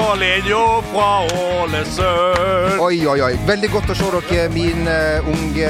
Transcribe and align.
Stålinjo 0.00 0.80
fra 0.92 1.08
Ålesund. 1.60 2.80
Oi, 2.80 3.02
oi, 3.06 3.18
oi. 3.20 3.34
Veldig 3.44 3.68
godt 3.68 3.90
å 3.92 3.96
se 3.98 4.06
dere, 4.14 4.46
mine 4.54 4.94
unge 5.28 5.66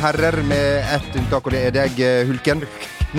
herrer, 0.00 0.38
med 0.48 0.86
ett 0.94 1.18
unntak, 1.20 1.44
og 1.44 1.52
det 1.52 1.60
er 1.68 1.74
deg, 1.74 2.00
eh, 2.00 2.22
Hulken. 2.24 2.62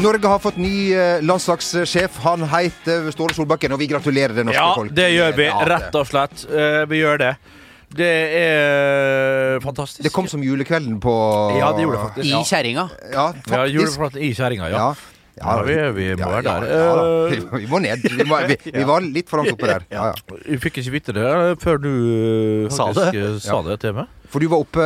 Norge 0.02 0.25
har 0.31 0.41
fått 0.41 0.57
ny 0.57 0.89
eh, 0.97 1.22
landslagssjef. 1.22 2.17
Han 2.25 2.47
heter 2.49 3.11
Ståle 3.13 3.38
Solbakken, 3.38 3.75
og 3.77 3.83
vi 3.83 3.91
gratulerer 3.94 4.33
det 4.39 4.47
norske 4.49 4.57
Ja, 4.57 4.73
folk. 4.73 4.95
det 4.97 5.11
gjør 5.13 5.38
vi. 5.38 5.47
Rett 5.69 5.99
og 6.02 6.09
slett. 6.09 6.47
Eh, 6.49 6.81
Vi 6.89 7.03
gjør 7.03 7.22
det. 7.22 7.31
Det 7.95 8.11
er 8.41 9.59
fantastisk. 9.61 10.02
Det 10.03 10.11
kom 10.17 10.25
som 10.27 10.41
julekvelden 10.41 10.97
på 11.00 11.13
Ja, 11.59 11.69
det 11.77 11.85
gjorde 11.85 12.00
det 12.02 12.07
faktisk. 12.09 12.25
I 12.25 12.41
kjerringa. 12.44 12.89
Ja, 13.13 13.27
faktisk. 13.38 13.53
Ja, 13.53 13.66
julekvelden 13.69 13.75
juleflaten 13.77 14.17
i 14.25 14.33
kjerringa, 14.33 14.69
ja. 14.73 14.77
Ja. 14.81 14.95
Ja, 15.36 15.55
vi, 15.67 15.73
vi 15.97 16.05
må 16.16 16.30
være 16.31 16.44
der. 16.47 16.66
ja. 16.72 16.91
Eh, 17.28 17.58
Vi 17.59 17.66
må 17.67 17.80
ned. 17.83 18.05
Vi, 18.08 18.23
må, 18.23 18.38
vi, 18.47 18.55
vi 18.72 18.83
var 18.88 19.03
litt 19.03 19.28
for 19.30 19.41
langt 19.44 19.52
oppe 19.58 19.67
der. 19.67 19.83
Ja, 19.95 20.05
ja. 20.14 20.58
Fikk 20.64 20.80
ikke 20.80 20.94
vite 20.95 21.16
det 21.17 21.25
før 21.64 21.81
du 21.83 21.89
eh, 21.91 22.69
Sa 22.72 22.88
det? 22.95 23.09
eh, 23.19 23.36
sa 23.44 23.59
det 23.67 23.80
til 23.83 23.97
meg. 23.97 24.08
For 24.29 24.39
du 24.39 24.47
var 24.51 24.63
oppe 24.65 24.83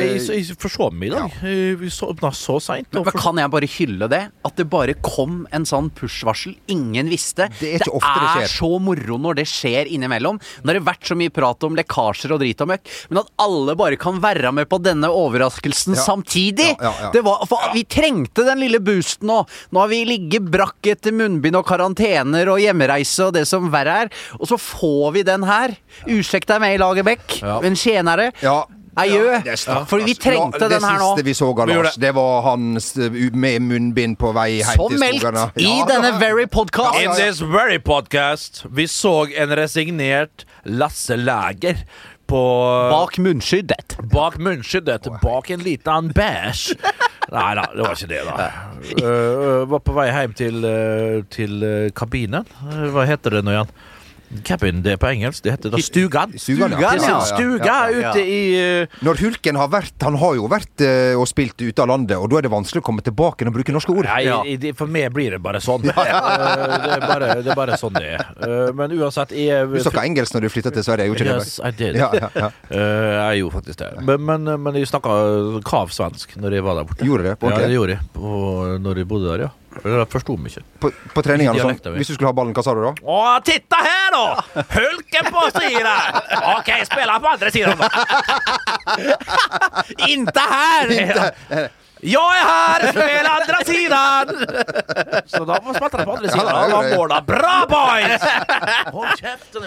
Jeg, 0.00 0.20
jeg 0.26 0.56
forsov 0.60 0.92
meg 0.92 1.08
i 1.10 1.14
dag. 1.14 1.32
Jeg- 1.42 1.76
Vi 1.80 1.88
så- 1.90 2.08
åpna 2.12 2.30
så 2.32 2.60
seint. 2.60 2.86
Men 2.92 3.04
kan 3.04 3.36
jeg 3.36 3.50
bare 3.50 3.66
hylle 3.66 4.08
det? 4.08 4.30
At 4.44 4.56
det 4.56 4.68
bare 4.70 4.94
kom 5.02 5.46
en 5.52 5.64
sånn 5.64 5.90
push-varsel 5.90 6.56
ingen 6.68 7.08
visste. 7.08 7.48
Det 7.60 7.74
er 7.74 7.78
ikke 7.80 7.94
ofte 7.96 8.20
det 8.20 8.28
skjer. 8.28 8.42
er 8.42 8.48
så 8.48 8.80
moro 8.80 9.18
når 9.18 9.34
det 9.36 9.46
skjer 9.46 9.86
innimellom. 9.90 10.40
Nå 10.62 10.66
har 10.66 10.74
det 10.74 10.84
vært 10.84 11.04
så 11.04 11.16
mye 11.16 11.30
prat 11.32 11.62
om 11.64 11.74
lekkasjer 11.76 12.32
og 12.32 12.40
drit 12.40 12.60
og 12.60 12.68
møkk, 12.68 12.80
men 13.10 13.18
at 13.18 13.30
alle 13.38 13.74
bare 13.76 13.96
kan 13.96 14.20
være 14.20 14.52
med 14.52 14.68
på 14.68 14.80
denne 14.82 15.04
overraskelsen 15.08 15.94
Ja. 15.94 16.02
samtidig! 16.02 16.76
Ja, 16.80 16.90
ja, 16.90 16.92
ja. 17.02 17.10
Det 17.12 17.22
var, 17.24 17.44
for 17.46 17.58
Vi 17.72 17.84
trengte 17.84 18.44
den 18.44 18.58
lille 18.60 18.78
boosten 18.80 19.26
nå. 19.28 19.46
Nå 19.72 19.80
har 19.80 19.88
vi 19.88 20.04
ligget 20.04 20.50
brakk 20.50 20.76
etter 20.84 21.12
munnbind 21.12 21.56
og 21.56 21.66
karantener 21.66 22.48
og 22.48 22.58
hjemmereise 22.60 23.26
og 23.28 23.32
det 23.34 23.46
som 23.46 23.70
verre 23.70 24.04
er, 24.04 24.10
og 24.38 24.46
så 24.46 24.56
får 24.58 25.12
vi 25.14 25.22
den 25.22 25.42
her. 25.42 25.76
Ursekt 26.06 26.46
deg 26.46 26.60
med 26.60 26.74
i 26.78 26.82
Lagerbäck, 26.82 27.42
Ja. 27.42 27.60
en 27.60 27.74
tjenere. 27.74 28.32
Ja. 28.42 28.65
Adjø. 28.96 29.24
Ja, 29.44 29.52
det. 29.52 29.76
For 29.90 30.04
vi 30.04 30.14
trengte 30.16 30.62
Ja, 30.62 30.68
den 30.72 30.84
her 30.84 30.98
nå. 31.00 31.10
Det 31.16 31.24
siste 31.24 31.26
vi 31.26 31.34
så 31.36 31.50
av 31.52 31.68
Lars, 31.68 31.98
det 32.00 32.12
var 32.16 32.42
han 32.46 32.68
med 33.36 33.62
munnbind 33.66 34.16
på 34.18 34.32
vei 34.36 34.48
hjem 34.62 34.76
Som 34.80 34.94
til 34.94 35.02
meldt 35.02 35.60
i 35.60 35.68
Ja, 35.68 35.84
denne. 35.90 36.14
Very 36.20 36.46
podcast. 36.46 37.00
In 37.02 37.12
this 37.18 37.42
very 37.42 37.78
podcast 37.78 38.64
vi 38.70 38.86
så 38.90 39.26
en 39.36 39.52
resignert 39.58 40.46
Lasse 40.64 41.16
Læger 41.16 41.84
på 42.26 42.40
Bak 42.90 43.18
munnskyddet. 43.22 43.98
Bak 44.12 44.38
munnskyddet, 44.42 45.06
bak 45.22 45.50
en 45.50 45.60
liten 45.62 46.08
bæsj. 46.16 46.72
Nei 47.30 47.52
da, 47.58 47.66
det 47.74 47.82
var 47.82 47.94
ikke 47.94 48.08
det, 48.10 48.22
da. 48.26 48.48
Uh, 49.02 49.62
var 49.70 49.82
på 49.82 49.94
vei 49.96 50.08
hjem 50.10 50.34
til, 50.38 50.58
uh, 50.66 51.20
til 51.30 51.62
uh, 51.62 51.86
kabinen. 51.94 52.46
Uh, 52.62 52.88
hva 52.94 53.06
heter 53.06 53.38
det 53.38 53.44
nå 53.46 53.54
igjen? 53.54 53.70
Cabin, 54.44 54.80
det 54.82 54.96
er 54.96 54.98
på 55.00 55.06
engelsk. 55.08 55.42
Det 55.44 55.52
heter 55.54 55.70
da 55.70 55.78
stugan. 55.82 56.32
Stugan, 56.40 56.74
ja. 56.74 56.90
Er 56.96 57.02
Ja, 57.06 57.18
stuga 57.22 57.76
ute 57.94 58.22
i 58.26 58.38
uh, 58.58 58.96
Når 59.06 59.20
Hulken 59.22 59.58
har 59.60 59.68
vært 59.70 60.02
Han 60.02 60.16
har 60.18 60.34
jo 60.34 60.48
vært 60.50 60.82
uh, 60.82 61.14
og 61.20 61.28
spilt 61.30 61.54
ute 61.62 61.82
av 61.84 61.88
landet, 61.92 62.16
og 62.18 62.28
da 62.32 62.40
er 62.40 62.46
det 62.48 62.50
vanskelig 62.52 62.82
å 62.82 62.86
komme 62.88 63.04
tilbake 63.06 63.46
og 63.46 63.54
bruke 63.54 63.74
norske 63.74 63.94
ord. 63.94 64.08
Nei, 64.10 64.56
det- 64.60 64.74
for 64.76 64.90
meg 64.90 65.12
blir 65.14 65.36
det 65.36 65.42
bare 65.42 65.60
sånn. 65.62 65.86
Uh, 65.96 66.02
det, 66.02 66.90
er 66.96 67.02
bare, 67.06 67.28
det 67.42 67.50
er 67.52 67.58
bare 67.58 67.76
sånn 67.80 67.94
det 67.96 68.06
er. 68.16 68.72
Men 68.76 68.92
uansett 68.96 69.32
jeg, 69.36 69.66
Du 69.70 69.78
snakka 69.82 70.04
engelsk 70.06 70.34
når 70.36 70.46
du 70.46 70.48
flytta 70.52 70.72
til 70.74 70.84
Sverige, 70.86 71.08
gjorde 71.10 71.24
ikke 71.24 71.36
det? 71.36 71.46
Yes, 71.46 71.58
I 71.62 71.70
did. 71.76 71.98
Ja, 71.98 72.08
ja, 72.14 72.28
ja. 72.36 72.50
Jeg 73.30 73.40
gjorde 73.42 73.56
faktisk 73.60 73.78
det. 73.82 73.90
Men, 74.06 74.24
men, 74.26 74.50
men 74.62 74.78
jeg 74.78 74.88
snakka 74.90 75.14
kav 75.66 75.92
svensk 75.94 76.36
når 76.40 76.58
jeg 76.58 76.66
var 76.66 76.80
der 76.80 76.88
borte. 76.90 77.06
Gjorde 77.08 77.30
det? 77.30 77.36
På 77.40 77.50
Ja, 77.52 77.62
det 77.64 77.76
gjorde 77.78 77.96
jeg 77.96 78.10
på, 78.14 78.34
når 78.82 79.02
jeg 79.02 79.08
bodde 79.10 79.30
der, 79.32 79.46
ja. 79.48 79.52
Jeg 79.84 80.08
forsto 80.12 80.36
meg 80.40 80.52
ikke. 80.52 80.64
På, 80.82 80.90
på 81.14 81.24
treningene 81.26 81.56
og 81.56 81.76
sånn. 81.76 81.96
Hvis 81.98 82.10
du 82.12 82.16
skulle 82.16 82.30
ha 82.30 82.36
ballen, 82.36 82.54
hva 82.56 82.64
sa 82.64 82.74
du 82.76 82.82
da? 82.84 82.92
Å, 83.02 83.18
titta 83.46 83.80
her 83.84 84.14
da! 84.16 84.24
Hulken 84.74 85.32
på 85.34 85.46
sida! 85.56 85.96
Okej, 86.56 86.84
spela 86.88 87.18
på 87.22 87.32
andre 87.36 87.52
sida. 87.54 87.74
Inte 90.14 90.46
her! 90.52 90.94
Inte 91.00 91.72
här! 92.10 92.80
er 92.80 92.92
her! 92.92 93.08
här, 93.08 93.40
andre 93.40 93.64
siden!' 93.64 93.76
sidan! 93.86 94.46
Så 95.26 95.44
da 95.44 95.54
spilte 95.74 95.96
de 95.96 96.04
på 96.04 96.12
andre 96.12 96.28
siden. 96.28 96.46
Ja, 96.46 96.68
da, 96.68 96.96
måla. 96.96 97.20
Bra 97.22 97.66
boys! 97.68 98.22
Hold 98.92 99.08
kjeften. 99.20 99.62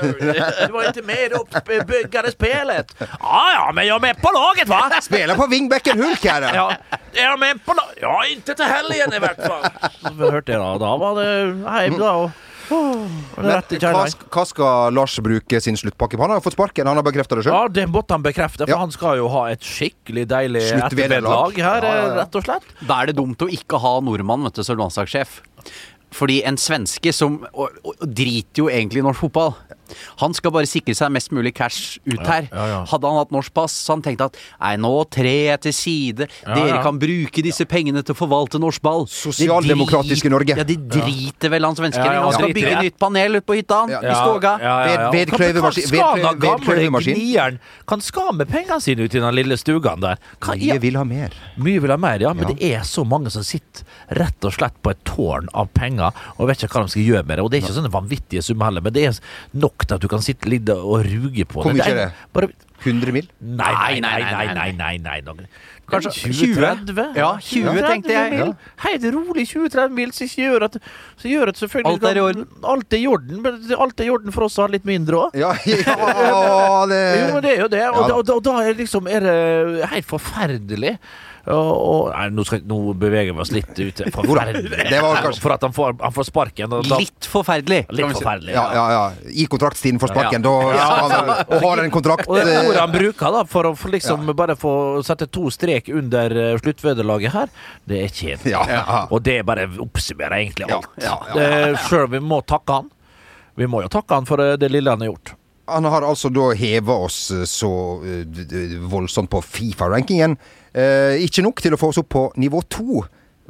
Du 0.67 0.73
var 0.73 0.89
ikke 0.89 1.01
med 1.03 1.25
i 1.25 1.29
det 1.29 1.39
spillet. 1.61 1.87
spelet. 2.31 2.95
Ja, 2.99 3.43
ja, 3.53 3.71
men 3.73 3.85
jeg 3.87 3.95
er 3.95 3.99
med 3.99 4.21
på 4.21 4.31
laget 4.35 4.69
va? 4.69 4.81
Spiller 5.01 5.35
på 5.35 5.47
vingbekken 5.47 6.03
Hulk 6.03 6.23
her! 6.23 6.49
Ja, 6.55 6.67
Er 7.13 7.31
de 7.31 7.39
med 7.39 7.63
på 7.65 7.73
laget? 7.73 8.01
Ja, 8.01 8.15
ikke 8.29 8.53
til 8.55 8.65
helgen 8.65 9.13
i 9.13 9.19
hvert 9.23 9.41
fall. 9.45 9.65
Så 10.01 10.13
hørte 10.31 10.51
jeg 10.51 10.59
da. 10.61 10.69
Da 10.85 10.93
var 11.01 11.17
det 11.19 11.31
heim 11.69 11.97
da. 11.99 12.11
Og, 12.11 12.23
og 12.23 12.48
Men, 12.69 13.47
rett 13.49 13.73
i 13.73 13.79
hva, 13.81 14.03
hva 14.29 14.43
skal 14.47 14.93
Lars 14.93 15.15
bruke 15.25 15.59
sin 15.63 15.77
sluttpakke 15.79 16.17
på? 16.17 16.21
Han 16.25 16.35
har 16.35 16.43
fått 16.45 16.55
sparken, 16.57 16.87
han 16.89 16.99
har 16.99 17.05
bekrefta 17.05 17.35
det 17.39 17.45
sjøl. 17.47 17.53
Ja, 17.55 17.67
det 17.79 17.85
måtte 17.89 18.13
han 18.17 18.23
bekrefte, 18.25 18.65
for 18.65 18.73
Ja. 18.75 18.79
han 18.83 18.91
skal 18.95 19.17
jo 19.21 19.27
ha 19.33 19.45
et 19.53 19.61
skikkelig 19.65 20.27
deilig 20.29 20.65
ettervederlag 20.77 21.57
her, 21.57 21.81
Ja, 21.87 21.93
ja, 21.95 22.07
ja. 22.07 22.15
rett 22.23 22.35
og 22.35 22.43
slett. 22.45 22.63
Da 22.85 23.01
er 23.01 23.11
det 23.11 23.15
dumt 23.17 23.41
å 23.41 23.49
ikke 23.49 23.79
ha 23.81 23.95
nordmann 24.05 24.43
vet 24.47 24.59
du, 24.61 24.63
som 24.63 24.77
landslagssjef. 24.77 25.41
Fordi 26.11 26.39
en 26.49 26.57
svenske 26.57 27.11
som 27.13 27.39
og, 27.53 27.69
og, 27.83 27.93
og 28.01 28.07
driter 28.17 28.63
jo 28.63 28.69
egentlig 28.73 29.03
i 29.03 29.05
norsk 29.05 29.27
fotball. 29.27 29.53
Han 30.19 30.33
skal 30.33 30.51
bare 30.51 30.65
sikre 30.69 30.95
seg 30.95 31.11
mest 31.11 31.31
mulig 31.31 31.53
cash 31.55 31.99
ut 32.05 32.19
her. 32.25 32.47
ja, 32.51 32.65
ja. 32.67 32.85
Hadde 32.85 33.07
han 33.07 33.17
hatt 33.17 33.31
norsk 33.31 33.53
pass, 33.53 33.73
så 33.85 33.93
han 33.97 34.01
tenkte 34.05 34.25
at 34.29 34.37
nei, 34.59 34.75
nå 34.77 34.93
trer 35.09 35.53
jeg 35.53 35.61
til 35.61 35.73
side. 35.73 36.27
Dere 36.45 36.67
ja. 36.75 36.81
kan 36.83 36.99
bruke 36.99 37.41
disse 37.43 37.65
pengene 37.65 38.03
til 38.03 38.13
å 38.15 38.17
forvalte 38.17 38.59
norsk 38.59 38.81
ball. 38.81 39.05
Sosialdemokratiske 39.07 40.29
Norge. 40.31 40.55
Ja, 40.57 40.63
de 40.67 40.75
driter 40.77 41.49
vel 41.53 41.63
han 41.65 41.75
svensken 41.77 42.05
Ja, 42.05 42.11
i. 42.11 42.15
ja, 42.15 42.23
Han 42.23 42.33
skal 42.33 42.53
bygge 42.53 42.81
nytt 42.83 42.99
panel 42.99 43.35
ute 43.39 43.45
på 43.45 43.55
hytta 43.59 43.75
han, 43.83 43.89
Ja. 43.89 43.99
i 44.01 44.15
Ståga. 44.15 44.57
Ved- 44.59 45.29
vedkløyvemaskin- 45.29 47.59
kan 47.87 48.01
skame 48.01 48.45
pengene 48.45 48.81
sine 48.81 49.01
ut 49.05 49.15
i 49.15 49.19
den 49.19 49.35
lille 49.35 49.57
stugan 49.57 49.99
der? 50.01 50.17
Mye 50.47 50.79
vil 50.79 50.95
ha 50.97 51.03
mer. 51.03 51.29
Mye 51.57 51.79
vil 51.81 51.89
ha 51.91 51.97
mer, 51.97 52.19
ja, 52.21 52.33
men 52.33 52.47
Ja. 52.47 52.53
det 52.53 52.63
er 52.73 52.79
så 52.81 53.05
mange 53.05 53.29
som 53.31 53.43
sitter 53.43 53.83
rett 54.11 54.43
og 54.45 54.53
slett 54.53 54.73
på 54.81 54.91
et 54.91 55.03
tårn 55.03 55.47
av 55.53 55.67
penger 55.73 56.11
og 56.37 56.47
vet 56.47 56.57
ikke 56.63 56.73
hva 56.73 56.81
de 56.85 56.89
skal 56.89 57.01
gjøre 57.03 57.25
med 57.25 57.37
det. 57.37 57.43
Og 57.43 57.51
det 57.51 57.63
er 57.63 57.67
ikke 57.67 57.81
sånne 57.81 57.91
vanvittige 57.91 58.43
summer 58.43 58.65
heller, 58.65 58.81
men 58.81 58.93
det 58.93 59.03
er 59.05 59.19
nok 59.53 59.78
til 59.87 59.99
at 59.99 60.03
du 60.03 60.09
kan 60.11 60.23
sitte 60.25 60.49
litt 60.51 60.69
og 60.73 61.03
ruge 61.05 61.45
på 61.49 61.63
Hvor 61.63 61.75
mye 61.75 61.87
er 61.87 62.01
det? 62.03 62.09
Bare, 62.35 62.51
100 62.79 63.11
mil? 63.11 63.27
nei, 63.39 63.73
nei, 63.75 63.99
nei, 63.99 64.19
nei, 64.23 64.45
nei, 64.55 64.71
nei, 64.77 64.95
nei, 65.03 65.19
nei. 65.21 65.47
Kanskje 65.89 66.29
20-30? 66.29 67.17
Ja, 67.17 67.29
20 67.41 67.79
tenkte 67.81 68.13
jeg. 68.13 68.33
mil. 68.35 68.51
Helt 68.83 69.07
rolig 69.15 69.45
20-30 69.49 69.95
mil, 69.97 70.11
som 70.15 70.33
gjør 70.43 70.67
at, 70.67 70.77
så 71.19 71.31
gjør 71.31 71.51
at 71.53 71.61
selvfølgelig 71.61 71.95
Alt 71.97 72.05
er 72.09 72.19
i 72.19 72.23
orden. 72.23 72.45
Alt 72.73 72.93
er 72.93 73.01
i 73.01 73.07
orden, 73.09 73.41
men 73.45 73.73
alt 73.85 74.03
er 74.03 74.09
i 74.09 74.13
orden 74.13 74.35
for 74.35 74.45
oss 74.47 74.57
som 74.57 74.67
har 74.67 74.75
litt 74.75 74.85
mindre 74.87 75.23
òg. 75.23 75.39
Ja, 75.39 75.55
ja 75.65 76.85
det 76.91 77.01
Jo, 77.21 77.25
men 77.33 77.41
det 77.45 77.55
er 77.55 77.63
jo 77.63 77.71
det. 77.73 77.83
Og, 77.89 77.97
Ja 77.99 78.03
da. 78.03 78.07
da, 78.07 78.19
og, 78.19 78.27
da, 78.27 78.37
og 78.37 78.45
da 78.45 78.55
er, 78.67 78.77
liksom, 78.77 79.09
er 79.09 79.25
det 79.25 79.89
helt 79.95 80.09
forferdelig 80.09 80.95
Og, 81.47 81.69
og, 81.71 82.09
nei, 82.13 82.25
nå, 82.35 82.43
skal, 82.45 82.61
nå 82.67 82.77
beveger 82.99 83.33
vi 83.35 83.43
oss 83.43 83.51
litt 83.55 83.71
ut. 83.79 84.01
Kanskje- 84.13 85.41
For 85.41 85.53
at 85.55 85.63
han 85.65 85.73
får, 85.73 85.95
han 86.01 86.13
får 86.15 86.27
sparken. 86.27 86.73
og 86.73 86.87
da- 86.89 86.99
Litt 86.99 87.27
forferdelig. 87.31 87.85
Litt 87.95 88.11
forferdelig. 88.17 88.53
Ja, 88.53 88.65
ja, 88.75 88.85
ja. 88.91 89.31
I 89.31 89.45
kontraktstiden 89.51 89.99
får 90.01 90.13
sparken. 90.13 90.43
Ja. 90.43 90.49
Da 90.49 90.75
skal 90.75 91.15
han 91.15 91.31
og 91.59 91.63
har 91.65 91.83
en 91.85 91.91
kontrakt 91.93 92.27
Og 92.27 92.35
det 92.39 92.45
er 92.47 92.67
ordet 92.67 92.75
eh, 92.75 92.81
han 92.83 92.93
bruker 92.93 93.35
da 93.39 93.43
for 93.49 93.69
å 93.71 93.73
få 93.79 93.91
liksom 93.95 94.29
bare 94.35 94.55
få 94.59 94.73
sette 95.07 95.29
to 95.31 95.47
strek 95.53 95.89
under 95.95 96.35
eh, 96.35 96.53
sluttvederlaget 96.61 97.33
her, 97.33 97.49
det 97.89 98.03
er 98.05 98.13
kjedelig. 98.13 98.53
Ja, 98.53 98.63
ja. 98.69 99.01
Og 99.09 99.23
det 99.25 99.39
bare 99.47 99.67
oppsummerer 99.79 100.39
egentlig 100.43 100.69
alt. 100.73 100.89
Ja, 101.03 101.17
Selv 101.87 102.07
om 102.09 102.15
vi 102.17 102.19
må 102.23 102.41
takke 102.47 102.81
han. 102.81 102.89
Vi 103.59 103.67
må 103.67 103.81
jo 103.83 103.89
takke 103.91 104.15
han 104.19 104.27
for 104.29 104.39
eh, 104.43 104.55
det 104.59 104.69
lille 104.71 104.91
han 104.93 105.01
har 105.03 105.11
gjort. 105.13 105.33
Han 105.69 105.85
har 105.85 106.01
altså 106.01 106.31
da 106.33 106.47
heva 106.57 106.95
oss 107.05 107.17
eh, 107.35 107.43
så 107.49 107.69
eh, 108.01 108.77
voldsomt 108.89 109.29
på 109.29 109.41
Fifa-rankingen. 109.45 110.37
Eh, 110.73 111.23
ikke 111.25 111.43
nok 111.45 111.63
til 111.63 111.73
å 111.73 111.79
få 111.81 111.89
oss 111.93 112.01
opp 112.01 112.11
på 112.13 112.25
nivå 112.41 112.61
to, 112.69 113.03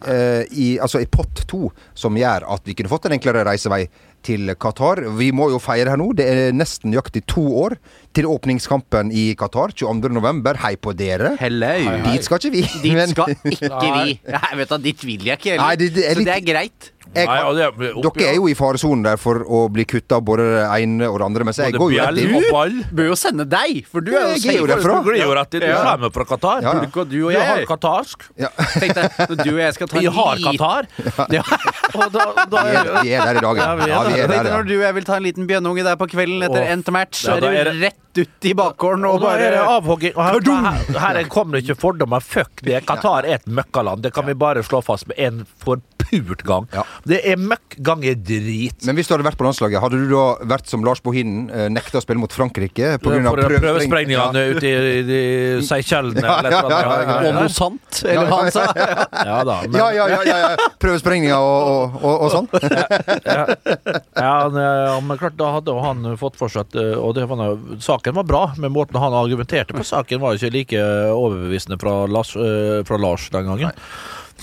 eh, 0.05 0.43
i, 0.51 0.69
altså 0.79 1.01
i 1.03 1.09
pott 1.11 1.43
to, 1.49 1.67
som 1.93 2.15
gjør 2.15 2.47
at 2.55 2.67
vi 2.67 2.75
kunne 2.77 2.91
fått 2.91 3.09
en 3.09 3.17
enklere 3.17 3.43
reisevei 3.47 3.83
til 4.25 4.51
Qatar. 4.59 5.01
Vi 5.17 5.31
må 5.35 5.49
jo 5.53 5.59
feire 5.63 5.93
her 5.93 5.99
nå. 6.01 6.09
Det 6.17 6.27
er 6.27 6.51
nesten 6.55 6.91
nøyaktig 6.93 7.23
to 7.29 7.43
år 7.63 7.77
til 8.17 8.27
åpningskampen 8.29 9.11
i 9.15 9.29
Qatar 9.39 9.73
22.11. 9.77 10.55
Hei 10.63 10.75
på 10.81 10.93
dere. 10.97 11.35
Hello. 11.39 11.73
Dit 12.11 12.27
skal 12.27 12.41
ikke 12.41 12.53
vi. 12.57 12.63
Dit 12.85 12.93
men- 12.97 13.13
skal 13.15 13.35
ikke 13.37 13.91
vi. 14.03 14.19
Jeg 14.27 14.61
vet 14.63 14.77
at 14.79 14.85
Dit 14.85 15.03
vil 15.07 15.27
jeg 15.31 15.39
ikke 15.41 15.55
heller. 15.55 15.67
Nei, 15.67 15.75
det- 15.81 15.93
det 15.97 16.07
litt... 16.07 16.17
Så 16.23 16.29
det 16.31 16.37
er 16.39 16.47
greit. 16.53 16.93
Jeg, 17.09 17.25
Nei, 17.25 17.39
er 17.41 17.71
oppi- 17.97 18.19
dere 18.21 18.27
er 18.29 18.35
jo 18.37 18.43
i 18.45 18.53
faresonen 18.53 19.01
der 19.01 19.15
for 19.17 19.39
å 19.41 19.63
bli 19.73 19.81
kutta 19.89 20.19
av 20.19 20.25
både 20.27 20.43
det 20.45 20.65
ene 20.83 21.07
og 21.09 21.15
det 21.17 21.25
andre, 21.25 21.45
mens 21.47 21.57
jeg 21.57 21.73
går 21.73 21.95
jo 21.95 22.03
rett 22.05 22.19
inn. 22.21 22.35
Du. 22.37 22.83
Bør 22.99 23.07
jo 23.09 23.15
sende 23.17 23.47
deg, 23.49 23.79
for 23.89 24.05
du 24.05 24.11
er 24.13 24.27
jo 24.27 24.35
er 24.35 24.43
safe. 24.43 24.67
derfra. 24.69 24.97
Du 25.01 25.09
glir 25.09 25.23
jo 25.23 25.31
rett 25.33 25.57
inn. 25.57 25.63
Du 25.65 25.73
er 25.73 26.03
med 26.03 26.13
fra 26.13 26.25
Qatar. 26.29 26.61
Ja, 26.61 26.75
ja. 26.77 27.05
Du 27.09 27.17
og 27.23 27.31
jeg 27.33 27.47
har 27.49 27.63
qatarsk. 27.65 28.27
Ja. 28.37 28.51
Tenk 28.83 28.93
deg, 28.99 29.17
når 29.25 29.41
du 29.41 29.49
og 29.55 29.57
jeg 29.63 29.73
skal 29.79 29.89
ta 29.89 30.03
Vi 30.05 30.11
har 30.19 30.43
Qatar. 30.45 30.89
Ja. 31.39 31.41
Og 31.97 32.13
da, 32.13 32.27
da 32.53 32.61
Vi 32.67 32.77
er, 32.77 32.91
vi 33.01 33.15
er 33.17 33.25
der 33.25 33.41
i 33.41 33.43
dag, 33.47 33.63
ja. 33.63 33.73
Vi 34.15 34.21
er 34.21 34.49
når 34.49 34.67
du 34.67 34.73
og 34.77 34.83
jeg 34.85 34.95
vil 34.99 35.07
ta 35.07 35.17
en 35.19 35.23
liten 35.23 35.47
bjønnunge 35.49 35.83
der 35.85 35.95
på 35.99 36.07
kvelden 36.11 36.43
etter 36.47 36.63
Åh. 36.65 36.71
endt 36.73 36.91
match, 36.95 37.23
så 37.25 37.35
Ja, 37.35 37.35
er 37.37 37.63
det 37.63 37.73
det- 37.73 37.81
rett 37.83 38.19
ut 38.19 38.45
i 38.49 38.53
bakgården 38.53 39.05
og 39.05 39.15
Og 39.15 39.21
da 39.21 39.35
er 39.35 39.51
det 39.51 39.59
bare 39.59 39.77
avhogging. 39.79 40.13
Og 40.15 40.23
her, 40.25 40.99
her, 40.99 41.17
her 41.19 41.23
kommer 41.29 41.57
det 41.57 41.63
ikke 41.69 41.79
fordommer. 41.79 42.19
Fuck 42.19 42.61
det. 42.63 42.83
Qatar 42.89 43.23
er 43.25 43.35
et 43.39 43.45
møkkaland. 43.47 44.01
Det 44.01 44.13
kan 44.13 44.25
vi 44.25 44.33
bare 44.33 44.63
slå 44.63 44.81
fast 44.83 45.07
med 45.07 45.19
en 45.19 45.45
forpult 46.03 46.43
gang. 46.47 46.67
Ja. 46.73 46.83
Det 47.07 47.19
er 47.27 47.37
møkk 47.41 47.75
ganger 47.85 48.15
drit. 48.15 48.85
Men 48.87 48.97
hvis 48.97 49.09
du 49.09 49.13
hadde 49.13 49.25
vært 49.27 49.37
på 49.39 49.45
landslaget, 49.45 49.81
hadde 49.83 49.99
du 49.99 50.07
da 50.11 50.23
vært 50.55 50.69
som 50.71 50.83
Lars 50.85 51.01
Bohinen, 51.05 51.49
eh, 51.53 51.67
nekta 51.73 51.99
å 51.99 52.03
spille 52.03 52.21
mot 52.21 52.33
Frankrike 52.33 52.95
pga. 52.97 53.03
prøvesprengningene 53.03 53.59
prøvesprengningene 53.61 54.43
ute 54.55 54.69
i, 54.69 54.73
i, 54.73 55.19
i 55.59 55.61
Seychellene 55.67 56.23
Ja, 56.23 56.37
eller 56.39 56.55
ja, 56.55 56.61
ja, 56.69 56.79
ja, 56.79 56.89
annet. 56.95 57.29
Og 57.29 57.37
noe 57.39 57.53
sant, 57.53 58.01
eller 58.05 58.31
hva 58.31 58.39
han 58.43 58.51
sa. 58.55 58.65
Ja 59.29 59.39
da. 59.47 59.57
Men, 59.67 59.77
Ja, 59.79 59.89
ja, 59.95 60.07
ja, 60.15 60.21
ja, 60.27 60.37
ja. 60.45 60.69
Prøvesprengninger 60.81 61.35
og, 61.37 61.69
og, 61.69 61.99
og, 62.01 62.15
og 62.25 62.33
sånn. 62.33 62.49
Ja, 63.25 64.33
han, 64.45 64.57
eh, 64.59 64.99
men 65.05 65.19
klart, 65.21 65.37
da 65.39 65.51
hadde 65.57 65.75
han 65.83 66.05
fått 66.19 66.37
for 66.39 66.51
seg 66.51 66.67
at 66.67 66.77
eh, 66.79 66.95
Og 66.99 67.13
det 67.17 67.27
var, 67.29 67.39
noe- 67.39 67.79
saken 67.83 68.15
var 68.17 68.27
bra, 68.27 68.43
men 68.59 68.73
måten 68.75 68.99
han 69.01 69.15
argumenterte 69.15 69.75
på 69.77 69.85
saken, 69.85 70.21
var 70.23 70.37
ikke 70.39 70.53
like 70.53 70.81
overbevisende 71.13 71.77
fra 71.81 72.01
Lars, 72.09 72.33
fra 72.87 72.97
Lars 73.01 73.29
den 73.33 73.47
gangen. 73.49 73.71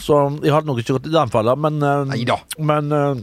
Så 0.00 0.18
jeg 0.44 0.52
hadde 0.54 0.68
nok 0.68 0.80
ikke 0.82 0.96
gått 0.98 1.08
i 1.10 1.14
den 1.14 1.32
fella, 1.32 1.54
men 1.56 1.80
eh, 1.82 2.04
Neida. 2.12 2.36
Men 2.58 2.92
eh, 2.92 3.22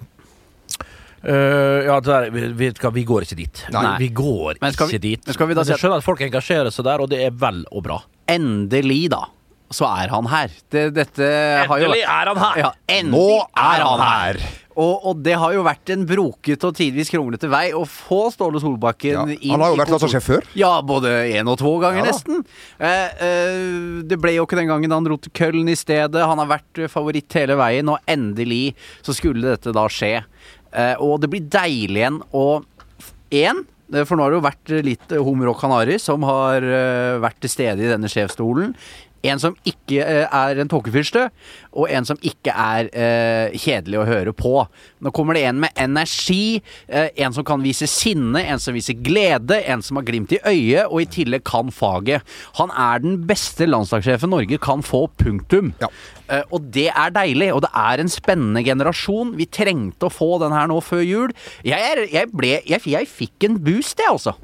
eh, 1.23 1.85
ja, 1.87 1.99
der, 2.03 2.29
vi, 2.33 2.71
vi 2.71 3.03
går 3.07 3.27
ikke 3.27 3.37
dit. 3.39 3.63
Nei. 3.73 3.93
Vi 4.01 4.09
går 4.15 4.59
Men 4.61 4.73
skal 4.75 4.89
vi- 4.89 4.97
ikke 4.97 5.05
dit. 5.07 5.25
men 5.27 5.33
skal 5.37 5.47
vi 5.47 5.53
da 5.53 5.61
Men 5.63 5.71
jeg 5.73 5.83
skjønner 5.83 6.01
at 6.03 6.07
folk 6.07 6.21
engasjerer 6.25 6.73
seg 6.73 6.85
der, 6.89 7.03
og 7.05 7.09
det 7.13 7.21
er 7.27 7.31
vel 7.31 7.63
og 7.71 7.83
bra. 7.85 8.01
Endelig, 8.27 9.09
da, 9.13 9.25
så 9.73 9.87
er 9.89 10.11
han 10.13 10.27
her. 10.31 10.51
Det, 10.71 10.87
dette 10.95 11.29
har 11.67 11.79
jo 11.79 11.87
Endelig 11.89 12.03
er 12.03 12.31
han 12.33 12.37
her! 12.43 12.59
Ja, 12.63 12.71
endelig 12.87 13.19
Nå 13.19 13.39
er 13.55 13.85
han 13.87 14.03
her! 14.07 14.43
Og, 14.75 15.05
og 15.05 15.19
det 15.25 15.35
har 15.39 15.53
jo 15.53 15.63
vært 15.65 15.91
en 15.93 16.05
broket 16.09 16.63
og 16.67 16.75
tidvis 16.77 17.11
kronglete 17.13 17.49
vei 17.51 17.67
å 17.75 17.83
få 17.89 18.25
Ståle 18.33 18.61
Solbakken 18.63 19.13
Ja. 19.13 19.25
inn 19.35 19.53
Han 19.53 19.61
har 19.65 19.73
jo 19.73 19.79
vært 19.81 19.93
landslagssjef 19.93 20.27
før. 20.31 20.47
Ja, 20.57 20.71
både 20.81 21.11
én 21.33 21.49
og 21.51 21.59
to 21.61 21.75
ganger, 21.83 22.01
Ja 22.03 22.09
nesten. 22.11 22.41
Eh, 22.79 23.23
eh, 23.27 24.01
det 24.07 24.19
ble 24.21 24.35
jo 24.37 24.47
ikke 24.47 24.57
den 24.59 24.71
gangen 24.71 24.91
han 24.95 25.05
dro 25.05 25.17
til 25.21 25.33
Køln 25.35 25.69
i 25.69 25.77
stedet. 25.77 26.23
Han 26.25 26.41
har 26.41 26.49
vært 26.55 26.83
favoritt 26.89 27.31
hele 27.37 27.57
veien, 27.59 27.89
og 27.89 27.99
endelig 28.09 28.73
så 29.05 29.13
skulle 29.15 29.53
dette 29.55 29.73
da 29.75 29.85
skje. 29.91 30.23
Eh, 30.73 30.95
og 30.99 31.19
det 31.21 31.29
blir 31.33 31.45
deilig 31.53 32.01
igjen 32.03 32.21
å 32.33 32.47
Én, 33.33 33.63
eh, 33.91 34.03
for 34.05 34.15
nå 34.15 34.21
har 34.27 34.29
det 34.29 34.37
jo 34.37 34.45
vært 34.45 34.71
litt 34.85 35.09
Homer 35.09 35.23
hummer 35.25 35.49
og 35.49 35.57
kanari 35.57 35.95
som 36.01 36.21
har 36.27 36.61
eh, 36.61 37.15
vært 37.23 37.39
til 37.41 37.49
stede 37.49 37.81
i 37.81 37.89
denne 37.89 38.05
sjefsstolen. 38.11 38.75
En 39.23 39.39
som 39.39 39.55
ikke 39.67 40.01
eh, 40.03 40.25
er 40.27 40.59
en 40.59 40.71
tåkefyrste, 40.71 41.27
og 41.73 41.91
en 41.91 42.07
som 42.07 42.19
ikke 42.25 42.53
er 42.53 42.89
eh, 42.91 43.55
kjedelig 43.55 44.01
å 44.01 44.07
høre 44.07 44.33
på. 44.35 44.55
Nå 45.03 45.13
kommer 45.15 45.37
det 45.37 45.45
en 45.47 45.61
med 45.63 45.79
energi, 45.79 46.59
eh, 46.87 47.09
en 47.23 47.35
som 47.35 47.45
kan 47.47 47.63
vise 47.63 47.87
sinne, 47.89 48.43
en 48.43 48.61
som 48.61 48.75
viser 48.75 48.99
glede, 48.99 49.61
en 49.63 49.83
som 49.85 49.99
har 49.99 50.07
glimt 50.07 50.35
i 50.35 50.41
øyet, 50.43 50.89
og 50.89 51.03
i 51.03 51.09
tillegg 51.19 51.45
kan 51.47 51.71
faget. 51.73 52.25
Han 52.59 52.73
er 52.75 53.03
den 53.03 53.21
beste 53.29 53.67
landslagssjefen 53.69 54.33
Norge 54.33 54.59
kan 54.63 54.83
få, 54.85 55.05
punktum. 55.19 55.73
Ja. 55.81 55.89
Eh, 56.31 56.43
og 56.51 56.69
det 56.75 56.89
er 56.91 57.15
deilig, 57.15 57.51
og 57.55 57.63
det 57.65 57.71
er 57.77 58.03
en 58.03 58.11
spennende 58.11 58.63
generasjon. 58.65 59.35
Vi 59.39 59.47
trengte 59.51 60.07
å 60.07 60.13
få 60.13 60.35
den 60.43 60.55
her 60.55 60.69
nå 60.71 60.79
før 60.83 61.03
jul. 61.03 61.33
Jeg, 61.63 61.79
er, 61.79 62.05
jeg, 62.11 62.31
ble, 62.33 62.57
jeg, 62.67 62.83
jeg 62.91 63.11
fikk 63.11 63.47
en 63.49 63.59
boost, 63.63 63.99
jeg, 63.99 64.11
altså. 64.11 64.35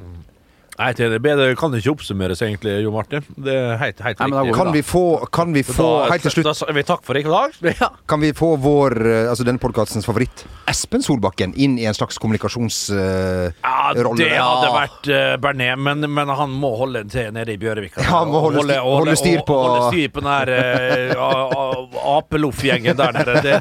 Nei, 0.80 0.94
det 0.96 1.18
bedre 1.20 1.50
kan 1.60 1.74
det 1.74 1.82
ikke 1.82 1.92
oppsummeres, 1.98 2.40
egentlig, 2.46 2.78
Jo 2.86 2.92
Martin. 2.96 3.20
Det 3.36 3.52
er 3.52 3.74
helt, 3.82 3.98
helt 4.00 4.20
Nei, 4.24 4.30
riktig. 4.32 4.54
Kan 4.56 4.70
vi 4.72 4.82
få, 4.88 5.02
kan 5.36 5.52
vi 5.52 5.64
få 5.68 5.88
Da- 6.06 6.12
helt 6.14 6.24
til 6.24 6.32
slutt 6.38 6.46
Da 6.48 6.54
sier 6.56 6.74
vi 6.78 6.84
takk 6.88 7.02
for 7.04 7.18
i 7.20 7.24
dag. 7.26 7.52
Ja. 7.82 7.90
Kan 8.08 8.22
vi 8.24 8.32
få 8.34 8.54
vår, 8.64 8.96
eh, 9.06 9.30
altså 9.30 9.44
denne 9.44 9.60
podkastens 9.60 10.08
favoritt, 10.08 10.46
Espen 10.72 11.04
Solbakken, 11.04 11.52
inn 11.60 11.76
i 11.80 11.84
en 11.90 11.94
slags 11.98 12.18
kommunikasjonsrolle? 12.22 13.52
Ja, 13.60 13.92
det 14.16 14.30
hadde 14.40 14.70
vært 14.74 15.10
uh, 15.12 15.36
Bernet, 15.44 15.76
men, 15.80 16.06
men 16.14 16.32
han 16.32 16.50
må 16.62 16.72
holde 16.80 17.04
til 17.12 17.32
nede 17.36 17.54
i 17.54 17.58
Bjørvika. 17.62 18.00
Ja, 18.06 18.22
han 18.22 18.32
må 18.32 18.40
holde 18.48 18.64
styr- 18.64 18.84
holde 18.86 19.16
styr 19.20 19.44
på- 19.48 19.60
Holde 19.60 19.92
styr 19.92 20.10
på 20.16 20.24
den 20.24 20.32
her 20.32 20.48
uh, 21.20 22.16
apeloff-gjengen 22.18 22.96
der 23.00 23.12
nede. 23.20 23.36
Det, 23.44 23.56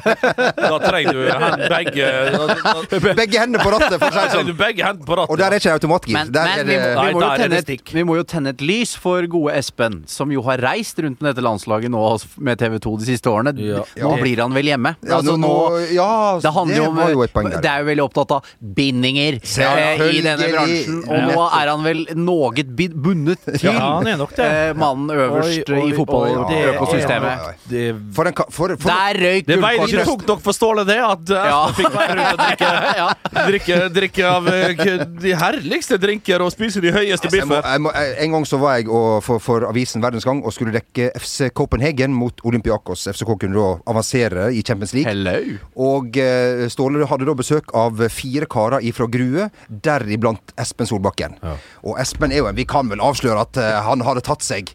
da 0.58 0.78
trenger 0.84 1.12
du 1.18 1.22
hen, 1.26 1.66
begge 1.70 2.06
da, 2.34 2.46
da, 2.62 3.12
Begge 3.18 3.42
hendene 3.42 3.62
på 3.62 3.70
rattet, 3.74 3.98
for 3.98 4.06
å 4.06 4.12
si 4.12 4.18
det 4.22 4.34
sånn. 4.36 4.54
begge 4.58 4.86
hendene 4.86 5.06
på 5.08 5.18
rattet. 5.18 5.32
Og 5.34 5.40
der 5.42 5.56
er 5.56 5.62
ikke 5.62 5.74
automatgir. 5.78 6.14
Men, 6.18 6.32
Der 6.34 6.44
men 6.48 6.58
er 6.58 6.64
vi, 6.68 6.76
det 6.78 6.94
må, 6.98 7.07
vi, 7.08 7.14
må 7.18 7.28
tenne 7.36 7.60
vi 7.98 8.04
må 8.06 8.16
jo 8.18 8.24
tenne 8.28 8.52
et 8.54 8.62
lys 8.64 8.94
for 8.98 9.26
gode 9.30 9.54
Espen, 9.58 10.02
som 10.08 10.30
jo 10.32 10.42
har 10.46 10.60
reist 10.62 10.98
rundt 11.02 11.20
med 11.20 11.32
dette 11.32 11.44
landslaget 11.44 11.90
nå 11.92 12.02
med 12.44 12.58
TV 12.60 12.78
2 12.84 12.94
de 13.02 13.08
siste 13.10 13.30
årene. 13.32 13.54
Ja. 13.58 13.82
Nå 13.98 14.12
Ja. 14.16 14.22
blir 14.22 14.42
han 14.44 14.54
vel 14.54 14.66
hjemme? 14.72 14.94
ja, 15.02 15.18
Altså, 15.18 15.36
nå, 15.40 15.52
ja, 15.94 16.38
det 16.42 16.52
handler 16.54 16.76
jo 16.76 16.84
om 16.90 16.96
var 16.96 17.10
jo 17.10 17.22
et 17.26 17.32
poeng 17.34 17.50
der. 17.50 17.60
Det 17.64 17.70
er 17.70 17.82
jo 17.82 17.88
veldig 17.90 18.04
opptatt 18.04 18.30
av 18.38 18.44
bindinger 18.60 19.38
eh, 19.42 20.04
i 20.14 20.20
denne 20.24 20.48
bransjen. 20.52 21.00
Og 21.08 21.26
nå 21.32 21.46
er 21.60 21.72
han 21.72 21.84
vel 21.84 22.04
noe 22.16 22.52
bundet 22.94 23.44
til 23.58 23.68
Ja, 23.68 23.98
han 23.98 24.06
er 24.06 24.16
nok 24.20 24.34
det. 24.36 24.44
eh, 24.46 24.72
mannen 24.78 25.10
øverst 25.14 25.68
Oi, 25.70 25.80
oi, 25.82 25.88
i 25.90 25.96
fotballøkosystemet. 25.96 27.46
Det, 27.68 27.84
For 28.14 28.30
en, 28.30 28.34
for, 28.50 28.74
for, 28.78 28.88
Der 28.90 29.18
røyk 29.22 29.46
det 29.48 29.58
veier 29.62 29.84
ikke 29.86 30.04
tungt 30.08 30.26
nok 30.28 30.42
for 30.44 30.52
Ståle, 30.56 30.84
det, 30.88 30.98
at 31.02 31.28
Ja. 31.34 31.60
Espen 31.68 31.74
fikk 31.78 31.94
være 31.94 32.16
rundt 32.18 32.32
og 32.32 32.38
drikke, 32.44 32.70
drikke, 33.50 33.78
drikke 33.94 34.26
av 34.28 34.48
uh, 34.48 35.04
de 35.22 35.34
herligste 35.38 35.98
drinker 36.00 36.42
og 36.44 36.52
spise 36.54 36.82
de 36.84 36.92
høyeste 36.98 37.30
må, 37.30 37.58
biffer. 37.58 37.98
en 38.24 38.34
gang 38.36 38.46
så 38.48 38.58
var 38.60 38.78
jeg 38.78 38.88
og, 38.90 39.22
for, 39.26 39.42
for 39.42 39.66
avisen 39.68 40.02
Verdens 40.04 40.26
Gang 40.28 40.42
og 40.44 40.54
skulle 40.54 40.74
dekke 40.74 41.10
FC 41.18 41.48
Copenhagen 41.56 42.14
mot 42.16 42.42
Olympiakos. 42.48 43.06
FCK 43.14 43.34
kunne 43.44 43.56
da 43.58 43.68
avansere 43.90 44.48
i 44.54 44.62
Champions 44.66 44.94
League. 44.96 45.10
Hello. 45.10 45.58
Og 45.88 46.18
uh, 46.18 46.66
Ståle 46.72 47.06
hadde 47.10 47.28
da 47.28 47.36
besøk 47.38 47.72
av 47.78 48.02
fire 48.12 48.48
karer 48.50 48.84
ifra 48.88 49.08
Grue, 49.10 49.48
deriblant 49.68 50.54
Espen 50.60 50.88
Solbakken. 50.90 51.38
Og 51.84 51.96
Espen 52.02 52.34
er 52.34 52.42
jo 52.42 52.50
en 52.50 52.58
Vi 52.58 52.66
kan 52.68 52.90
vel 52.90 53.02
avsløre 53.04 53.46
at 53.46 53.58
uh, 53.62 53.72
han 53.88 54.02
hadde 54.06 54.24
tatt 54.26 54.44
seg 54.46 54.74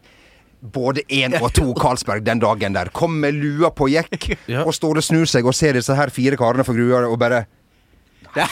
både 0.74 1.02
én 1.12 1.34
og 1.42 1.50
to 1.52 1.66
Carlsberg 1.76 2.24
den 2.24 2.40
dagen 2.40 2.72
der. 2.76 2.88
Kom 2.96 3.18
med 3.20 3.36
lua 3.36 3.68
på 3.74 3.90
jekk, 3.92 4.30
Ja. 4.52 4.62
og 4.64 4.72
Ståle 4.72 5.02
snur 5.04 5.28
seg 5.28 5.44
og 5.44 5.52
ser 5.56 5.76
disse 5.76 5.92
her 5.98 6.12
fire 6.14 6.38
karene 6.40 6.64
fra 6.64 6.72
Grue 6.76 7.02
og 7.04 7.18
bare 7.20 7.42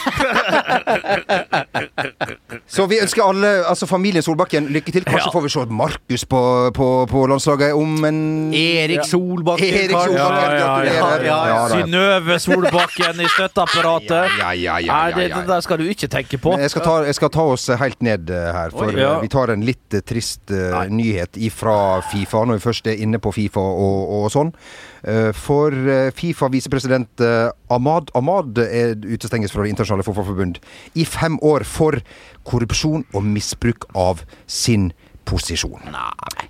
Så 2.67 2.85
vi 2.89 2.99
ønsker 3.03 3.23
alle, 3.25 3.49
altså 3.69 3.85
familien 3.89 4.23
Solbakken, 4.25 4.67
lykke 4.73 4.91
til. 4.91 5.03
Kanskje 5.05 5.27
Ja. 5.27 5.31
får 5.33 5.41
vi 5.45 5.49
se 5.53 5.65
Markus 5.69 6.25
på, 6.25 6.41
på, 6.75 6.87
på 7.09 7.25
landslaget 7.27 7.73
om 7.77 8.05
en 8.05 8.53
Erik 8.53 9.05
Solbakken, 9.05 9.65
Erik. 9.67 9.91
Solbakken, 9.91 10.57
gratulerer. 10.59 11.25
Ja. 11.25 11.67
Synnøve 11.73 12.39
Solbakken 12.39 13.21
i 13.21 13.27
støtteapparatet. 13.35 14.09
Ja, 14.39 14.51
ja, 14.53 14.53
ja, 14.53 14.79
ja, 14.79 14.93
Nei, 14.93 15.11
det, 15.17 15.35
det 15.35 15.47
der 15.47 15.61
skal 15.65 15.77
du 15.81 15.85
ikke 15.89 16.07
tenke 16.11 16.37
på. 16.41 16.55
Jeg 16.59 16.69
skal, 16.73 16.81
ta, 16.85 16.95
jeg 17.07 17.15
skal 17.19 17.29
ta 17.33 17.43
oss 17.55 17.67
helt 17.79 18.01
ned 18.05 18.29
eh, 18.33 18.49
her, 18.55 18.69
for 18.73 18.91
Oi, 18.91 18.97
eh, 19.01 19.19
vi 19.23 19.31
tar 19.33 19.53
en 19.53 19.63
litt 19.65 19.93
eh, 19.93 20.03
trist 20.05 20.51
uh, 20.53 20.83
nyhet 20.89 21.37
ifra 21.37 22.01
Fifa, 22.11 22.43
når 22.47 22.59
vi 22.59 22.65
først 22.67 22.87
er 22.93 23.03
inne 23.03 23.19
på 23.23 23.31
Fifa 23.35 23.61
og, 23.63 23.99
og 24.23 24.31
sånn. 24.33 24.53
Eh, 25.03 25.31
For 25.35 25.75
eh, 25.75 26.11
Fifa 26.15 26.47
visepresident 26.47 27.19
eh, 27.19 27.49
Ahmad 27.73 28.11
Ahmad 28.15 28.57
er 28.63 28.95
utestenges 29.03 29.51
fra 29.51 29.65
Det 29.65 29.73
internasjonale 29.73 30.05
fotballforbund 30.07 30.61
i 30.95 31.03
fem 31.05 31.35
år 31.43 31.65
for 31.67 31.99
korrupsjon 32.47 33.03
og 33.11 33.25
misbruk 33.27 33.89
av 33.95 34.23
sin 34.47 34.93
posisjon. 35.27 35.91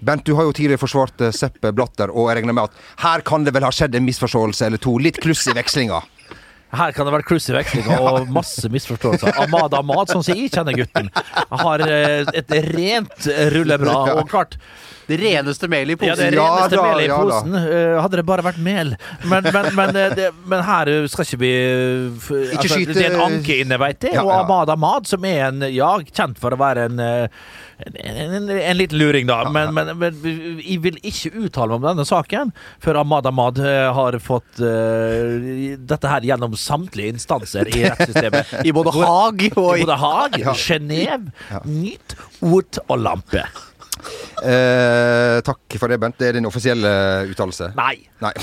Bent, 0.02 0.26
du 0.26 0.34
har 0.38 0.48
jo 0.48 0.54
tidligere 0.54 0.82
forsvart 0.82 1.22
Sepp 1.34 1.60
Blatter, 1.78 2.10
og 2.10 2.30
jeg 2.30 2.40
regner 2.42 2.58
med 2.58 2.72
at 2.72 2.80
her 3.04 3.22
kan 3.26 3.46
det 3.46 3.54
vel 3.54 3.66
ha 3.66 3.70
skjedd 3.74 3.94
en 3.98 4.06
misforståelse 4.06 4.66
eller 4.66 4.82
to? 4.82 4.96
Litt 4.98 5.22
kluss 5.22 5.46
i 5.50 5.54
vekslinga? 5.54 6.02
Her 6.74 6.92
kan 6.96 7.06
det 7.06 7.14
være 7.14 7.28
kluss 7.28 7.50
i 7.52 7.54
vekslinga 7.58 8.00
og 8.02 8.30
masse 8.40 8.70
misforståelser. 8.74 9.36
Ahmad 9.44 9.76
Ahmad, 9.78 10.10
som 10.14 10.24
jeg 10.26 10.50
kjenner 10.54 10.74
gutten, 10.78 11.12
har 11.64 11.84
eh, 11.86 12.24
et 12.34 12.56
rent 12.74 13.30
rullebra. 13.54 14.00
Og 14.18 14.26
klart 14.32 14.58
Det 15.08 15.18
reneste 15.20 15.68
melet 15.68 15.98
i 15.98 16.00
posen. 16.00 16.10
Ja, 16.10 16.16
det 16.16 16.30
det 16.32 16.38
Ja 16.40 16.46
reneste 16.56 16.78
da, 16.80 16.84
melet 16.88 17.06
i 17.06 17.12
posen. 17.12 17.58
Ja, 17.60 17.98
hadde 18.06 18.20
det 18.22 18.26
bare 18.30 18.46
vært 18.46 18.62
mel. 18.64 18.94
Men, 19.28 19.50
men, 19.52 19.68
men, 19.76 19.96
eh, 20.00 20.14
det, 20.16 20.30
men 20.48 20.64
her 20.64 20.92
eh, 20.94 21.08
skal 21.12 21.28
ikke 21.28 21.42
vi 21.42 21.52
Ikke 21.58 22.62
altså, 22.62 22.78
skyte- 22.78 22.96
Det 22.98 23.06
er 23.10 23.18
en 23.18 23.26
anke 23.28 23.60
inne, 23.66 23.80
veit 23.84 24.08
jeg. 24.08 24.18
Og 24.24 24.32
Amad 24.32 24.72
Ahmad 24.74 24.74
Ahmad, 24.78 25.10
som 25.12 25.26
er 25.28 25.50
en 25.50 25.68
ja, 25.76 25.92
kjent 26.16 26.40
for 26.42 26.56
å 26.56 26.60
være 26.64 26.88
en 26.90 27.04
eh, 27.04 27.44
en, 27.86 28.36
en, 28.36 28.50
en 28.50 28.78
liten 28.78 28.98
luring, 29.00 29.28
da. 29.28 29.44
Men, 29.54 29.74
men, 29.76 29.92
men 30.00 30.20
jeg 30.64 30.80
vil 30.84 31.00
ikke 31.04 31.34
uttale 31.46 31.74
meg 31.74 31.82
om 31.82 31.88
denne 31.90 32.08
saken 32.08 32.54
før 32.84 33.02
Ahmad 33.04 33.28
Ahmad 33.30 33.60
eh, 33.64 33.90
har 33.96 34.18
fått 34.24 34.62
uh, 34.64 35.76
dette 35.78 36.12
her 36.12 36.28
gjennom 36.28 36.56
samtlige 36.60 37.16
instanser 37.16 37.70
i 37.74 37.86
rettssystemet. 37.88 38.56
I 38.68 38.74
både 38.76 38.96
Haag 38.96 39.46
og 39.54 39.70
I 39.78 39.84
i 39.84 39.86
både 39.86 40.00
Haag, 40.02 40.40
Genéve, 40.66 41.34
Nyt, 41.68 42.18
Ot 42.44 42.82
og 42.88 42.98
Lampe. 43.02 43.46
Eh, 44.44 45.38
takk 45.46 45.78
for 45.80 45.92
det, 45.92 45.98
Bent. 46.02 46.18
Det 46.20 46.30
er 46.30 46.38
din 46.38 46.48
offisielle 46.50 46.90
uttalelse? 47.32 47.72
Nei, 47.78 47.96
Nei. 48.24 48.34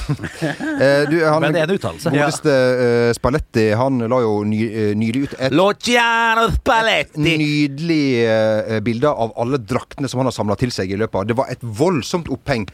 Eh, 0.80 1.02
du, 1.10 1.18
han, 1.20 1.42
men 1.42 1.52
det 1.52 1.60
er 1.60 1.68
en 1.68 1.76
uttalelse. 1.76 2.10
Godeste 2.14 2.52
eh, 2.52 3.10
Spalletti, 3.16 3.66
han 3.76 4.00
la 4.08 4.20
jo 4.24 4.38
ny, 4.48 4.60
eh, 4.68 4.92
nylig 4.96 5.26
ut 5.26 5.34
et 5.36 5.52
Luciano 5.56 6.46
Spalletti. 6.54 7.20
nydelig 7.20 8.04
eh, 8.24 8.78
bilde 8.84 9.10
av 9.10 9.34
alle 9.40 9.60
draktene 9.60 10.08
som 10.08 10.22
han 10.22 10.30
har 10.30 10.36
samla 10.36 10.56
til 10.60 10.72
seg 10.72 10.92
i 10.94 10.98
løpet 11.00 11.20
av 11.20 11.28
Det 11.28 11.36
var 11.36 11.52
et 11.52 11.60
voldsomt 11.62 12.30
oppheng. 12.32 12.66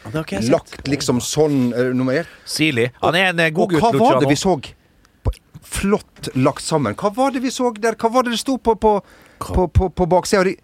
Lagt 0.51 0.87
liksom 0.87 1.21
sånn 1.25 1.73
uh, 1.75 1.91
nummerert. 1.97 2.31
Sirlig. 2.47 2.91
Han 3.03 3.19
er 3.19 3.33
en 3.33 3.43
eh, 3.47 3.53
god 3.55 3.75
Og 3.75 3.83
hva 3.83 3.93
var 3.99 4.21
det 4.23 4.31
vi 4.31 4.39
så? 4.39 4.55
Flott 5.67 6.31
lagt 6.39 6.63
sammen. 6.63 6.95
Hva 6.99 7.11
var 7.15 7.35
det 7.35 7.43
vi 7.43 7.51
så 7.51 7.73
der? 7.75 7.99
Hva 7.99 8.13
var 8.13 8.27
det 8.27 8.37
det 8.37 8.41
sto 8.45 8.55
på, 8.59 8.77
på, 8.79 9.01
på, 9.43 9.67
på, 9.67 9.91
på 9.91 10.07
baksida? 10.11 10.55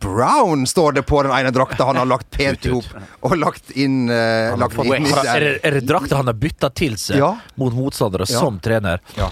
Brown 0.00 0.66
står 0.66 0.92
det 0.96 1.02
på 1.06 1.22
den 1.22 1.32
ene 1.36 1.50
drakta 1.54 1.84
han 1.84 1.96
har 2.00 2.06
lagt 2.08 2.30
pent 2.36 2.66
i 2.66 2.70
hop. 2.72 2.84
Og 3.22 3.36
lagt 3.38 3.70
inn, 3.76 4.08
uh, 4.10 4.56
lagt 4.58 4.78
inn 4.84 5.06
er, 5.06 5.58
er, 5.62 5.70
det- 5.78 5.84
drakta 5.86 6.16
han 6.22 6.26
har 6.30 6.34
bytta 6.38 6.70
til 6.74 6.96
seg 6.96 7.18
Ja. 7.20 7.34
mot 7.56 7.72
motstandere 7.76 8.26
Ja. 8.28 8.38
som 8.40 8.58
trener? 8.58 9.00
Ja. 9.18 9.30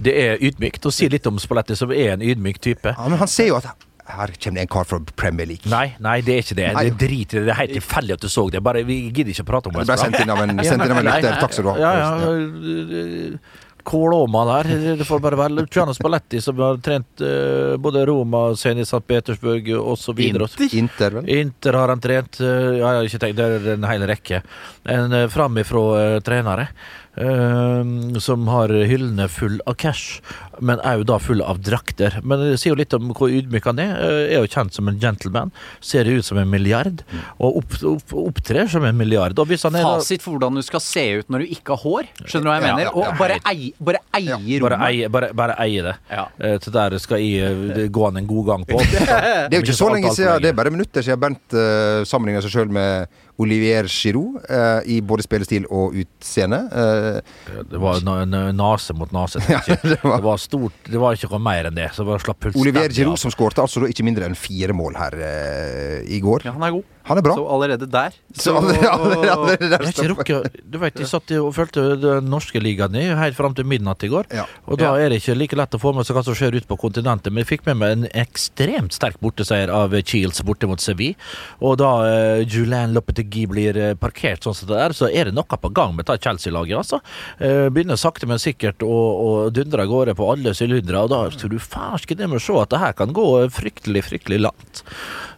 Det 0.00 0.14
er 0.16 0.36
ydmykt. 0.40 0.84
Og 0.86 0.92
si 0.96 1.08
litt 1.12 1.26
om 1.28 1.38
Spalletti, 1.38 1.76
som 1.76 1.90
er 1.92 2.12
en 2.14 2.20
ydmyk 2.24 2.58
type. 2.60 2.94
Ja, 2.96 3.08
men 3.08 3.18
han 3.20 3.28
ser 3.28 3.48
jo 3.52 3.56
at 3.60 3.66
her 4.10 4.32
kommer 4.42 4.56
det 4.58 4.62
en 4.64 4.66
kar 4.72 4.84
fra 4.88 4.98
Premier 5.14 5.46
League. 5.46 5.68
Nei, 5.70 5.94
nei, 6.02 6.16
det 6.24 6.34
er 6.34 6.40
ikke 6.42 6.56
det. 6.58 6.72
Nei. 6.74 6.84
Det 6.88 6.96
driter 6.98 7.36
i 7.36 7.40
det. 7.40 7.46
Det 7.46 7.52
er 7.54 7.58
helt 7.60 7.74
tilfeldig 7.78 8.14
at 8.16 8.20
du 8.24 8.28
så 8.32 8.46
det. 8.50 8.62
Bare, 8.64 8.82
vi 8.82 8.96
gidder 9.12 9.30
ikke 9.30 9.44
å 9.44 9.50
prate 9.52 9.68
om 9.70 9.76
Det 9.76 9.84
det. 9.86 9.86
ble 9.92 9.98
sendt 10.02 10.20
inn 10.24 10.30
av 10.34 10.40
en, 10.42 10.54
sendt 10.66 10.84
inn 10.84 10.90
av 10.96 10.98
en 10.98 11.06
lytter. 11.10 11.36
Takk 11.40 11.52
skal 11.54 11.64
du 11.64 11.70
ha. 11.70 11.76
Ja, 11.78 11.92
ja. 12.00 13.38
Kålåma 13.84 14.44
der. 14.48 14.70
Det 14.98 15.06
får 15.08 15.22
bare 15.22 15.38
være 15.40 15.54
Luciano 15.60 15.94
Spalletti, 15.96 16.40
som 16.44 16.58
har 16.60 16.80
trent 16.84 17.22
uh, 17.24 17.76
både 17.80 18.04
Roma, 18.08 18.54
Zenit 18.56 18.88
St. 18.88 19.02
Petersburg 19.06 19.68
osv. 19.80 20.20
Inter, 20.20 21.18
vel? 21.18 21.28
Inter 21.28 21.78
har 21.80 21.94
han 21.94 22.00
trent. 22.00 22.40
Uh, 22.40 22.48
Ja, 22.80 22.92
jeg 22.92 22.96
har 23.00 23.08
ikke 23.08 23.22
tenkt, 23.24 23.38
det 23.40 23.46
er 23.46 23.68
en 23.74 23.86
hel 23.88 24.06
rekke. 24.08 24.42
En 24.88 25.12
uh, 25.16 25.26
framifrå 25.32 25.84
uh, 25.96 26.18
trenere. 26.24 26.68
Eh, 27.16 28.18
som 28.20 28.46
har 28.48 28.68
hyllene 28.68 29.28
full 29.32 29.60
av 29.66 29.74
cash, 29.80 30.20
men 30.60 30.80
òg 30.84 31.06
da 31.08 31.18
full 31.22 31.40
av 31.42 31.60
drakter. 31.64 32.18
Men 32.22 32.42
det 32.44 32.58
sier 32.60 32.74
jo 32.74 32.78
litt 32.80 32.94
om 32.96 33.10
hvor 33.16 33.32
ydmyk 33.32 33.64
han 33.70 33.80
er. 33.82 33.92
Eh, 33.96 34.34
er 34.36 34.42
jo 34.44 34.50
kjent 34.50 34.74
som 34.76 34.88
en 34.90 34.98
gentleman. 35.00 35.52
Ser 35.80 36.08
ut 36.10 36.24
som 36.26 36.38
en 36.40 36.50
milliard, 36.50 37.02
og 37.38 37.60
opp, 37.62 37.76
opp, 37.94 38.14
opptrer 38.26 38.68
som 38.70 38.84
en 38.84 38.96
milliard. 38.98 39.38
Og 39.40 39.48
hvis 39.50 39.64
han 39.66 39.78
er 39.78 39.86
Fasit 39.86 40.22
for 40.24 40.36
hvordan 40.36 40.58
du 40.60 40.62
skal 40.66 40.82
se 40.84 41.04
ut 41.20 41.30
når 41.32 41.44
du 41.46 41.54
ikke 41.56 41.74
har 41.76 41.82
hår. 41.84 42.10
Skjønner 42.26 42.46
du 42.46 42.50
hva 42.50 42.58
jeg 42.58 42.66
Ja, 42.66 42.74
mener? 42.74 42.90
ja, 42.90 42.94
Og 42.94 43.18
bare 43.18 43.38
eie, 43.50 43.72
bare 43.80 44.02
eie 44.14 44.36
bare 44.60 44.76
rommet. 44.76 44.86
eie, 44.90 45.08
bare, 45.08 45.32
bare 45.34 45.56
eie 45.64 45.82
det. 45.86 45.96
Ja. 46.10 46.26
Eh, 46.38 46.58
til 46.62 46.72
der 46.76 46.98
skal 47.02 47.22
jeg 47.24 47.40
eh, 47.80 47.86
gå 47.88 48.04
han 48.06 48.20
en 48.20 48.28
god 48.30 48.46
gang 48.52 48.66
på. 48.68 48.78
Det 49.50 49.56
er 49.56 49.58
jo 49.58 49.64
ikke 49.64 49.74
så 49.76 49.88
lenge 49.92 50.12
siden, 50.14 50.42
det 50.42 50.50
er 50.52 50.56
bare 50.58 50.70
minutter 50.72 51.02
siden 51.02 51.18
Bernt 51.20 51.54
uh, 51.56 52.02
sammenligna 52.08 52.40
seg 52.44 52.52
sjøl 52.54 52.70
med 52.72 53.08
Olivier 53.40 53.88
Giroud 53.90 54.42
eh, 54.50 54.80
i 54.96 55.00
både 55.00 55.24
spillestil 55.24 55.64
og 55.72 55.94
utseende. 55.96 56.60
Eh, 56.68 57.62
Det 57.70 57.80
var 57.80 58.00
na- 58.04 58.24
na- 58.28 58.52
nase 58.54 58.92
mot 58.96 59.10
nase. 59.16 59.40
Ja, 59.50 59.60
det 59.82 59.98
var- 60.04 60.16
Det 60.20 60.24
var 60.28 60.36
stort 60.42 60.72
Det 60.90 61.00
var 61.00 61.16
ikke 61.16 61.30
noe 61.32 61.40
mer 61.42 61.70
enn 61.70 61.74
det. 61.78 61.88
Så 61.96 62.04
bare 62.06 62.20
slapp 62.22 62.50
Olivier 62.54 62.88
Giroud 62.92 63.18
som 63.18 63.32
skårte 63.32 63.62
altså 63.64 63.86
ikke 63.88 64.04
mindre 64.06 64.28
enn 64.28 64.36
fire 64.38 64.76
mål 64.76 64.96
her 65.00 65.16
eh, 65.16 66.02
i 66.10 66.20
går. 66.20 66.44
Ja, 66.44 66.52
han 66.52 66.62
er 66.68 66.76
god. 66.78 66.84
Han 67.08 67.18
er 67.18 67.24
bra. 67.24 67.34
Så 67.34 67.44
allerede 67.48 67.86
der 67.90 68.14
Så 68.36 68.52
der 68.60 70.48
Du 70.70 70.78
vet, 70.78 70.94
De 70.94 71.06
satt 71.08 71.30
og 71.38 71.52
fulgte 71.56 71.84
den 72.00 72.28
norske 72.30 72.60
ligaen 72.62 72.94
i 72.98 73.06
helt 73.16 73.36
fram 73.38 73.54
til 73.56 73.66
midnatt 73.68 74.04
i 74.04 74.10
går. 74.12 74.28
Ja. 74.34 74.44
Og 74.66 74.78
da 74.78 74.90
Ja. 74.96 75.06
er 75.06 75.08
det 75.10 75.22
ikke 75.22 75.36
like 75.38 75.56
lett 75.56 75.74
å 75.74 75.80
få 75.80 75.94
med 75.94 76.06
seg 76.06 76.16
hva 76.16 76.24
som 76.24 76.34
skjer 76.34 76.54
ute 76.58 76.68
på 76.68 76.78
kontinentet. 76.78 77.32
Men 77.32 77.44
jeg 77.44 77.58
fikk 77.58 77.66
med 77.66 77.76
meg 77.80 77.92
en 77.92 78.06
ekstremt 78.24 78.92
sterk 78.92 79.18
borteseier 79.20 79.70
av 79.72 79.94
Chiels 80.02 80.42
borte 80.42 80.68
mot 80.68 80.80
Seville. 80.80 81.16
Og 81.60 81.78
da 81.78 81.90
uh, 82.04 82.44
Julian 82.44 82.92
Lopetegui 82.94 83.46
blir 83.50 83.76
eh, 83.76 83.94
parkert 83.94 84.44
sånn 84.44 84.54
som 84.54 84.68
det 84.68 84.78
er, 84.78 84.94
så 84.96 85.08
er 85.10 85.30
det 85.30 85.34
noe 85.34 85.44
på 85.44 85.72
gang 85.72 85.94
med 85.96 86.06
det 86.06 86.20
Chelsea-laget. 86.22 86.76
altså. 86.76 87.00
Uh, 87.40 87.68
begynner 87.70 87.96
sakte, 87.96 88.26
men 88.26 88.38
sikkert 88.38 88.82
å, 88.82 88.86
å 88.90 89.50
dundre 89.50 89.82
av 89.82 89.88
gårde 89.88 90.14
på 90.18 90.30
alle 90.32 90.54
sylindere. 90.54 91.04
Og 91.06 91.10
da 91.10 91.24
tror 91.30 91.50
du 91.50 91.58
farsken 91.58 92.18
det 92.20 92.28
med 92.28 92.40
å 92.40 92.44
se 92.44 92.56
at 92.60 92.70
det 92.70 92.78
her 92.84 92.92
kan 92.92 93.12
gå 93.16 93.26
fryktelig, 93.50 94.04
fryktelig 94.10 94.40
langt. 94.46 94.84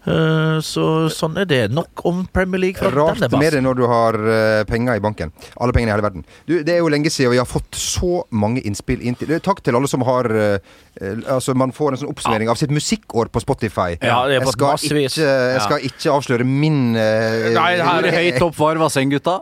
Eh, 0.03 0.59
så 0.67 0.85
sånn 1.15 1.37
er 1.39 1.47
det. 1.47 1.61
Nok 1.75 2.03
om 2.09 2.25
Premier 2.35 2.65
League 2.65 2.81
fra 2.81 2.91
Rart 2.95 3.21
denne 3.23 3.39
med 3.39 3.55
det 3.55 3.63
når 3.63 3.79
du 3.79 3.85
har 3.91 4.19
eh, 4.19 4.63
penger 4.69 4.99
i 4.99 5.05
banken. 5.05 5.31
Alle 5.63 5.75
pengene 5.75 5.93
i 5.93 5.95
hele 5.95 6.07
verden. 6.07 6.25
Du, 6.49 6.57
det 6.67 6.75
er 6.75 6.83
jo 6.83 6.91
lenge 6.93 7.13
siden 7.13 7.35
vi 7.35 7.41
har 7.41 7.49
fått 7.49 7.79
så 7.79 8.25
mange 8.31 8.65
innspill 8.67 9.03
inn 9.03 9.19
til 9.19 9.31
Takk 9.43 9.63
til 9.65 9.79
alle 9.79 9.89
som 9.91 10.03
har 10.07 10.29
eh, 10.35 10.59
Altså, 11.03 11.55
man 11.57 11.73
får 11.73 11.95
en 11.95 12.01
sånn 12.03 12.11
oppsummering 12.13 12.51
av 12.53 12.59
sitt 12.61 12.73
musikkår 12.75 13.31
på 13.33 13.41
Spotify. 13.41 13.95
Ja, 14.03 14.19
det 14.29 14.37
er 14.37 14.43
jeg, 14.43 14.53
skal 14.53 14.91
ikke, 15.01 15.25
jeg 15.25 15.63
skal 15.65 15.87
ikke 15.89 16.13
avsløre 16.13 16.47
min 16.47 16.93
uh, 16.93 17.49
Nei, 17.57 17.71
her 17.81 18.09
er 18.11 18.17
høyt 18.19 18.45
opp 18.45 18.59
var 18.61 18.81
Vassendgutta? 18.83 19.39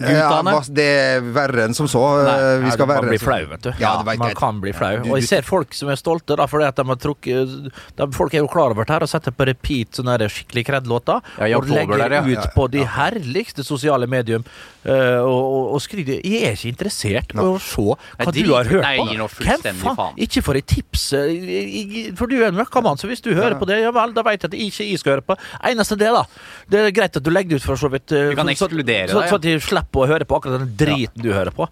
Ja, 0.00 0.28
Guttene? 0.42 0.54
det 0.76 0.86
er 0.86 1.26
verre 1.34 1.64
enn 1.66 1.74
som 1.76 1.88
så. 1.90 2.02
Nei, 2.26 2.36
vi 2.64 2.72
skal 2.74 2.88
man 2.88 2.98
være 2.98 3.12
blir 3.12 3.22
flau, 3.22 3.38
vet 3.52 3.62
du. 3.66 3.70
Ja, 3.80 3.92
det 4.02 4.16
man 4.18 4.34
kan 4.38 4.60
bli 4.62 4.72
flau. 4.76 4.92
Og 5.06 5.16
jeg 5.20 5.28
ser 5.28 5.46
folk 5.46 5.74
som 5.76 5.90
er 5.92 5.98
stolte 6.00 6.36
da, 6.38 6.46
fordi 6.50 6.66
at 6.68 6.76
de 6.80 6.86
har 6.90 7.00
trukket 7.02 7.54
de, 7.96 8.08
Folk 8.16 8.34
er 8.34 8.42
jo 8.44 8.48
klar 8.50 8.72
over 8.74 8.86
det 8.86 8.94
her 8.96 9.04
og 9.06 9.10
setter 9.10 9.34
på 9.36 9.46
repeat 9.48 9.98
sånne 9.98 10.16
der 10.20 10.32
skikkelig 10.32 10.64
kred-låter. 10.68 11.22
Ja, 11.46 11.58
og 11.58 11.68
legger 11.70 12.02
der, 12.02 12.16
ja. 12.18 12.22
ut 12.26 12.54
på 12.54 12.66
de 12.72 12.84
herligste 12.96 13.64
sosiale 13.66 14.06
medium 14.10 14.44
eh, 14.86 15.20
og, 15.20 15.42
og, 15.42 15.64
og 15.76 15.82
skriver 15.84 16.20
Jeg 16.24 16.42
er 16.50 16.56
ikke 16.56 16.70
interessert 16.72 17.34
i 17.34 17.40
å 17.42 17.56
se 17.62 17.82
hva 17.86 17.96
Nei, 18.26 18.32
du 18.36 18.52
har 18.54 18.70
hørt 18.70 18.84
nei, 18.86 18.96
på. 18.98 19.28
Hvem 19.42 19.62
faen? 19.66 19.96
faen. 19.98 20.18
Ikke 20.26 20.42
for 20.46 20.58
et 20.58 20.66
tips, 20.70 21.08
eh, 21.18 22.12
for 22.18 22.30
du 22.30 22.36
er 22.40 22.48
en 22.50 22.58
møkkamann, 22.58 22.98
så 23.00 23.10
hvis 23.10 23.22
du 23.24 23.32
hører 23.34 23.58
på 23.60 23.68
det, 23.68 23.80
ja 23.84 23.92
vel, 23.94 24.14
da 24.16 24.24
vet 24.26 24.42
jeg 24.42 24.50
at 24.50 24.56
jeg 24.56 24.70
ikke 24.72 24.86
jeg 24.86 25.02
skal 25.02 25.16
høre 25.16 25.26
på. 25.26 25.36
Eneste 25.70 25.98
det, 26.00 26.10
da. 26.14 26.24
Det 26.70 26.82
er 26.86 26.94
greit 26.96 27.16
at 27.18 27.24
du 27.26 27.30
legger 27.32 27.56
det 27.56 27.62
ut 27.62 27.68
for 27.68 27.80
så 27.80 27.90
vidt. 27.92 28.12
eh, 28.14 28.30
Du 28.32 28.38
kan 28.38 28.50
ekskludere 28.52 29.10
deg, 29.10 29.56
slipper 29.76 30.04
å 30.04 30.10
høre 30.14 30.26
på 30.28 30.40
akkurat 30.40 30.64
den 30.64 30.74
driten 30.80 31.22
du 31.22 31.32
hører 31.34 31.54
på. 31.54 31.68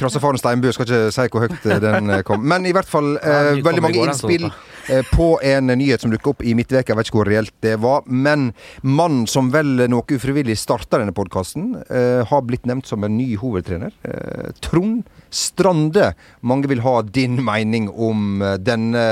Krassefaren 0.00 0.40
Steinbu 0.40 0.66
skal 0.74 0.88
ikke 0.88 1.10
si 1.14 1.24
hvor 1.30 1.44
høyt 1.44 1.66
eh, 1.70 1.78
den 1.82 2.10
eh, 2.10 2.22
kom. 2.26 2.42
Men 2.48 2.64
i 2.66 2.72
hvert 2.74 2.88
fall 2.88 3.12
eh, 3.20 3.52
veldig 3.62 3.82
mange 3.84 4.00
innspill 4.02 4.48
eh, 4.48 5.04
på 5.12 5.36
en 5.46 5.70
nyhet 5.70 6.02
som 6.02 6.10
dukket 6.10 6.30
opp 6.32 6.42
i 6.42 6.54
midtveka. 6.58 6.90
Jeg 6.90 6.98
vet 6.98 7.10
ikke 7.10 7.20
hvor 7.20 7.30
reelt 7.30 7.54
det 7.62 7.76
var. 7.84 8.02
Men 8.08 8.48
mannen 8.82 9.28
som 9.30 9.52
vel 9.54 9.84
noe 9.92 10.16
ufrivillig 10.16 10.56
starta 10.58 10.98
denne 10.98 11.14
podkasten, 11.14 11.76
eh, 11.86 12.22
har 12.26 12.46
blitt 12.48 12.66
nevnt 12.66 12.90
som 12.90 13.04
en 13.06 13.14
ny 13.14 13.28
hovedtrener. 13.38 13.94
Eh, 14.02 14.48
Trond 14.64 15.04
Strande. 15.30 16.14
Mange 16.42 16.72
vil 16.72 16.82
ha 16.82 16.96
din 17.06 17.38
mening 17.44 17.86
om 17.92 18.42
denne 18.58 19.04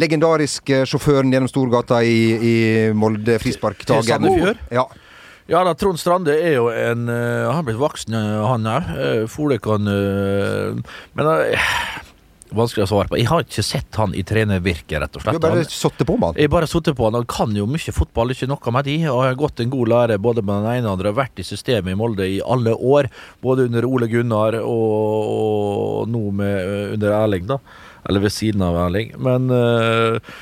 legendariske 0.00 0.82
sjåføren 0.88 1.30
gjennom 1.30 1.50
Storgata 1.50 2.00
i, 2.02 2.18
i 2.34 2.56
Molde. 2.96 3.38
Til 3.38 3.54
Sandefjord? 3.60 4.58
Ja. 4.74 4.88
Ja 5.50 5.64
da, 5.66 5.74
Trond 5.74 5.98
Strande 5.98 6.36
er 6.38 6.54
jo 6.60 6.68
en 6.70 7.08
eh, 7.10 7.46
Han 7.48 7.56
har 7.58 7.66
blitt 7.66 7.80
voksen, 7.80 8.14
eh, 8.14 8.44
han 8.46 8.68
òg. 8.70 8.92
Uh, 8.94 9.24
Fole 9.30 9.58
kan 9.62 9.88
eh, 9.90 10.94
Men 11.18 11.30
eh, 11.32 11.72
Vanskelig 12.50 12.82
å 12.82 12.90
svare 12.90 13.10
på. 13.10 13.18
Jeg 13.20 13.28
har 13.30 13.44
ikke 13.44 13.62
sett 13.62 13.98
han 14.00 14.14
i 14.18 14.24
trenervirke, 14.26 14.98
rett 14.98 15.14
og 15.14 15.22
slett. 15.22 15.36
Du 15.38 15.46
har 15.46 15.54
bare 15.54 15.66
sittet 15.70 16.02
på 16.08 16.16
med 16.18 16.32
han. 16.32 16.38
jeg 16.42 16.50
bare 16.50 16.66
sittet 16.70 16.96
på 16.98 17.06
han. 17.06 17.18
Han 17.20 17.28
kan 17.30 17.54
jo 17.54 17.66
mye 17.70 17.94
fotball, 17.94 18.34
ikke 18.34 18.48
noe 18.50 18.74
med 18.74 18.88
de. 18.88 18.96
Og 19.12 19.20
har 19.22 19.38
gått 19.38 19.62
en 19.62 19.70
god 19.70 19.92
lære 19.92 20.16
både 20.18 20.42
med 20.42 20.64
den 20.64 20.66
ene 20.72 20.80
og 20.80 20.82
den 20.82 20.90
andre. 20.96 21.12
Har 21.12 21.20
vært 21.20 21.42
i 21.42 21.46
systemet 21.46 21.94
i 21.94 21.98
Molde 22.00 22.26
i 22.26 22.40
alle 22.42 22.74
år. 22.74 23.06
Både 23.44 23.68
under 23.70 23.86
Ole 23.86 24.10
Gunnar 24.10 24.58
og, 24.64 25.30
og 25.36 26.10
nå 26.10 26.24
med, 26.42 26.56
eh, 26.58 26.94
under 26.96 27.14
Erling, 27.20 27.46
da. 27.52 27.60
Eller 28.08 28.26
ved 28.26 28.34
siden 28.34 28.66
av 28.66 28.80
Erling. 28.88 29.14
Men 29.22 29.46
eh, 29.54 30.34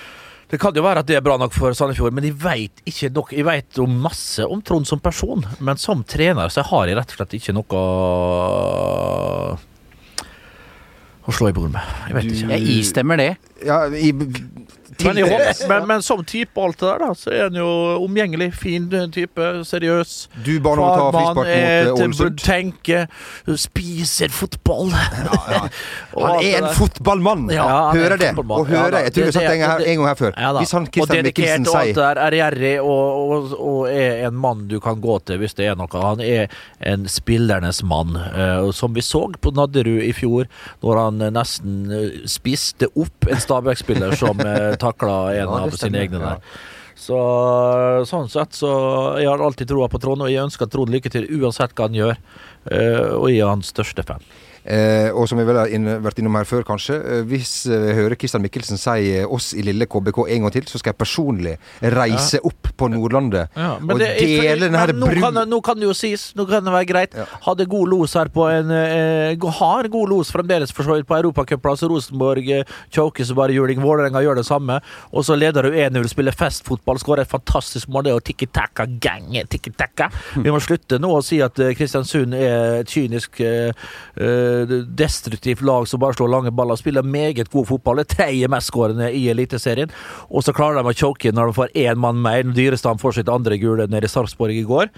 det 0.48 0.56
kan 0.60 0.72
jo 0.76 0.82
være 0.84 1.02
at 1.02 1.08
det 1.08 1.18
er 1.18 1.24
bra 1.24 1.36
nok 1.40 1.52
for 1.52 1.76
Sandefjord, 1.76 2.14
men 2.16 2.24
jeg 2.24 2.36
vet 2.40 2.80
ikke 2.88 3.10
nok. 3.12 3.32
Jeg 3.36 3.44
vet 3.44 3.76
jo 3.76 3.84
masse 3.88 4.46
om 4.48 4.62
Trond 4.64 4.88
som 4.88 5.00
person, 5.04 5.44
men 5.60 5.76
som 5.80 6.00
trener 6.08 6.48
så 6.52 6.64
har 6.70 6.88
jeg 6.88 6.96
rett 6.96 7.12
og 7.12 7.18
slett 7.20 7.36
ikke 7.36 7.52
noe 7.56 7.82
å 11.28 11.36
slå 11.36 11.50
i 11.50 11.56
bord 11.56 11.68
med. 11.74 11.84
Jeg 12.08 12.16
vet 12.16 12.30
ikke. 12.32 12.48
Jeg 12.54 12.78
istemmer 12.78 13.20
det. 13.20 13.32
Ja, 13.66 13.86
i, 13.90 14.12
Men, 14.98 15.14
dels. 15.14 15.60
men, 15.68 15.84
men 15.86 16.02
som 16.02 16.24
type 16.26 16.58
og 16.58 16.64
alt 16.72 16.80
det 16.80 16.86
der, 16.88 17.02
da, 17.04 17.08
så 17.14 17.30
er 17.30 17.42
han 17.44 17.54
jo 17.58 17.66
omgjengelig. 18.02 18.48
Fin 18.58 18.88
type, 19.14 19.44
seriøs. 19.68 20.14
Du 20.42 20.56
ba 20.64 20.72
ham 20.74 20.80
om 20.82 20.88
ta 20.90 21.04
frispark 21.14 21.36
mot 21.38 21.50
eh, 21.52 21.90
Ålesund. 21.92 22.40
tenke, 22.42 23.04
spiser 23.62 24.32
fotball. 24.34 24.90
Og 26.18 26.24
Han 26.24 26.42
er 26.42 26.56
en 26.64 26.66
fotballmann! 26.74 27.44
Ja, 27.54 27.66
er 27.92 27.98
hører 28.00 28.16
det. 28.18 28.30
fotballmann. 28.34 28.58
Og 28.64 28.66
hører 28.72 28.96
Ja, 28.98 29.02
Jeg 29.06 29.12
tror 29.14 29.22
jeg 29.22 29.28
har 29.28 29.36
sagt 29.36 29.46
det 29.46 29.54
en, 29.54 29.60
det- 29.60 29.68
her, 29.68 29.84
en 29.92 30.00
gang 30.00 30.08
her 30.08 30.18
før. 30.18 30.32
Ja. 30.34 30.50
Hvis 30.58 30.72
han 30.74 30.82
og 30.88 30.92
Christian 30.96 31.28
Mikkelsen 31.28 31.68
og 31.68 31.76
alt 31.78 31.84
sier 31.84 31.94
det 31.94 32.02
der, 32.02 32.22
er 32.24 32.36
gjerrig 32.40 32.72
og, 32.80 33.30
og, 33.36 33.54
og 33.68 33.80
er 33.92 34.26
en 34.28 34.34
mann 34.42 34.66
du 34.70 34.78
kan 34.82 35.00
gå 35.04 35.18
til 35.28 35.38
hvis 35.44 35.54
det 35.58 35.68
er 35.70 35.78
noe. 35.78 36.02
Han 36.02 36.24
er 36.24 36.48
en 36.90 37.06
spillernes 37.10 37.82
mann. 37.86 38.16
eh, 38.18 38.70
som 38.74 38.94
vi 38.98 39.04
så 39.06 39.22
på 39.38 39.54
Nadderud 39.54 40.02
i 40.02 40.12
fjor, 40.16 40.48
når 40.82 41.02
han 41.04 41.22
nesten 41.38 41.78
eh, 41.94 42.18
spiste 42.26 42.90
opp 42.98 43.28
en 43.30 43.40
Stabæk-spiller 43.48 44.14
som 44.20 44.38
uh, 44.44 44.74
takla 44.80 45.16
en 45.40 45.56
av 45.64 45.72
sine 45.80 46.04
egne 46.04 46.20
der. 46.22 46.44
Så 46.98 47.16
Sånn 48.10 48.26
sett 48.30 48.56
så 48.58 48.70
Jeg 49.20 49.28
har 49.30 49.42
alltid 49.44 49.70
troa 49.70 49.86
på 49.90 50.00
Trond, 50.02 50.24
og 50.26 50.32
jeg 50.32 50.42
ønsker 50.44 50.68
Trond 50.70 50.90
lykke 50.92 51.12
til 51.14 51.28
uansett 51.38 51.74
hva 51.78 51.86
han 51.88 51.96
gjør. 51.98 52.18
eh, 52.70 53.14
og 53.14 53.28
jeg 53.30 53.40
er 53.40 53.52
hans 53.52 53.70
største 53.70 54.02
fan. 54.04 54.24
Eh, 54.68 55.08
og 55.16 55.24
som 55.30 55.38
vi 55.40 55.46
vel 55.48 55.56
har 55.56 55.70
inn, 55.72 55.86
vært 56.04 56.18
innom 56.20 56.34
her 56.36 56.44
før, 56.44 56.60
kanskje. 56.68 56.98
Eh, 57.00 57.22
hvis 57.30 57.52
eh, 57.72 57.86
jeg 57.88 57.96
hører 58.02 58.18
Kristian 58.20 58.42
Mikkelsen 58.44 58.76
si 58.76 59.14
eh, 59.16 59.24
oss 59.24 59.54
i 59.56 59.62
lille 59.64 59.86
KBK 59.88 60.18
en 60.28 60.44
gang 60.44 60.52
til, 60.52 60.66
så 60.68 60.76
skal 60.82 60.92
jeg 60.92 60.98
personlig 61.00 61.54
reise 61.96 62.40
opp 62.44 62.68
på 62.78 62.86
Nordlandet 62.92 63.48
og 63.56 63.98
dele 63.98 64.68
den 64.68 64.76
her 64.76 64.92
men 64.92 65.00
nå, 65.00 65.08
kan, 65.18 65.34
det- 65.34 65.46
nå 65.50 65.58
kan 65.64 65.80
det 65.80 65.88
jo 65.88 65.94
sies, 65.96 66.28
nå 66.38 66.44
kan 66.50 66.62
det 66.66 66.74
være 66.74 66.88
greit. 66.90 67.16
Ja. 67.16 67.24
Hadde 67.46 67.64
god 67.70 67.88
los 67.94 68.12
her 68.18 68.28
på 68.34 68.44
en 68.52 68.70
eh, 68.70 69.48
Har 69.58 69.88
god 69.90 70.12
los 70.12 70.30
fremdeles 70.34 70.70
for 70.76 70.84
så 70.86 70.98
vidt 70.98 71.08
på 71.08 71.16
Europacupplass. 71.16 71.82
Rosenborg 71.88 72.50
eh, 72.60 72.68
choker 72.94 73.24
så 73.24 73.34
bare 73.38 73.56
juling. 73.56 73.80
Vålerenga 73.82 74.20
gjør 74.22 74.38
det 74.42 74.46
samme. 74.46 74.76
Og 75.16 75.24
så 75.26 75.34
leder 75.38 75.64
du 75.66 75.72
1-0, 75.72 76.06
spiller 76.12 76.36
festfotball, 76.36 77.00
skårer 77.00 77.24
et 77.24 77.32
fantastisk 77.32 77.88
mål. 77.88 78.04
Det 78.06 78.12
er 78.12 78.18
jo 78.18 78.26
tikki-takka-gang. 78.28 79.32
Tikki-takka. 79.50 80.10
Vi 80.44 80.52
må 80.52 80.60
slutte 80.62 81.00
nå 81.02 81.10
å 81.18 81.24
si 81.24 81.40
at 81.44 81.58
eh, 81.64 81.72
Kristiansund 81.78 82.36
er 82.38 82.84
kynisk, 82.88 83.40
eh, 83.40 83.72
eh, 84.20 84.57
destruktivt 84.66 85.62
lag 85.62 85.88
som 85.88 86.00
bare 86.00 86.16
slår 86.16 86.32
lange 86.32 86.52
baller. 86.54 86.76
Spiller 86.76 87.02
meget 87.02 87.50
god 87.52 87.68
fotball. 87.68 88.02
Det 88.02 88.14
tredje 88.16 88.48
mestskårende 88.50 89.10
i 89.14 89.26
Eliteserien. 89.32 89.92
Og 90.28 90.44
så 90.44 90.54
klarer 90.56 90.80
de 90.80 90.92
å 90.92 90.96
choke 90.96 91.32
når 91.34 91.50
de 91.50 91.58
får 91.58 91.74
én 91.84 92.00
mann 92.00 92.22
mer. 92.22 92.46
Dyrestam 92.56 93.00
får 93.00 93.18
sitt 93.18 93.32
andre 93.32 93.58
gule 93.60 93.88
nede 93.90 94.08
i 94.08 94.12
Sarpsborg 94.12 94.56
i 94.56 94.66
går. 94.68 94.90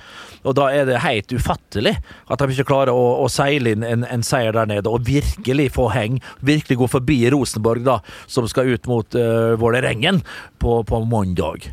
Og 0.44 0.56
da 0.58 0.70
er 0.74 0.86
det 0.88 1.02
helt 1.04 1.32
ufattelig 1.34 1.96
at 2.00 2.40
de 2.40 2.54
ikke 2.54 2.68
klarer 2.70 2.94
å, 2.94 3.24
å 3.24 3.28
seile 3.32 3.74
inn 3.74 3.86
en, 3.86 4.06
en 4.06 4.24
seier 4.26 4.56
der 4.56 4.70
nede 4.70 4.90
og 4.90 5.06
virkelig 5.08 5.70
få 5.76 5.90
heng. 5.94 6.20
Virkelig 6.46 6.80
gå 6.80 6.90
forbi 6.98 7.20
Rosenborg, 7.32 7.84
da, 7.86 8.00
som 8.30 8.48
skal 8.50 8.72
ut 8.74 8.88
mot 8.90 9.18
uh, 9.18 9.56
Vålerengen 9.60 10.22
på, 10.62 10.80
på 10.86 11.04
mandag. 11.08 11.72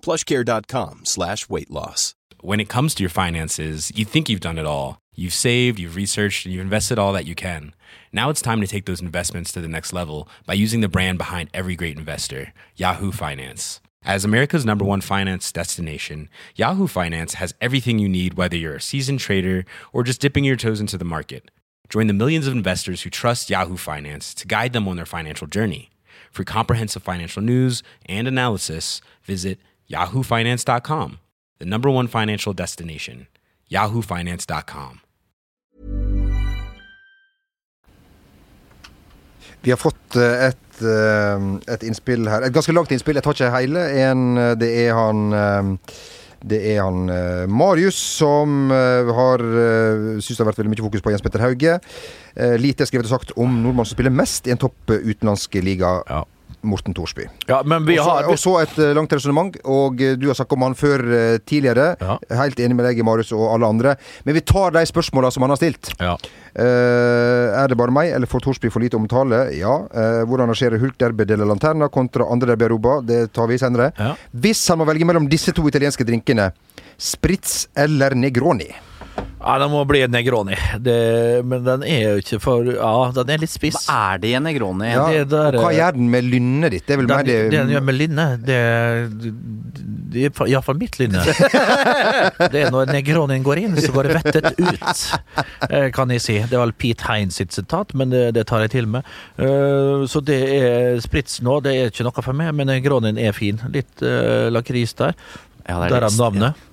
plushcare.com 0.00 1.04
slash 1.04 1.48
weight 1.48 1.70
loss. 1.70 2.14
when 2.42 2.60
it 2.60 2.68
comes 2.70 2.94
to 2.94 3.02
your 3.02 3.10
finances, 3.10 3.92
you 3.94 4.04
think 4.04 4.28
you've 4.28 4.40
done 4.40 4.58
it 4.58 4.64
all. 4.64 4.98
You've 5.14 5.34
saved, 5.34 5.78
you've 5.78 5.96
researched, 5.96 6.46
and 6.46 6.54
you've 6.54 6.62
invested 6.62 6.98
all 6.98 7.12
that 7.12 7.26
you 7.26 7.34
can. 7.34 7.74
Now 8.12 8.30
it's 8.30 8.40
time 8.40 8.60
to 8.62 8.66
take 8.66 8.86
those 8.86 9.02
investments 9.02 9.52
to 9.52 9.60
the 9.60 9.68
next 9.68 9.92
level 9.92 10.28
by 10.46 10.54
using 10.54 10.80
the 10.80 10.88
brand 10.88 11.18
behind 11.18 11.50
every 11.52 11.76
great 11.76 11.98
investor, 11.98 12.54
Yahoo 12.76 13.12
Finance. 13.12 13.80
As 14.02 14.24
America's 14.24 14.64
number 14.64 14.84
one 14.84 15.02
finance 15.02 15.52
destination, 15.52 16.30
Yahoo 16.54 16.86
Finance 16.86 17.34
has 17.34 17.54
everything 17.60 17.98
you 17.98 18.08
need, 18.08 18.34
whether 18.34 18.56
you're 18.56 18.76
a 18.76 18.80
seasoned 18.80 19.20
trader 19.20 19.66
or 19.92 20.02
just 20.02 20.22
dipping 20.22 20.44
your 20.44 20.56
toes 20.56 20.80
into 20.80 20.96
the 20.96 21.04
market. 21.04 21.50
Join 21.90 22.06
the 22.06 22.14
millions 22.14 22.46
of 22.46 22.54
investors 22.54 23.02
who 23.02 23.10
trust 23.10 23.50
Yahoo 23.50 23.76
Finance 23.76 24.32
to 24.34 24.46
guide 24.46 24.72
them 24.72 24.88
on 24.88 24.96
their 24.96 25.04
financial 25.04 25.46
journey. 25.46 25.90
For 26.30 26.44
comprehensive 26.44 27.02
financial 27.02 27.42
news 27.42 27.82
and 28.06 28.26
analysis, 28.26 29.02
visit 29.22 29.58
yahoofinance.com, 29.90 31.18
the 31.58 31.66
number 31.66 31.90
one 31.90 32.08
financial 32.08 32.52
destination, 32.52 33.26
yahoofinance.com. 33.70 35.00
Vi 39.62 39.70
har 39.70 39.76
fått 39.76 40.16
eh, 40.16 40.46
et, 40.46 40.82
eh, 40.82 41.74
et 41.74 41.82
innspill 41.84 42.28
her. 42.32 42.46
Et 42.46 42.54
ganske 42.54 42.72
langt 42.72 42.92
innspill. 42.94 43.18
Jeg 43.18 43.26
tar 43.26 43.36
ikke 43.36 43.52
hele. 43.52 43.82
En, 44.06 44.22
eh, 44.40 44.54
det 44.56 44.70
er 44.86 44.94
han 44.96 45.36
eh, 45.36 45.92
det 46.40 46.60
er 46.72 46.80
han 46.80 47.10
eh, 47.12 47.44
Marius 47.52 47.98
som 48.16 48.70
uh, 48.72 49.10
har 49.12 49.42
syns 50.20 50.38
det 50.38 50.40
har 50.40 50.48
vært 50.48 50.60
veldig 50.62 50.72
mye 50.72 50.84
fokus 50.86 51.02
på 51.04 51.12
Jens 51.12 51.24
Petter 51.24 51.42
Hauge. 51.44 51.76
Eh, 52.32 52.54
lite 52.60 52.86
er 52.86 52.88
skrevet 52.88 53.10
og 53.10 53.12
sagt 53.12 53.34
om 53.36 53.60
nordmann 53.60 53.88
som 53.88 53.98
spiller 53.98 54.14
mest 54.14 54.48
i 54.48 54.54
en 54.54 54.60
topp 54.60 54.78
utenlandske 54.88 55.10
utenlandsk 55.10 55.60
liga. 55.66 55.98
Ja. 56.08 56.22
Morten 56.62 56.94
Thorsby. 56.94 57.26
Ja, 57.48 57.62
har 57.64 58.28
Og 58.28 58.38
så 58.38 58.56
et 58.62 58.76
eh, 58.78 58.92
langt 58.96 59.12
resonnement, 59.12 59.56
og 59.64 60.00
eh, 60.02 60.16
du 60.20 60.28
har 60.28 60.38
snakket 60.38 60.58
om 60.58 60.66
han 60.66 60.76
før 60.78 61.04
eh, 61.06 61.38
tidligere. 61.38 61.94
Ja. 62.00 62.18
Helt 62.42 62.60
enig 62.60 62.76
med 62.76 62.88
deg, 62.88 63.00
Marius, 63.06 63.32
og 63.36 63.46
alle 63.54 63.70
andre. 63.70 63.96
Men 64.26 64.36
vi 64.36 64.44
tar 64.44 64.74
de 64.76 64.84
spørsmåla 64.88 65.32
som 65.32 65.46
han 65.46 65.54
har 65.56 65.60
stilt. 65.60 65.92
ja. 66.00 66.18
Uh, 66.50 67.54
er 67.54 67.70
det 67.70 67.76
bare 67.78 67.94
meg, 67.94 68.08
eller 68.10 68.26
får 68.26 68.42
Thorsby 68.42 68.72
for 68.74 68.82
lite 68.82 68.98
omtale? 68.98 69.44
Ja. 69.54 69.76
Uh, 69.94 70.24
hvordan 70.26 70.50
arrangerer 70.50 70.82
Hulk 70.82 70.98
derby 70.98 71.22
della 71.22 71.46
Lanterna 71.46 71.86
kontra 71.88 72.26
andre 72.26 72.50
derby 72.50 72.66
Aruba? 72.66 72.96
Det 73.06 73.20
tar 73.36 73.46
vi 73.46 73.60
senere. 73.62 73.92
Hvis 74.34 74.66
han 74.66 74.82
må 74.82 74.88
velge 74.90 75.06
mellom 75.06 75.30
disse 75.30 75.54
to 75.54 75.62
italienske 75.70 76.06
drinkene, 76.08 76.50
Spritz 76.98 77.68
eller 77.78 78.18
Negroni? 78.18 78.72
Ja, 79.40 79.54
det 79.56 79.70
må 79.72 79.80
bli 79.88 80.02
en 80.04 80.12
Negroni. 80.12 80.56
Det, 80.84 80.94
men 81.48 81.62
den 81.64 81.84
er 81.88 82.02
jo 82.04 82.20
ikke 82.20 82.38
for 82.44 82.66
Ja, 82.68 82.90
den 83.16 83.30
er 83.32 83.40
litt 83.40 83.52
spiss. 83.52 83.86
Hva 83.86 84.12
er 84.12 84.20
det 84.20 84.32
i 84.32 84.34
en 84.36 84.44
Negroni? 84.44 84.90
Ja, 84.92 85.06
det 85.08 85.30
der, 85.32 85.56
og 85.56 85.64
hva 85.64 85.70
eh, 85.72 85.78
gjør 85.78 85.96
den 85.96 86.10
med 86.12 86.28
lynnet 86.28 86.74
ditt? 86.76 86.84
Det 86.84 86.94
er 86.96 87.00
vel 87.00 87.08
Den, 87.08 87.24
det 87.24 87.38
det 87.46 87.54
den 87.54 87.72
gjør 87.72 87.86
med 87.88 87.96
lynnet, 87.96 88.44
det, 88.44 88.58
det 90.12 90.26
er 90.28 90.44
iallfall 90.50 90.76
mitt 90.80 91.00
lynne. 91.00 91.24
Det 92.52 92.64
er 92.66 92.72
når 92.72 92.90
Negronien 92.92 93.44
går 93.44 93.60
inn, 93.62 93.76
så 93.80 93.92
går 93.94 94.08
det 94.08 94.14
vettet 94.18 94.60
ut, 94.60 95.02
eh, 95.70 95.88
kan 95.94 96.12
jeg 96.12 96.22
si. 96.24 96.36
Det 96.50 96.56
var 96.56 96.66
vel 96.66 96.76
Pete 96.76 97.06
Hines 97.08 97.38
sitt 97.40 97.54
sitat, 97.56 97.94
men 97.96 98.12
det, 98.12 98.24
det 98.36 98.44
tar 98.50 98.64
jeg 98.66 98.74
til 98.76 98.88
med. 98.90 99.08
Eh, 99.40 100.04
Så 100.10 100.20
det 100.24 100.40
er 100.56 101.00
sprits 101.04 101.40
nå, 101.44 101.60
det 101.64 101.76
er 101.76 101.92
ikke 101.92 102.06
noe 102.06 102.24
for 102.24 102.36
meg, 102.36 102.52
men 102.56 102.68
Negronien 102.70 103.18
er 103.20 103.32
fin. 103.36 103.60
Litt 103.72 104.04
uh, 104.04 104.50
lakris 104.52 104.92
der. 104.98 105.16
Ja, 105.68 105.78
er 105.84 105.92
Derav 105.92 106.16
navnet. 106.18 106.56
Eh, 106.56 106.69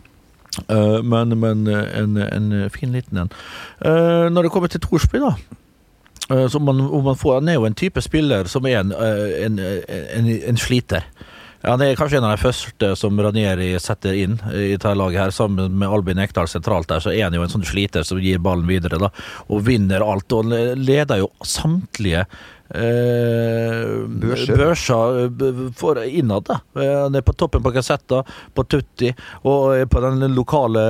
men 1.04 1.40
men 1.40 1.68
eh, 1.68 2.00
en, 2.00 2.18
en 2.18 2.70
fin 2.74 2.92
liten 2.92 3.18
en. 3.18 3.32
Eh, 3.86 4.28
når 4.32 4.48
det 4.48 4.52
kommer 4.52 4.72
til 4.72 4.82
Thorsby, 4.82 5.22
da. 5.22 5.36
eh, 6.34 6.48
så 6.50 6.60
man, 6.60 6.82
man 7.04 7.18
får, 7.18 7.40
han 7.42 7.50
er 7.50 7.60
jo 7.60 7.68
en 7.70 7.78
type 7.78 8.02
spiller 8.02 8.50
som 8.52 8.66
er 8.66 8.80
en, 8.82 8.92
eh, 8.92 9.46
en, 9.46 9.60
en, 10.50 10.58
sliter. 10.58 11.06
Han 11.64 11.82
er 11.82 11.98
kanskje 11.98 12.20
en 12.20 12.28
av 12.30 12.36
de 12.36 12.42
første 12.42 12.92
som 12.96 13.18
Ranieri 13.20 13.72
setter 13.82 14.14
inn 14.16 14.38
i 14.54 14.76
dette 14.76 14.94
laget. 14.96 15.20
her 15.20 15.32
Sammen 15.36 15.74
med 15.78 15.90
Albin 15.90 16.20
Ekdal 16.22 16.48
sentralt 16.48 16.88
der, 16.88 17.02
så 17.04 17.12
er 17.12 17.26
han 17.26 17.36
jo 17.36 17.44
en 17.44 17.52
sånn 17.52 17.66
sliter 17.66 18.06
som 18.08 18.22
gir 18.22 18.40
ballen 18.40 18.70
videre. 18.70 19.00
da 19.02 19.10
Og 19.50 19.66
vinner 19.66 20.06
alt. 20.06 20.32
Og 20.38 20.46
leder 20.78 21.24
jo 21.24 21.32
samtlige 21.44 22.28
eh, 22.76 23.84
Børser. 24.08 24.58
børser 24.58 25.20
eh, 25.26 25.62
for 25.78 26.02
innad. 26.04 26.50
Eh, 26.76 26.94
Han 27.04 27.16
er 27.16 27.26
på 27.26 27.34
toppen 27.34 27.64
på 27.64 27.74
kassetter, 27.76 28.28
på 28.54 28.66
Tutti 28.68 29.14
og 29.44 29.76
er 29.78 29.86
på 29.86 30.02
den 30.04 30.36
lokale 30.36 30.82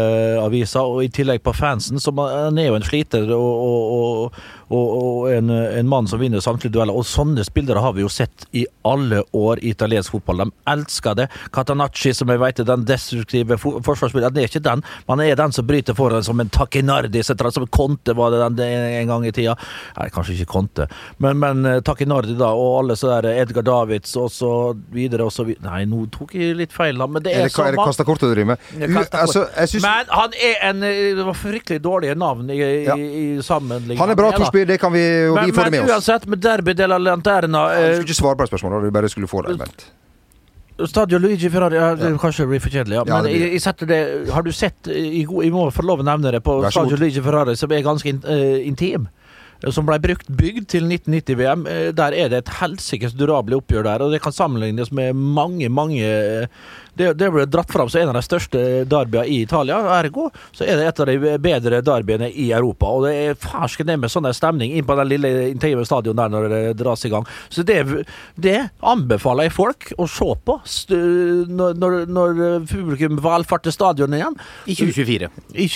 avisa, 0.42 0.84
og 0.86 1.04
i 1.04 1.12
tillegg 1.14 1.44
på 1.44 1.54
fansen. 1.54 2.00
Så 2.00 2.14
man, 2.16 2.32
han 2.48 2.58
er 2.62 2.72
jo 2.72 2.78
en 2.80 2.86
sliter 2.86 3.30
og, 3.36 3.52
og, 3.68 3.98
og, 3.98 4.42
og, 4.70 4.88
og 4.98 5.32
en, 5.32 5.50
en 5.50 5.88
mann 5.88 6.08
som 6.12 6.20
vinner 6.20 6.42
samtlige 6.44 6.74
dueller. 6.76 6.96
Og 6.98 7.06
sånne 7.08 7.44
spillere 7.48 7.80
har 7.84 7.94
vi 7.96 8.02
jo 8.04 8.10
sett 8.12 8.46
i 8.58 8.66
alle 8.88 9.22
år 9.38 9.62
i 9.64 9.72
italiensk 9.72 10.12
fotball. 10.18 10.44
De 10.44 10.52
elsker 10.74 11.16
det. 11.22 11.28
Catanacci, 11.56 12.14
som 12.18 12.30
jeg 12.34 12.42
vet 12.42 12.60
er 12.64 12.68
den 12.68 12.84
destruktive 12.88 13.58
fo- 13.62 13.78
forsvarsspilleren, 13.86 14.36
det 14.36 14.44
er 14.44 14.52
ikke 14.52 14.64
den. 14.66 14.84
Man 15.08 15.22
er 15.24 15.36
den 15.40 15.56
som 15.56 15.68
bryter 15.68 15.96
foran 15.98 16.24
som 16.28 16.40
en 16.44 16.50
Takinardi, 16.52 17.24
som 17.24 17.68
Conte 17.72 18.14
var 18.18 18.32
det 18.36 18.42
den 18.58 18.60
en 19.02 19.08
gang 19.14 19.26
i 19.28 19.32
tida. 19.36 19.56
Nei, 19.98 20.10
kanskje 20.14 20.36
ikke 20.38 20.50
Conte, 20.52 20.88
men, 21.24 21.38
men 21.42 21.66
eh, 21.66 21.80
Takinardi 21.86 22.36
da, 22.40 22.52
og 22.56 22.80
alle 22.82 22.96
så 23.00 23.10
der 23.22 23.30
Edgar 23.44 23.64
Davids 23.68 24.16
og 24.20 24.32
så 24.34 24.52
videre 24.94 25.28
og 25.28 25.34
så 25.36 25.46
videre. 25.48 25.64
Nei, 25.72 25.86
nå 25.90 26.04
tok 26.14 26.36
jeg 26.38 26.56
litt 26.60 26.76
feil, 26.76 26.98
da, 27.00 27.08
men 27.08 27.24
det 27.26 27.34
er, 27.36 27.46
Er 27.48 27.52
det, 27.52 27.56
er 27.68 27.78
det 27.78 27.84
kasta 27.88 28.06
kort 28.08 28.22
du 28.24 28.28
driver 28.32 28.54
med? 28.56 29.08
Altså, 29.18 29.46
synes, 29.68 29.84
Men 29.86 30.12
han 30.12 30.36
er 30.38 30.60
en 30.70 30.84
eh, 30.88 31.02
Det 31.18 31.26
var 31.28 31.38
fryktelig 31.38 31.82
dårlige 31.84 32.16
navn 32.20 32.50
i, 32.54 32.58
Ja. 32.88 32.96
i, 32.98 33.08
i 33.38 33.42
sammenligning. 33.44 33.98
han 34.00 34.12
er 34.12 34.18
bra, 34.20 34.32
da. 34.36 34.38
Torsby. 34.58 34.74
Det 34.74 34.78
kan 34.78 34.94
vi, 34.94 35.28
og 35.30 35.36
Men, 35.36 35.46
vi 35.46 35.52
får 35.52 35.64
det 35.64 35.72
med 35.72 35.82
oss. 35.82 35.92
uansett, 35.92 36.28
med 36.28 36.40
Derby 36.40 36.74
de 36.74 36.88
la 36.88 36.98
Lanterna 36.98 37.68
Du 37.68 37.74
eh, 37.74 37.94
skulle 37.94 38.08
ikke 38.08 38.14
svare 38.14 38.36
på 38.36 38.44
det 38.44 38.50
spørsmålet, 38.50 38.84
du 38.84 38.92
bare 38.92 39.10
skulle 39.10 39.28
få 39.28 39.42
det. 39.42 39.58
Bent. 39.58 39.92
Stadio 40.88 41.18
Luigi 41.18 41.50
Ferrari 41.50 41.76
ja, 41.76 41.96
det 41.96 42.20
Kanskje 42.22 42.44
det 42.44 42.50
blir 42.52 42.60
for 42.62 42.70
kjedelig, 42.70 42.96
ja. 43.00 43.04
Ja, 43.08 43.22
Men 43.22 43.32
jeg, 43.32 43.54
jeg 43.54 43.62
setter 43.62 43.88
det 43.90 44.30
Har 44.30 44.44
du 44.46 44.52
sett 44.54 44.86
Jeg 44.86 45.26
må 45.26 45.64
få 45.74 45.82
lov 45.82 46.04
å 46.04 46.06
nevne 46.06 46.32
det 46.32 46.44
på 46.46 46.60
Stadio. 46.70 47.00
Luigi 47.02 47.24
Ferrari, 47.26 47.56
som 47.58 47.72
er 47.72 47.82
ganske 47.82 48.10
in, 48.10 48.22
uh, 48.22 48.62
intim. 48.62 49.08
Eh, 49.62 49.72
Som 49.74 49.88
ble 49.88 50.00
brukt 50.04 50.28
bygd 50.28 50.68
til 50.74 50.88
1990-VM. 50.88 51.66
Der 51.98 52.16
er 52.16 52.32
det 52.32 52.44
et 52.44 52.56
helsikes 52.60 53.16
durable 53.18 53.60
oppgjør 53.60 53.88
der, 53.88 54.04
og 54.04 54.14
det 54.14 54.22
kan 54.24 54.36
sammenlignes 54.36 54.92
med 54.92 55.16
mange, 55.16 55.70
mange 55.70 56.04
eh, 56.04 56.48
Det, 56.98 57.12
det 57.14 57.28
ble 57.30 57.44
dratt 57.46 57.70
fram 57.70 57.90
som 57.94 58.02
en 58.02 58.10
av 58.10 58.16
de 58.18 58.26
største 58.26 58.60
derbyene 58.90 59.30
i 59.30 59.44
Italia. 59.44 59.78
Ergo 60.00 60.32
så 60.50 60.66
er 60.66 60.80
det 60.80 60.88
et 60.88 61.02
av 61.04 61.10
de 61.12 61.36
bedre 61.38 61.82
derbyene 61.86 62.32
i 62.34 62.48
Europa. 62.58 62.90
Og 62.90 63.06
det 63.06 63.12
er 63.14 63.38
farsken 63.38 63.86
ned 63.86 64.02
med 64.02 64.10
sånn 64.10 64.26
stemning 64.34 64.74
inn 64.74 64.88
på 64.88 64.98
den 64.98 65.12
lille 65.12 65.30
intime 65.52 65.86
stadion 65.86 66.18
der 66.18 66.34
når 66.34 66.50
det 66.50 66.64
dras 66.80 67.06
i 67.06 67.14
gang. 67.14 67.28
Så 67.54 67.62
det, 67.68 67.84
det 68.34 68.58
anbefaler 68.82 69.46
jeg 69.46 69.58
folk 69.60 69.92
å 70.02 70.10
se 70.10 70.32
på 70.50 70.58
når, 71.54 71.78
når, 71.78 72.00
når 72.10 72.44
publikum 72.66 73.22
valfarter 73.22 73.74
stadionet 73.74 74.24
igjen 74.24 74.42
I 74.66 74.82
2024. 74.82 75.32
i 75.54 75.70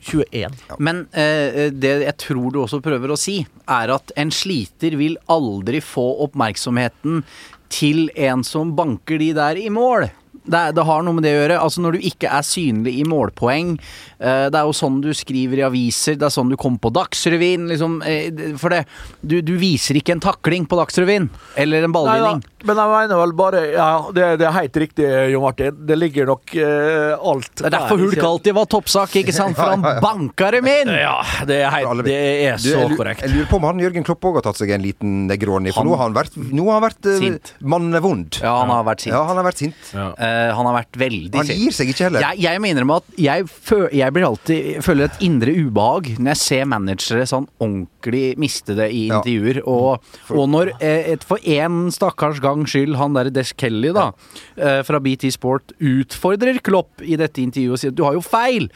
2021. 0.00 0.78
Men 0.78 1.04
eh, 1.12 1.68
det 1.72 1.94
jeg 2.06 2.16
tror 2.24 2.50
du 2.52 2.62
også 2.64 2.80
prøver 2.84 3.12
å 3.12 3.18
si, 3.20 3.40
er 3.70 3.92
at 3.94 4.12
en 4.20 4.32
sliter 4.34 4.96
vil 5.00 5.18
aldri 5.30 5.82
få 5.84 6.06
oppmerksomheten 6.26 7.24
til 7.70 8.08
en 8.18 8.42
som 8.46 8.74
banker 8.76 9.20
de 9.22 9.30
der 9.36 9.60
i 9.60 9.68
mål. 9.72 10.08
Det, 10.44 10.56
er- 10.56 10.72
det 10.72 10.84
har 10.88 11.02
noe 11.04 11.14
med 11.14 11.24
det 11.26 11.34
å 11.36 11.40
gjøre. 11.42 11.58
Altså 11.60 11.82
Når 11.84 11.98
du 11.98 12.06
ikke 12.10 12.30
er 12.32 12.42
synlig 12.46 12.94
i 13.00 13.04
målpoeng 13.04 13.74
eh, 13.76 14.46
Det 14.50 14.56
er 14.56 14.64
jo 14.68 14.72
sånn 14.76 15.00
du 15.04 15.10
skriver 15.14 15.60
i 15.60 15.66
aviser, 15.66 16.16
det 16.16 16.26
er 16.28 16.32
sånn 16.34 16.48
du 16.50 16.56
kommer 16.60 16.78
på 16.80 16.90
Dagsrevyen. 16.96 17.68
Liksom, 17.70 17.98
eh, 18.08 18.54
for 18.60 18.70
det, 18.72 18.84
du, 19.20 19.40
du 19.44 19.54
viser 19.60 19.98
ikke 20.00 20.16
en 20.16 20.22
takling 20.24 20.64
på 20.70 20.78
Dagsrevyen. 20.80 21.28
Eller 21.60 21.84
en 21.86 21.92
ballvinning. 21.92 22.40
Nei 22.40 22.56
men 22.60 22.76
jeg 22.76 22.90
mener 22.92 23.16
vel 23.16 23.30
bare 23.32 23.60
Ja, 23.72 23.86
det, 24.12 24.24
det 24.36 24.44
er 24.44 24.52
helt 24.52 24.74
riktig, 24.82 25.04
Jo 25.32 25.38
Martin. 25.40 25.78
Det 25.88 25.96
ligger 25.96 26.26
nok 26.28 26.50
uh, 26.60 27.14
alt 27.30 27.54
Det 27.56 27.70
er 27.70 27.72
derfor 27.72 28.02
Hulk 28.02 28.20
alltid 28.20 28.52
var 28.58 28.66
toppsak, 28.68 29.14
ikke 29.22 29.32
sant? 29.32 29.56
For 29.56 29.70
han 29.72 29.80
banka 30.04 30.50
dem 30.52 30.68
inn! 30.68 30.90
Ja, 30.92 31.14
det 31.48 31.56
er, 31.62 31.70
helt, 31.72 32.02
det 32.04 32.18
er 32.50 32.58
Du, 32.60 32.66
så 32.68 32.82
jeg, 32.82 32.98
korrekt. 33.00 33.24
jeg 33.24 33.32
lurer 33.32 33.48
på 33.48 33.56
om 33.62 33.64
han 33.70 33.80
Jørgen 33.80 34.04
Klopp 34.04 34.28
òg 34.28 34.36
har 34.42 34.44
tatt 34.50 34.60
seg 34.60 34.74
en 34.76 34.84
liten 34.84 35.14
Negroni, 35.30 35.72
for 35.72 35.80
Han- 35.80 35.88
nå 35.88 35.96
har 35.96 36.04
han 36.10 36.18
vært, 36.18 36.36
nå 36.36 36.66
har 36.68 36.76
han 36.76 36.84
vært 36.84 37.08
uh, 37.08 37.16
Sint. 37.22 37.54
mannevond. 37.64 38.40
Ja, 38.44 38.52
han 38.60 38.74
har 38.76 38.84
vært 38.90 39.06
sint. 39.06 39.14
Ja, 39.16 39.22
han 39.30 39.40
har 39.40 39.48
vært 39.48 39.62
sint. 39.64 39.90
Eh, 39.96 40.29
han 40.56 40.68
har 40.68 40.76
vært 40.76 40.98
veldig 41.00 41.40
Han 41.40 41.50
gir 41.50 41.74
seg 41.74 41.92
ikke 41.92 42.06
heller. 42.08 42.24
Jeg, 42.30 42.42
jeg 42.46 42.62
må 42.62 42.70
innrømme 42.70 42.98
at 43.00 43.20
jeg, 43.20 43.46
fø 43.50 43.80
jeg 43.94 44.14
blir 44.16 44.26
alltid 44.28 44.80
føler 44.84 45.08
et 45.08 45.22
indre 45.26 45.54
ubehag 45.56 46.12
når 46.18 46.32
jeg 46.32 46.40
ser 46.42 46.70
managere 46.70 47.26
sånn 47.28 47.48
ordentlig 47.60 48.24
miste 48.40 48.76
det 48.78 48.90
i 48.96 49.06
intervjuer. 49.10 49.62
Og, 49.68 50.12
og 50.34 50.50
når 50.52 50.72
eh, 50.78 51.12
et, 51.14 51.26
for 51.26 51.42
én 51.42 51.82
stakkars 51.94 52.42
gangs 52.42 52.70
skyld 52.72 52.98
han 53.00 53.16
derre 53.16 53.32
Desh 53.34 53.56
Kelly 53.58 53.92
da, 53.96 54.10
eh, 54.56 54.80
fra 54.86 55.00
BT 55.02 55.30
Sport 55.34 55.74
utfordrer 55.78 56.60
Klopp 56.64 57.02
i 57.02 57.18
dette 57.20 57.42
intervjuet 57.42 57.76
og 57.76 57.82
sier 57.82 57.94
at 57.94 57.98
du 57.98 58.04
har 58.06 58.16
jo 58.18 58.24
feil, 58.24 58.68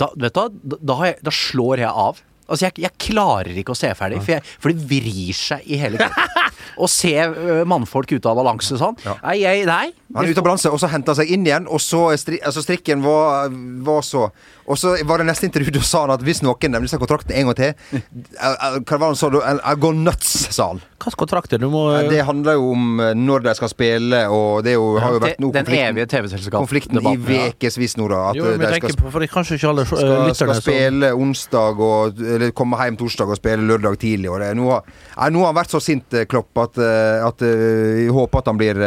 da, 0.00 0.10
vet 0.16 0.34
du, 0.34 0.58
da, 0.74 0.80
da, 0.80 0.98
jeg, 1.08 1.20
da 1.26 1.34
slår 1.34 1.84
jeg 1.84 1.92
av. 2.08 2.22
Altså, 2.48 2.68
jeg, 2.68 2.78
jeg 2.86 2.96
klarer 3.10 3.60
ikke 3.60 3.74
å 3.74 3.78
se 3.78 3.90
ferdig, 3.96 4.22
for, 4.24 4.38
jeg, 4.38 4.44
for 4.58 4.72
det 4.72 4.86
vrir 4.88 5.36
seg 5.36 5.66
i 5.68 5.80
hele 5.80 6.00
kroppen. 6.00 6.34
Å 6.84 6.86
se 6.90 7.10
eh, 7.12 7.64
mannfolk 7.66 8.12
ute 8.14 8.30
av 8.30 8.38
balanse 8.38 8.76
sånn. 8.78 8.96
Nei, 9.04 9.34
jeg, 9.40 9.64
nei. 9.68 9.88
Han 10.14 10.24
er 10.24 10.32
ute 10.32 10.40
av 10.40 10.46
balanse, 10.46 10.70
og 10.72 10.80
så 10.80 10.90
henter 10.92 11.12
han 11.12 11.18
seg 11.20 11.32
inn 11.34 11.46
igjen, 11.46 11.66
og 11.68 11.82
så 11.82 12.04
altså 12.12 12.62
strikken 12.64 13.02
var, 13.04 13.50
var 13.84 14.04
så 14.06 14.28
Og 14.68 14.78
så 14.78 14.94
var 15.08 15.22
det 15.22 15.28
neste 15.30 15.48
intervju, 15.48 15.72
da 15.78 15.82
sa 15.86 16.04
han 16.04 16.12
at 16.14 16.24
hvis 16.26 16.42
noen 16.44 16.74
nevner 16.74 16.90
seg 16.90 17.00
kontrakten 17.02 17.34
en 17.34 17.50
gang 17.50 17.58
til 17.58 17.70
eh, 17.72 18.02
eh, 18.42 18.78
Hva 18.84 18.98
var 19.00 19.10
han 19.10 19.18
sa? 19.18 19.30
I 19.56 19.74
go 19.80 19.92
nuts, 19.96 20.32
sa 20.54 20.70
han. 20.74 20.82
Hvilke 20.98 21.20
kontrakter 21.22 21.60
du 21.62 21.68
må 21.72 21.84
Det 22.10 22.20
handler 22.26 22.58
jo 22.58 22.72
om 22.74 23.00
eh, 23.02 23.14
når 23.16 23.46
de 23.46 23.54
skal 23.58 23.72
spille, 23.72 24.22
og 24.34 24.64
det 24.66 24.74
jo, 24.76 24.90
har 25.00 25.16
jo 25.16 25.22
vært 25.24 25.42
noe 25.42 25.54
Den 25.56 25.72
evige 25.78 26.08
TV-selskapet. 26.10 26.58
konflikten 26.58 27.00
i 27.00 27.14
ukevis 27.54 27.96
nå, 28.00 28.08
da. 28.12 28.22
At 28.32 28.40
Jo, 28.40 28.48
eh, 28.52 28.58
de 28.60 28.72
skal, 28.80 28.98
på, 28.98 29.12
for 29.14 29.24
er 29.24 29.32
kanskje 29.32 29.58
ikke 29.58 29.72
alle 29.72 29.86
eh, 29.86 29.92
skal, 29.92 30.34
skal 30.36 30.60
spille 30.60 31.12
onsdag 31.16 31.82
og 31.88 32.20
Eller 32.36 32.52
komme 32.56 32.78
hjem 32.82 32.98
torsdag 33.00 33.32
og 33.32 33.40
spille 33.40 33.64
lørdag 33.68 33.98
tidlig. 34.02 34.30
Og 34.32 34.40
det, 34.42 34.52
nå, 34.58 34.68
har, 34.72 35.32
nå 35.32 35.42
har 35.44 35.52
han 35.52 35.58
vært 35.62 35.74
så 35.74 35.80
sint, 35.82 36.06
eh, 36.12 36.26
Klopp, 36.28 36.52
at, 36.60 36.78
eh, 36.82 37.24
at 37.24 37.44
eh, 37.46 38.04
jeg 38.04 38.14
håper 38.14 38.42
at 38.42 38.50
han 38.52 38.60
blir 38.60 38.84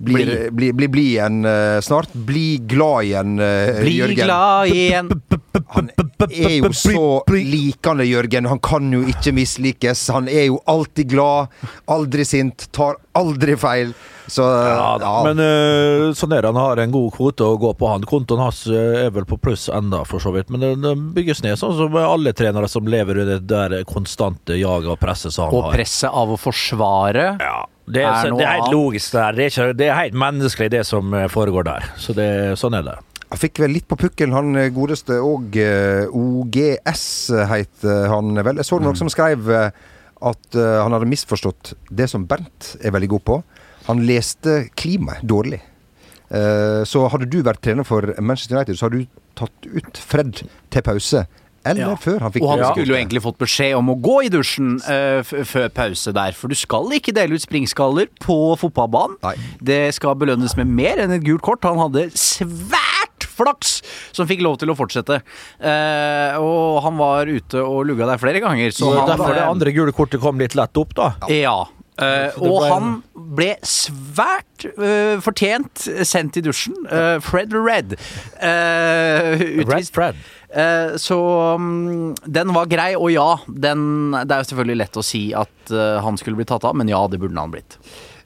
eh, 0.00 0.04
blir, 0.04 0.26
Bli. 0.26 0.50
bli 0.50 0.72
blir 0.72 0.88
blid 0.88 1.10
igjen 1.12 1.44
eh, 1.44 1.80
snart. 1.84 2.12
Bli 2.12 2.58
glad 2.58 3.04
igjen, 3.04 3.38
eh, 3.38 3.80
Bli 3.80 3.96
Jørgen. 3.98 4.24
glad 4.24 4.66
igjen. 4.72 5.10
Han 5.70 5.90
er 6.30 6.56
jo 6.60 6.70
så 6.74 7.02
likende, 7.30 8.04
Jørgen. 8.08 8.46
Han 8.50 8.58
kan 8.58 8.90
jo 8.92 9.02
ikke 9.08 9.32
mislikes. 9.36 10.08
Han 10.12 10.28
er 10.28 10.48
jo 10.50 10.60
alltid 10.66 11.10
glad, 11.12 11.48
aldri 11.90 12.24
sint, 12.26 12.68
tar 12.72 12.96
aldri 13.18 13.56
feil. 13.60 13.92
Så 14.30 14.44
ja, 14.46 14.92
da. 15.02 15.08
ja. 15.10 15.22
Men 15.26 15.40
uh, 15.42 16.12
sånn 16.14 16.30
er 16.36 16.44
det. 16.44 16.52
Han 16.52 16.60
har 16.60 16.78
en 16.84 16.92
god 16.94 17.08
kvote 17.16 17.42
å 17.42 17.56
gå 17.58 17.72
på, 17.74 17.88
han. 17.90 18.04
Kontoen 18.06 18.38
hans 18.44 18.60
eh, 18.70 19.06
er 19.06 19.10
vel 19.14 19.26
på 19.26 19.38
pluss 19.42 19.66
enda, 19.74 20.04
for 20.06 20.22
så 20.22 20.30
vidt. 20.34 20.52
Men 20.54 20.62
det, 20.62 20.70
det 20.84 20.92
bygges 21.16 21.42
ned, 21.42 21.58
sånn 21.58 21.74
som 21.78 21.96
alle 21.98 22.30
trenere 22.38 22.70
som 22.70 22.86
lever 22.86 23.24
under 23.24 23.40
det 23.42 23.50
der 23.50 23.82
konstante 23.90 24.54
jaget 24.60 24.92
og 24.94 25.00
presset 25.02 25.34
som 25.34 25.48
han 25.48 25.56
Og 25.58 25.66
har. 25.66 25.74
presset 25.80 26.14
av 26.14 26.30
å 26.30 26.38
forsvare. 26.38 27.26
Ja, 27.42 27.58
det 27.94 28.02
er, 28.04 28.10
er 28.10 28.32
noe 28.32 28.40
det 28.40 28.46
er 28.46 28.52
helt 28.54 28.66
annet. 28.66 28.74
logisk 28.74 29.14
der. 29.16 29.36
Det 29.36 29.44
er, 29.44 29.52
ikke, 29.52 29.78
det 29.78 29.86
er 29.88 29.98
helt 29.98 30.18
menneskelig, 30.24 30.68
det 30.74 30.82
som 30.88 31.14
eh, 31.16 31.28
foregår 31.32 31.68
der. 31.68 31.88
Så 32.00 32.16
det, 32.16 32.28
sånn 32.60 32.78
er 32.78 32.86
det. 32.86 32.98
Han 33.30 33.38
fikk 33.38 33.62
vel 33.62 33.74
litt 33.76 33.86
på 33.90 33.98
pukkelen, 34.00 34.34
han 34.34 34.58
eh, 34.58 34.72
godeste 34.74 35.20
og 35.22 35.56
eh, 35.60 36.06
OGS 36.10 37.06
het 37.50 37.88
han 38.12 38.34
vel. 38.40 38.62
Jeg 38.62 38.70
så 38.70 38.80
noen 38.82 38.98
som 38.98 39.12
skrev 39.12 39.50
at 39.50 40.52
han 40.52 40.92
hadde 40.92 41.08
misforstått 41.08 41.70
det 41.96 42.04
som 42.12 42.26
Bernt 42.28 42.74
er 42.84 42.92
veldig 42.92 43.08
god 43.14 43.22
på. 43.24 43.36
Han 43.86 44.02
leste 44.04 44.66
klimaet 44.76 45.24
dårlig. 45.24 45.62
Eh, 46.30 46.82
så 46.86 47.02
hadde 47.10 47.26
du 47.30 47.40
vært 47.42 47.62
trener 47.64 47.86
for 47.86 48.06
Manchester 48.22 48.58
United, 48.58 48.78
så 48.78 48.86
hadde 48.86 49.02
du 49.02 49.22
tatt 49.38 49.66
ut 49.66 49.98
Fred 49.98 50.44
til 50.70 50.84
pause. 50.86 51.24
Eller 51.64 51.80
Ja. 51.90 51.94
før 52.00 52.20
han 52.24 52.32
fikk 52.32 52.42
Og 52.42 52.50
han 52.54 52.62
skulle 52.72 52.86
jo 52.94 52.96
egentlig 52.96 53.20
fått 53.22 53.36
beskjed 53.38 53.74
om 53.76 53.90
å 53.92 53.96
gå 54.00 54.14
i 54.24 54.30
dusjen 54.32 54.78
uh, 54.86 55.20
før 55.44 55.68
pause 55.76 56.12
der, 56.16 56.32
for 56.32 56.48
du 56.48 56.54
skal 56.56 56.88
ikke 56.96 57.12
dele 57.12 57.36
ut 57.36 57.42
springskaller 57.44 58.08
på 58.24 58.36
fotballbanen. 58.60 59.18
Nei. 59.22 59.34
Det 59.60 59.80
skal 59.94 60.14
belønnes 60.16 60.56
med 60.56 60.66
mer 60.72 61.02
enn 61.04 61.12
et 61.12 61.24
gult 61.26 61.42
kort. 61.44 61.64
Han 61.68 61.76
hadde 61.82 62.06
svært 62.16 63.26
flaks 63.30 63.82
som 64.16 64.26
fikk 64.28 64.40
lov 64.44 64.56
til 64.60 64.72
å 64.72 64.76
fortsette. 64.76 65.20
Uh, 65.60 66.38
og 66.40 66.80
han 66.84 66.96
var 67.00 67.28
ute 67.28 67.60
og 67.60 67.84
lugga 67.88 68.08
der 68.08 68.20
flere 68.20 68.40
ganger, 68.40 68.72
så 68.72 68.88
Så 68.94 69.04
derfor 69.12 69.34
det 69.36 69.44
andre 69.44 69.72
gule 69.76 69.92
kortet 69.96 70.20
kom 70.20 70.40
litt 70.40 70.56
lett 70.56 70.76
opp, 70.80 70.94
da. 70.96 71.12
Ja. 71.28 71.58
Uh, 72.00 72.32
og 72.40 72.62
ble- 72.62 72.68
han 72.72 72.84
ble 73.36 73.48
svært 73.68 74.64
uh, 74.78 75.20
fortjent 75.20 75.82
sendt 76.08 76.38
i 76.40 76.42
dusjen. 76.46 76.72
Uh, 76.88 77.18
Fred 77.20 77.52
Red. 77.52 77.98
Uh, 78.40 79.64
Red 79.68 79.90
Fred. 79.92 80.16
Eh, 80.50 80.96
så 80.98 81.18
mm, 81.58 82.14
den 82.26 82.54
var 82.54 82.66
grei, 82.70 82.92
og 82.98 83.10
ja, 83.14 83.28
den, 83.46 84.10
det 84.26 84.34
er 84.34 84.42
jo 84.42 84.50
selvfølgelig 84.50 84.80
lett 84.82 84.98
å 84.98 85.04
si 85.06 85.24
at 85.36 85.70
eh, 85.74 85.98
han 86.02 86.18
skulle 86.18 86.40
bli 86.40 86.48
tatt 86.50 86.66
av, 86.66 86.74
men 86.78 86.90
ja, 86.90 87.04
det 87.10 87.20
burde 87.22 87.38
han 87.38 87.52
blitt. 87.54 87.76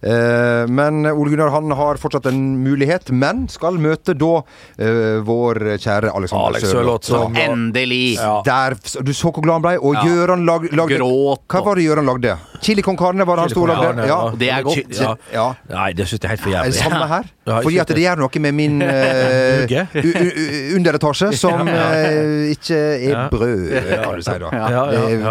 Eh, 0.04 0.64
men 0.68 1.06
Ole 1.08 1.30
Gunnar 1.32 1.48
han 1.54 1.70
har 1.76 1.96
fortsatt 2.00 2.26
en 2.28 2.40
mulighet, 2.64 3.08
men 3.16 3.46
skal 3.52 3.78
møte 3.80 4.12
da 4.20 4.32
eh, 4.76 5.20
vår 5.24 5.62
kjære 5.80 6.12
Alexander 6.12 6.50
Alex 6.50 6.66
Sørloth. 6.68 7.08
Som- 7.08 7.36
Endelig! 7.40 8.16
Ja. 8.18 8.34
Der, 8.44 8.76
du 9.04 9.12
så 9.16 9.32
hvor 9.32 9.44
glad 9.44 9.60
han 9.60 9.64
ble, 9.64 9.74
og 9.80 9.96
Ja. 9.96 10.04
Gøran 10.08 10.44
lag, 10.48 10.66
lagde 10.72 10.98
Gråt 11.00 11.44
Hva 11.48 11.64
var 11.68 11.80
det 11.80 11.86
Gøran 11.88 12.08
lagde? 12.08 12.36
Chili 12.64 12.84
con 12.84 12.96
carne 13.00 13.24
var 13.28 13.36
det 13.40 13.46
han 13.48 13.54
sto 13.54 13.64
og 13.64 13.72
lagde? 13.72 14.08
Ja. 14.08 14.20
Det 14.36 14.50
er 14.52 14.66
godt. 14.66 14.92
Ja. 15.00 15.14
ja. 15.32 15.46
Nei, 15.72 15.92
det 15.96 16.08
syns 16.08 16.20
jeg 16.20 16.28
er 16.28 16.36
helt 16.36 16.44
for 16.48 16.56
jævlig. 16.56 16.80
samme 16.80 17.08
her? 17.12 17.32
Ja, 17.44 17.58
Fordi 17.60 17.76
at 17.82 17.90
det 17.92 18.00
gjør 18.00 18.20
noe 18.22 18.40
med 18.40 18.54
min 18.56 18.78
eh, 18.86 19.64
Hugge? 19.64 19.82
u- 20.00 20.14
u- 20.16 20.36
u- 20.40 20.76
underetasje, 20.78 21.28
som 21.42 21.60
uh, 21.68 22.48
ikke 22.54 22.78
er 23.10 23.26
brød, 23.28 23.66
kan 23.90 24.14
du 24.16 24.22
si 24.24 24.36
da. 24.40 24.52
Ja. 24.72 24.84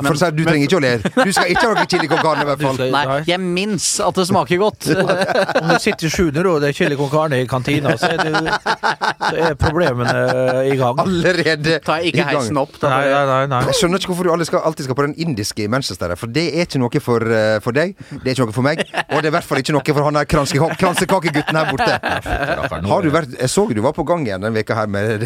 For 0.06 0.14
å 0.14 0.20
si, 0.22 0.30
du 0.38 0.44
trenger 0.46 0.68
ikke 0.68 0.78
å 0.78 0.84
le. 0.84 0.92
Du 1.02 1.32
skal 1.34 1.50
ikke 1.54 1.66
ha 1.66 1.74
noe 1.80 1.88
chili 1.90 2.10
con 2.12 2.22
carne, 2.22 2.46
i 2.46 2.50
hvert 2.52 2.62
fall. 2.68 2.82
Nei, 2.94 3.18
jeg 3.32 3.42
minnes 3.42 3.88
at 4.06 4.20
det 4.20 4.28
smaker 4.30 4.62
godt. 4.62 4.90
Om 5.64 5.72
du 5.72 5.80
sitter 5.82 6.10
i 6.10 6.12
sjuende 6.14 6.44
og 6.54 6.60
det 6.62 6.70
er 6.74 6.78
chili 6.78 7.00
con 7.00 7.10
carne 7.12 7.40
i 7.42 7.48
kantina, 7.50 7.96
så 7.98 8.12
er, 8.14 8.22
det, 8.22 8.54
så 9.24 9.34
er 9.50 9.58
problemene 9.60 10.14
i 10.70 10.78
gang. 10.80 11.02
Allerede 11.04 11.80
Tar 11.84 12.04
jeg 12.04 12.14
ikke 12.14 12.28
heisen 12.30 12.62
opp. 12.62 12.78
Da. 12.82 12.94
Nei, 12.94 13.10
nei, 13.10 13.24
nei. 13.32 13.42
nei. 13.56 13.64
Jeg 13.72 13.80
skjønner 13.82 14.02
ikke 14.04 14.14
hvorfor 14.14 14.30
du 14.44 14.46
skal, 14.52 14.64
alltid 14.70 14.86
skal 14.88 15.00
på 15.02 15.08
den 15.08 15.18
indiske 15.26 15.66
i 15.66 15.70
Manchester. 15.72 16.14
For 16.20 16.30
det 16.34 16.46
er 16.54 16.68
ikke 16.68 16.82
noe 16.84 17.02
for, 17.04 17.26
eh, 17.26 17.58
for 17.64 17.74
deg. 17.76 17.96
Det 18.14 18.22
er 18.22 18.36
ikke 18.36 18.46
noe 18.48 18.56
for 18.56 18.66
meg. 18.70 18.86
Og 19.10 19.18
det 19.18 19.26
er 19.26 19.32
i 19.32 19.36
hvert 19.40 19.50
fall 19.50 19.64
ikke 19.64 19.74
noe 19.76 19.86
for 19.98 20.06
han 20.12 20.22
der 20.22 20.30
kranse- 20.30 20.62
kransekakegutten 20.78 21.58
her 21.58 21.72
borte. 21.74 22.00
Har 22.04 23.04
du 23.04 23.10
vært 23.14 23.36
Jeg 23.38 23.50
så 23.52 23.64
du 23.74 23.80
var 23.84 23.94
på 23.96 24.04
gang 24.08 24.26
igjen 24.28 24.44
denne 24.44 24.54
veka 24.58 24.76
her 24.76 24.90
med 24.92 25.24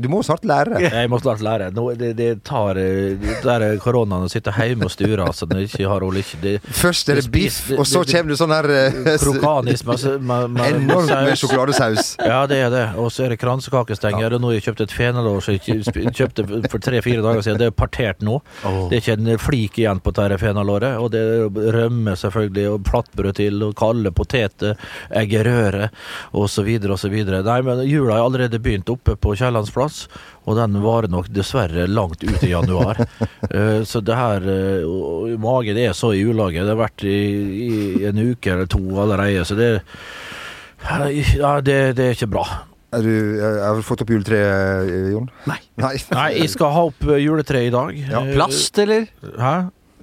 Du 0.00 0.08
må 0.12 0.22
snart 0.24 0.44
lære. 0.46 0.80
Jeg 0.84 1.10
må 1.10 1.18
snart 1.20 1.42
lære. 1.44 1.70
Nå, 1.74 1.86
det, 1.98 2.12
det 2.18 2.28
tar 2.46 2.78
eh, 2.80 3.16
Det 3.20 3.40
der 3.44 3.64
er 3.66 3.80
koronaen 3.82 4.28
å 4.28 4.30
sitte 4.30 4.54
hjemme 4.54 4.88
og 4.88 4.92
sture, 4.94 5.26
altså. 5.26 5.48
Når 5.50 5.66
ikke 5.66 5.88
har 5.90 6.02
rolle, 6.04 6.22
ikke 6.22 6.40
det, 6.42 6.54
Først 6.64 7.10
er 7.12 7.20
det 7.20 7.26
biff, 7.34 7.58
og 7.74 7.84
så 7.88 8.04
kommer 8.08 8.32
det 8.32 8.38
sånn 8.40 8.54
her 8.54 8.68
Krokanisme. 9.20 9.24
Krokanis 9.24 9.84
med, 9.84 10.24
med, 10.30 10.54
med, 10.54 10.78
Enormt 10.78 11.12
med 11.12 11.40
sjokoladesaus. 11.40 12.14
Ja, 12.24 12.44
det 12.50 12.60
er 12.66 12.72
det. 12.72 12.84
Og 13.00 13.10
så 13.12 13.26
er 13.26 13.34
det 13.34 13.40
kransekakestenger. 13.42 14.36
Og 14.36 14.42
nå 14.42 14.52
har 14.52 14.58
jeg 14.58 14.66
kjøpt 14.68 14.84
et 14.86 14.94
fenalår 14.94 15.44
som 15.44 15.58
jeg 15.58 16.14
kjøpte 16.14 16.46
for 16.70 16.82
tre-fire 16.84 17.24
dager 17.24 17.44
siden. 17.44 17.60
Det 17.60 17.70
er 17.70 17.76
partert 17.76 18.24
nå. 18.24 18.38
Det 18.62 18.98
er 18.98 19.02
ikke 19.02 19.18
en 19.18 19.42
flik 19.42 19.80
igjen 19.82 20.02
på 20.04 20.14
dette 20.16 20.38
fenalåret. 20.42 20.98
Og 21.02 21.10
det 21.14 21.22
er 21.22 21.74
rømme, 21.78 22.16
selvfølgelig, 22.20 22.66
og 22.72 22.84
plattbrød 22.88 23.38
til, 23.40 23.62
og 23.66 23.76
kalde 23.78 24.14
poteter, 24.14 24.78
eggerøre, 25.22 25.90
osv., 26.32 26.70
osv. 26.96 27.16
Nei, 27.30 27.58
men 27.66 27.84
jula 27.88 28.18
har 28.18 28.26
allerede 28.28 28.60
begynt 28.62 28.90
oppe 28.92 29.16
på 29.16 29.34
Kiellands 29.38 29.72
plass. 29.74 30.04
Og 30.44 30.58
den 30.58 30.76
varer 30.84 31.08
nok 31.08 31.30
dessverre 31.32 31.86
langt 31.88 32.24
ut 32.24 32.42
i 32.44 32.52
januar. 32.54 33.04
Eh, 33.54 33.82
så 33.86 34.00
det 34.00 34.14
her 34.16 34.44
eh, 34.48 35.34
Magen 35.38 35.76
er 35.78 35.92
så 35.94 36.14
i 36.16 36.22
ulaget. 36.24 36.64
Det 36.64 36.72
har 36.72 36.78
vært 36.80 37.04
i, 37.06 37.18
i 37.68 38.06
en 38.08 38.18
uke 38.18 38.50
eller 38.54 38.70
to 38.72 38.80
allerede, 38.98 39.44
så 39.46 39.54
det 39.58 39.68
ja, 41.38 41.52
det, 41.60 41.76
det 41.98 42.06
er 42.08 42.16
ikke 42.16 42.30
bra. 42.32 42.44
Er 42.94 43.02
du, 43.02 43.14
eh, 43.40 43.60
har 43.64 43.78
du 43.78 43.84
fått 43.86 44.04
opp 44.04 44.10
juletreet, 44.12 44.90
eh, 44.90 45.08
Jon? 45.14 45.30
Nei. 45.50 45.58
Nei. 45.82 45.94
Nei, 46.14 46.28
jeg 46.38 46.52
skal 46.52 46.74
ha 46.74 46.84
opp 46.90 47.06
juletreet 47.08 47.70
i 47.70 47.74
dag. 47.74 47.96
Ja. 47.98 48.20
Eh, 48.22 48.34
Plast, 48.36 48.78
eller? 48.78 49.08
Hæ? 49.40 49.54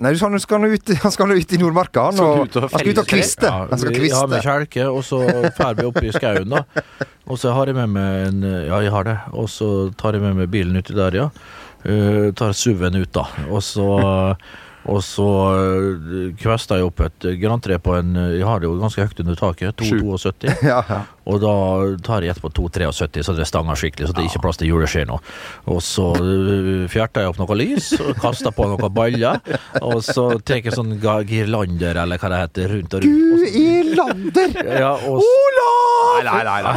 Nei, 0.02 0.16
han 0.18 0.40
skal 0.42 0.64
nå 0.64 0.72
ut, 0.72 0.90
ut 1.42 1.54
i 1.54 1.60
Nordmarka. 1.62 2.08
Han, 2.10 2.18
Skal 2.18 2.46
ut 2.48 2.56
og 2.58 2.66
han 2.66 2.74
skal 2.74 2.90
ut 2.90 3.02
og 3.04 3.10
kviste. 3.12 3.46
Ja, 3.46 3.68
kviste. 3.68 3.74
Han 3.76 3.82
skal 3.84 4.00
vi 4.02 4.14
har 4.16 4.32
med 4.32 4.46
kjelke, 4.48 4.88
og 4.90 5.04
så 5.06 5.22
drar 5.58 5.78
vi 5.78 5.86
opp 5.90 6.02
i 6.02 6.14
skauen, 6.16 6.56
da. 6.56 6.64
Og 7.30 7.38
så 7.40 7.54
har 7.54 7.70
jeg 7.70 7.78
med 7.78 7.94
meg 7.94 8.26
en 8.32 8.42
Ja, 8.66 8.82
jeg 8.82 8.94
har 8.96 9.06
det. 9.08 9.20
Og 9.38 9.48
så 9.54 9.70
tar 10.00 10.18
jeg 10.18 10.26
med 10.26 10.42
meg 10.42 10.50
bilen 10.54 10.80
uti 10.80 10.98
der, 10.98 11.20
ja. 11.20 11.30
Uh, 11.82 12.30
tar 12.38 12.54
SUV-en 12.54 12.98
ut, 13.02 13.14
da. 13.14 13.28
Og 13.50 13.62
så 13.66 13.88
og 14.82 15.04
så 15.06 15.26
uh, 15.54 16.32
kvesta 16.42 16.80
jeg 16.80 16.88
opp 16.90 17.04
et 17.06 17.28
grantre 17.38 17.78
på 17.78 17.94
en 18.00 18.16
Jeg 18.34 18.46
har 18.48 18.62
det 18.62 18.66
jo 18.66 18.80
ganske 18.82 19.06
høyt 19.06 19.22
under 19.22 19.38
taket. 19.38 19.86
2,72. 19.86 20.56
ja, 20.72 20.82
Ja. 20.82 21.04
Og 21.30 21.38
da 21.44 21.52
tar 22.06 22.26
jeg 22.26 22.34
etterpå 22.34 22.50
2,73, 22.58 23.22
så 23.28 23.36
det 23.38 23.46
stanger 23.50 23.78
skikkelig. 23.78 24.08
Så 24.10 24.16
det 24.18 24.24
er 24.24 24.30
ikke 24.32 24.42
plass 24.46 24.58
til 24.62 24.72
juleskje 24.72 25.06
nå. 25.10 25.20
Og 25.70 25.82
så 25.86 26.08
uh, 26.18 26.88
fjerter 26.92 27.26
jeg 27.26 27.34
opp 27.34 27.42
noe 27.42 27.58
lys, 27.60 27.92
og 28.02 28.16
kaster 28.22 28.54
på 28.56 28.66
noen 28.72 28.94
baller. 28.96 29.42
Og 29.86 30.00
så 30.06 30.28
tar 30.42 30.62
jeg 30.62 30.74
sånn 30.76 30.96
girlander, 31.02 32.02
eller 32.06 32.22
hva 32.22 32.34
det 32.34 32.42
heter, 32.46 32.74
rundt 32.78 32.98
og 32.98 33.06
rundt. 33.06 33.22
Du 33.22 33.46
i 33.46 33.68
lander! 33.94 34.58
Ja, 34.82 34.96
og 34.98 35.22
Olav! 35.22 35.82
Nei, 36.22 36.42
nei, 36.46 36.60
nei. 36.66 36.72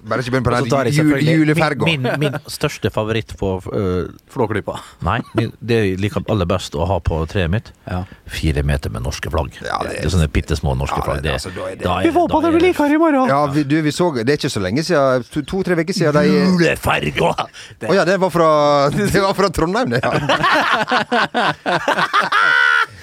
Bare 0.00 0.22
ikke 0.22 0.32
begynn 0.32 0.44
på 0.46 0.52
den 0.54 1.28
juleferga. 1.28 1.84
min, 1.84 2.02
min, 2.04 2.18
min 2.22 2.36
største 2.50 2.90
favoritt 2.92 3.34
på 3.40 3.52
uh, 3.66 4.08
Flåklypa. 4.32 4.78
Nei, 5.06 5.18
min, 5.36 5.52
det 5.60 5.80
jeg 5.80 5.98
liker 6.00 6.24
aller 6.32 6.48
best 6.48 6.76
å 6.78 6.86
ha 6.88 7.00
på 7.04 7.20
treet 7.30 7.52
mitt. 7.52 7.72
Ja. 7.88 8.02
Fire 8.30 8.64
meter 8.66 8.92
med 8.94 9.04
norske 9.04 9.32
flagg. 9.32 9.58
Ja, 9.60 9.80
det 9.84 9.90
det, 9.90 9.98
er- 10.00 10.08
er 10.08 10.14
sånne 10.16 10.30
bitte 10.32 10.56
små 10.58 10.76
norske 10.78 11.00
Ja, 11.00 11.06
flagg. 11.08 11.22
Det- 11.30 11.38
Det, 11.38 11.38
altså, 11.38 11.50
da 11.54 11.62
er 11.70 11.74
det- 11.76 11.84
da 11.84 11.98
er- 12.00 12.02
Vi 12.02 12.10
får 12.12 12.28
på 12.28 12.40
det 12.42 12.50
blir 12.52 12.60
vi 12.60 12.66
liker 12.66 12.94
i 12.94 12.98
morgen! 12.98 13.28
Ja, 13.28 13.46
vi, 13.46 13.62
du, 13.64 13.76
vi 13.82 13.90
så 13.90 14.10
Det 14.14 14.28
er 14.28 14.36
ikke 14.36 14.50
så 14.50 14.60
lenge 14.60 14.82
siden. 14.82 15.24
to- 15.30 15.42
To-tre 15.42 15.74
uker 15.78 15.94
siden 15.94 16.12
de 16.12 16.18
Å 17.86 17.88
oh, 17.88 17.94
ja, 17.94 18.04
det 18.04 18.18
var 18.20 18.30
fra, 18.30 18.90
det 18.90 19.20
var 19.22 19.34
fra 19.34 19.48
Trondheim, 19.48 19.90
det. 19.90 20.00
Ja. 20.02 20.10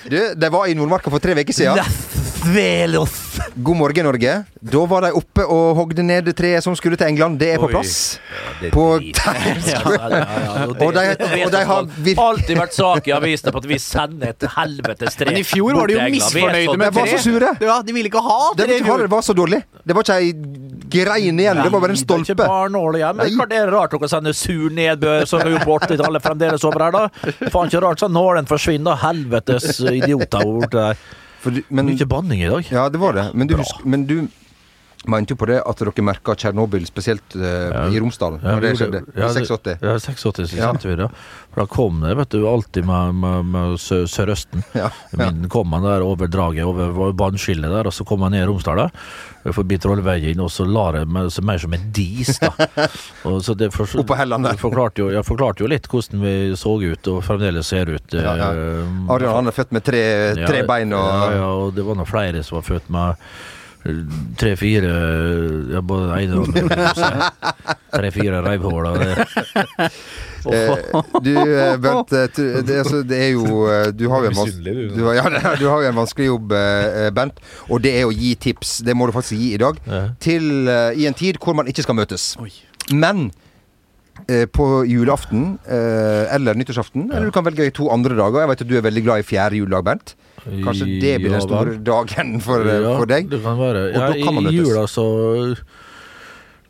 Du, 0.07 0.15
de 0.35 0.49
var 0.49 0.67
i 0.67 0.73
Nordmarka 0.73 1.09
for 1.11 1.19
tre 1.19 1.33
uker 1.35 1.53
siden. 1.53 1.75
Svelos! 2.37 3.39
God 3.55 3.77
morgen, 3.77 4.05
Norge. 4.05 4.33
Da 4.61 4.81
var 4.89 5.01
de 5.07 5.09
oppe 5.17 5.43
og 5.49 5.75
hogde 5.79 6.03
ned 6.05 6.27
treet 6.37 6.63
som 6.63 6.75
skulle 6.77 6.97
til 6.99 7.07
England. 7.09 7.39
Det 7.41 7.49
er 7.55 7.61
på 7.61 7.69
plass. 7.71 7.93
Det 8.61 8.69
er 8.69 8.73
På. 8.73 8.83
Times 9.01 9.67
Ja, 9.73 9.81
ja, 9.81 10.07
ja, 10.11 10.19
ja, 10.45 10.67
Og 10.67 10.75
de- 10.77 10.91
det- 10.93 11.17
det 11.33 11.41
og 11.47 11.51
de 11.55 11.61
har 11.71 11.87
vir- 12.05 12.21
alltid 12.21 12.57
vært 12.59 12.73
sak 12.77 13.07
i 13.09 13.13
avisene 13.15 13.51
på 13.55 13.61
at 13.63 13.67
vi 13.71 13.79
sender 13.81 14.29
et 14.35 14.45
helvetes 14.55 15.17
tre 15.17 15.25
Men 15.31 15.39
i 15.41 15.43
fjor 15.47 15.73
var 15.79 15.87
de 15.89 15.97
jo 15.97 16.05
misfornøyde 16.13 16.77
med 16.77 16.93
treet. 16.93 16.93
De 16.93 16.99
var 16.99 17.11
så 17.17 17.19
sure. 17.25 17.51
Ja, 17.67 17.81
de 17.81 17.93
ville 17.97 18.11
ikke 18.11 18.21
ha 18.27 18.39
Det 18.55 18.67
tre 18.69 18.79
ikke, 18.81 18.97
det 19.03 19.09
var 19.17 19.21
så 19.27 19.33
dårlig. 19.41 19.61
Det 19.87 19.95
var 19.97 20.03
ikke 20.07 20.17
ei 20.21 20.31
grein 20.97 21.39
igjen. 21.41 21.63
Det 21.63 21.71
var 21.73 21.79
bare 21.87 21.95
en 21.97 22.03
stolpe. 22.03 22.35
Det 22.37 22.45
er 22.45 22.53
barnål 22.53 22.99
igjen. 23.01 23.15
Men 23.17 23.35
klart 23.37 23.49
det 23.55 23.61
er 23.63 23.71
rart 23.73 23.91
dere 23.97 24.09
sender 24.13 24.33
sur 24.37 24.69
nedbør 24.69 25.25
som 25.27 25.41
vi 25.43 25.55
gjorde 25.55 25.65
på 25.65 25.79
80-tallet 25.81 26.23
fremdeles 26.29 26.63
over 26.69 26.85
her, 26.87 26.91
da. 26.91 27.07
Faen 27.51 27.67
ikke 27.71 27.81
rart 27.83 27.99
sånn 28.05 28.13
nålen 28.15 28.45
forsvinner. 28.49 28.95
Helvetes 29.03 29.79
idioter 29.81 30.45
borte 30.45 30.77
der. 30.77 30.97
For 31.41 31.51
men, 31.69 31.85
Mye 31.91 32.05
banning 32.09 32.41
i 32.41 32.49
dag. 32.49 32.67
ja, 32.71 32.89
det 32.89 32.97
var 33.01 33.13
det. 33.13 33.27
Men 33.33 33.47
du, 33.47 33.55
husk, 33.59 33.83
men 33.85 34.05
du 34.09 34.27
mente 35.05 35.35
jo 35.35 35.37
på 35.39 35.45
det 35.47 35.59
at 35.61 35.77
dere 35.79 36.03
merka 36.03 36.33
Tsjernobyl, 36.35 36.85
spesielt 36.89 37.35
eh, 37.37 37.93
i 37.93 37.99
Romsdal, 38.01 38.39
Ja, 38.41 38.55
når 38.57 38.61
det 38.65 38.71
skjedde. 38.79 39.01
ja, 39.15 39.27
I 39.29 39.45
86. 39.45 39.77
Ja, 39.81 39.93
86 39.99 40.49
så 40.51 40.57
Ja. 40.57 40.71
vi 40.83 40.95
det. 40.95 41.09
For 41.53 41.61
da 41.61 41.65
kom 41.67 42.01
det, 42.01 42.15
vet 42.17 42.29
du, 42.33 42.47
alltid 42.47 42.85
med, 42.85 43.15
med, 43.15 43.45
med 43.45 43.77
sø 43.79 44.03
Sørøsten. 44.09 44.63
Ja, 44.73 44.89
ja. 45.13 45.17
Min 45.31 45.47
kom 45.49 45.71
han 45.73 45.83
der 45.83 46.01
over 46.05 46.27
draget, 46.27 46.65
over 46.65 47.13
vannskillet 47.13 47.69
der, 47.71 47.87
og 47.87 47.93
så 47.93 48.05
kom 48.05 48.21
han 48.25 48.31
ned 48.35 48.47
Romsdal 48.49 48.77
der, 48.77 48.91
forbi 49.53 49.77
Trollveien, 49.79 50.39
og 50.43 50.51
så 50.51 50.65
la 50.67 50.91
det 50.97 51.05
meg 51.07 51.29
så 51.31 51.41
mer 51.45 51.57
som 51.61 51.73
en 51.73 51.85
dis, 51.95 52.33
da. 52.41 52.51
Og 53.27 53.41
så 53.43 53.55
det 53.57 53.71
for, 53.73 53.87
Oppå 54.01 54.15
Helland 54.17 54.43
der. 54.45 54.57
Forklarte 54.59 55.01
jo, 55.01 55.09
jeg 55.13 55.23
forklarte 55.25 55.63
jo 55.63 55.67
litt 55.71 55.87
hvordan 55.87 56.21
vi 56.23 56.33
så 56.59 56.73
ut, 56.83 57.07
og 57.13 57.21
fremdeles 57.25 57.67
ser 57.71 57.89
ut. 57.89 58.13
Ja, 58.13 58.33
ja. 58.35 58.49
Arian, 58.51 59.05
Adrian 59.09 59.35
han 59.39 59.47
er 59.51 59.55
født 59.55 59.71
med 59.75 59.83
tre, 59.87 60.03
tre 60.45 60.63
bein 60.67 60.93
og 60.93 61.05
ja, 61.07 61.29
ja, 61.37 61.47
og 61.63 61.73
det 61.77 61.85
var 61.87 61.95
nå 61.99 62.05
flere 62.07 62.43
som 62.43 62.59
var 62.59 62.67
født 62.67 62.89
med 62.93 63.15
tre-fire 64.37 64.89
ja, 65.73 65.81
Både 65.85 66.07
det 66.11 66.17
ene 66.25 66.39
og 66.41 66.49
det 66.53 66.63
andre. 66.63 67.29
Tre-fire 67.97 68.41
reivhull. 68.45 68.85
og 68.85 68.97
det- 69.03 69.91
Eh, 70.47 70.69
du, 71.25 71.33
eh, 71.35 71.73
Bent, 71.81 72.11
eh, 72.15 72.29
det, 72.63 72.75
altså, 72.79 73.01
det 73.03 73.17
er 73.19 73.31
jo 73.33 73.65
Du 73.91 74.05
har 74.07 74.21
jo 74.23 74.29
en, 74.29 74.35
vans 74.37 74.53
du. 74.55 74.69
du, 74.95 75.01
ja, 75.11 75.25
du 75.59 75.65
har 75.67 75.81
jo 75.83 75.89
en 75.89 75.97
vanskelig 75.97 76.27
jobb, 76.29 76.53
eh, 76.55 77.09
Bent. 77.11 77.41
Og 77.67 77.81
det 77.83 77.91
er 77.99 78.05
å 78.07 78.13
gi 78.15 78.29
tips. 78.39 78.77
Det 78.87 78.95
må 78.95 79.09
du 79.09 79.11
faktisk 79.17 79.35
gi 79.41 79.49
i 79.57 79.59
dag. 79.59 79.81
Til 80.23 80.69
eh, 80.71 81.01
I 81.03 81.07
en 81.09 81.17
tid 81.19 81.41
hvor 81.43 81.57
man 81.57 81.67
ikke 81.67 81.83
skal 81.83 81.97
møtes. 81.99 82.29
Men 82.93 83.25
eh, 84.29 84.45
på 84.47 84.85
julaften 84.87 85.57
eh, 85.67 86.31
eller 86.37 86.55
nyttårsaften, 86.61 87.09
eller 87.11 87.27
du 87.27 87.35
kan 87.35 87.43
velge 87.49 87.67
to 87.75 87.89
andre 87.91 88.15
dager. 88.15 88.45
Jeg 88.45 88.53
vet 88.53 88.63
at 88.63 88.71
du 88.71 88.77
er 88.79 88.87
veldig 88.87 89.03
glad 89.09 89.25
i 89.25 89.27
fjerde 89.27 89.59
juledag, 89.59 89.83
Bent. 89.89 90.15
Kanskje 90.63 90.85
det 91.01 91.13
blir 91.21 91.33
den 91.33 91.41
store 91.43 91.75
dagen 91.83 92.39
for, 92.43 92.61
eh, 92.63 92.79
Ja, 92.83 92.93
for 92.97 93.05
deg? 93.09 93.29
Det 93.29 93.41
kan 93.43 93.57
være. 93.59 93.81
Ja, 93.93 94.11
kan 94.23 94.47
I 94.47 94.53
jula 94.55 94.85
så 94.87 95.05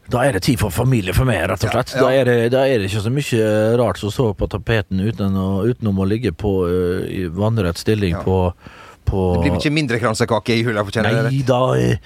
Da 0.09 0.21
er 0.23 0.31
det 0.37 0.43
tid 0.45 0.59
for 0.61 0.71
familie 0.71 1.11
for 1.13 1.27
meg, 1.27 1.41
rett 1.51 1.63
og 1.67 1.73
slett. 1.73 1.91
Ja, 1.91 1.99
ja. 1.99 2.01
Da, 2.01 2.11
er 2.15 2.25
det, 2.25 2.51
da 2.53 2.61
er 2.65 2.79
det 2.79 2.87
ikke 2.89 3.03
så 3.03 3.11
mye 3.11 3.47
rart 3.81 3.99
som 3.99 4.11
står 4.13 4.35
på 4.39 4.47
tapeten 4.47 5.01
uten 5.03 5.35
å, 5.35 5.47
utenom 5.67 5.99
å 5.99 6.07
ligge 6.07 6.31
på 6.31 6.53
uh, 6.63 7.03
i 7.11 7.25
vannrett 7.27 7.77
stilling 7.77 8.15
Ja. 8.15 8.21
på, 8.23 8.53
på 9.07 9.25
Det 9.35 9.41
blir 9.51 9.57
ikke 9.59 9.73
mindre 9.75 9.99
kransekake 9.99 10.55
i 10.55 10.63
jula, 10.63 10.85
Nei 11.03 11.41
da. 11.43 11.59
eh, 11.75 11.97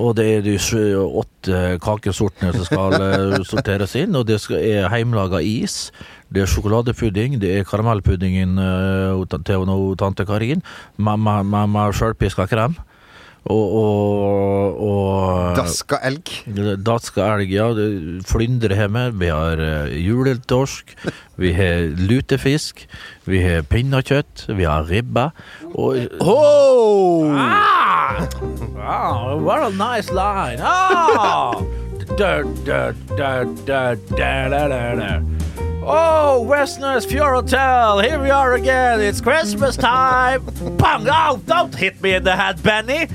Og 0.00 0.16
det 0.16 0.24
er 0.38 0.40
de 0.46 0.56
åtte 0.56 1.78
kakesortene 1.84 2.54
som 2.56 2.64
skal 2.64 3.44
sorteres 3.52 3.94
inn. 4.00 4.16
Og 4.16 4.24
det 4.26 4.40
skal, 4.40 4.56
er 4.56 4.88
heimelaga 4.88 5.42
is. 5.44 5.90
Det 6.30 6.44
er 6.44 6.50
sjokoladepudding. 6.50 7.40
Det 7.42 7.56
er 7.58 7.66
karamellpuddingen 7.66 8.58
eh, 8.62 9.24
til 9.46 9.66
tante 9.98 10.26
Karin. 10.28 10.62
Med 10.96 11.18
sjølpiska 11.96 12.46
krem. 12.50 12.78
Og, 13.48 13.72
og, 13.72 14.80
og 14.84 15.56
Daska 15.56 15.96
elg. 16.04 16.28
Daska 16.84 17.24
elg, 17.38 17.54
ja. 17.54 17.70
Flyndre 18.28 18.76
har 18.76 18.92
Vi 19.16 19.30
har 19.32 19.62
eh, 19.64 19.96
juletorsk. 20.04 20.92
Vi 21.40 21.52
har 21.56 21.88
lutefisk. 21.96 22.84
Vi 23.24 23.40
har 23.42 23.62
pinnekjøtt. 23.62 24.44
Vi 24.52 24.68
har 24.68 24.84
ribbe. 24.90 25.30
Og 25.72 25.96
Oh! 26.20 27.32
Ah! 27.32 28.20
Wow, 28.76 29.38
what 29.40 29.62
a 29.62 29.70
nice 29.70 30.12
line. 30.12 30.60
Ah! 30.60 31.54
Da, 32.18 32.42
da, 32.66 32.92
da, 33.16 33.44
Oh, 35.82 36.42
Westerners 36.42 37.10
Hotel, 37.10 38.00
here 38.00 38.20
we 38.20 38.28
are 38.30 38.52
again. 38.52 39.00
It's 39.00 39.20
Christmas 39.20 39.76
time. 39.76 40.44
Bang! 40.76 41.06
Oh, 41.10 41.40
don't 41.46 41.74
hit 41.74 42.02
me 42.02 42.14
in 42.14 42.22
the 42.22 42.36
head, 42.36 42.62
Benny. 42.62 43.06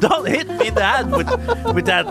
Don't 0.00 0.26
hit 0.26 0.48
me 0.48 0.68
in 0.68 0.74
the 0.74 0.84
head 0.84 1.10
with, 1.10 1.28
with 1.74 1.86
that 1.86 2.06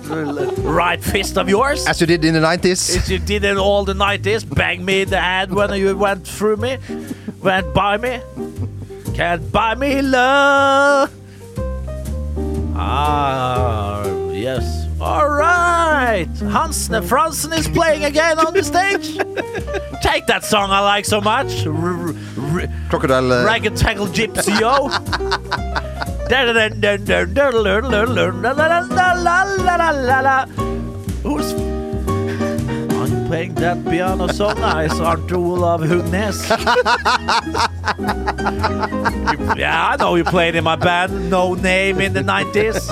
right 0.59 1.03
fist 1.03 1.37
of 1.37 1.49
yours. 1.49 1.85
As 1.87 1.99
you 1.99 2.07
did 2.07 2.23
in 2.23 2.35
the 2.35 2.39
90s. 2.39 2.95
As 2.95 3.11
you 3.11 3.19
did 3.19 3.43
in 3.43 3.57
all 3.57 3.83
the 3.83 3.93
90s, 3.93 4.47
bang 4.55 4.83
me 4.83 5.01
in 5.01 5.09
the 5.09 5.19
head 5.19 5.53
when 5.53 5.73
you 5.73 5.97
went 5.97 6.25
through 6.25 6.57
me, 6.57 6.77
went 7.41 7.73
by 7.73 7.97
me. 7.97 8.21
Can't 9.13 9.51
buy 9.51 9.75
me 9.75 10.01
love. 10.01 11.13
Ah, 12.79 14.05
yes. 14.31 14.85
All 14.99 15.29
right. 15.29 16.27
Hansne 16.35 17.01
Fransen 17.03 17.57
is 17.57 17.67
playing 17.67 18.05
again 18.05 18.39
on 18.39 18.53
the 18.53 18.63
stage. 18.63 19.17
Take 20.01 20.27
that 20.27 20.43
song 20.43 20.69
I 20.71 20.79
like 20.81 21.05
so 21.05 21.19
much. 21.19 21.65
R- 21.65 21.73
r- 21.73 22.13
Crocodile 22.89 23.33
eh, 23.33 23.45
Rag 23.45 23.65
and 23.65 23.77
Tangle 23.77 24.07
Gypsy, 24.07 24.59
yo. 24.59 24.89
Who's 31.23 31.53
I'm 31.53 31.76
playing 33.27 33.55
that 33.55 33.83
piano 33.85 34.27
so 34.27 34.53
nice, 34.53 34.93
aren't 34.99 35.29
you, 35.29 35.35
Olav 35.37 35.81
Hugnes? 35.81 36.47
yeah, 39.57 39.89
I 39.89 39.97
know 39.97 40.15
you 40.15 40.23
played 40.23 40.55
in 40.55 40.63
my 40.63 40.77
band, 40.77 41.29
No 41.29 41.53
Name, 41.53 41.99
in 41.99 42.13
the 42.13 42.21
90s. 42.21 42.87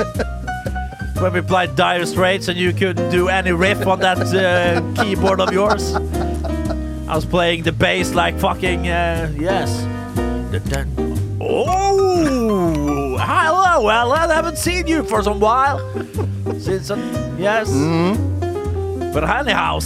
When 1.22 1.32
we 1.32 1.40
played 1.42 1.76
Dire 1.78 2.06
Straits 2.06 2.50
and 2.50 2.58
you 2.58 2.74
couldn't 2.74 3.10
do 3.10 3.30
any 3.30 3.54
riff 3.54 3.88
on 3.88 4.02
that 4.02 4.18
uh, 4.20 4.82
keyboard 5.02 5.40
of 5.40 5.54
yours. 5.54 5.96
I 5.96 7.16
was 7.16 7.26
playing 7.26 7.64
the 7.64 7.72
bass 7.72 8.14
like 8.14 8.38
fucking, 8.38 8.90
uh, 8.90 9.32
yes. 9.40 9.70
Oh, 11.40 13.18
hello, 13.18 13.86
well, 13.86 14.12
I 14.12 14.28
haven't 14.34 14.58
seen 14.58 14.86
you 14.88 15.04
for 15.04 15.24
some 15.24 15.40
while. 15.40 15.80
Since, 16.60 16.92
uh, 16.92 17.36
yes. 17.40 17.70
But 19.16 19.24
anyhow. 19.30 19.80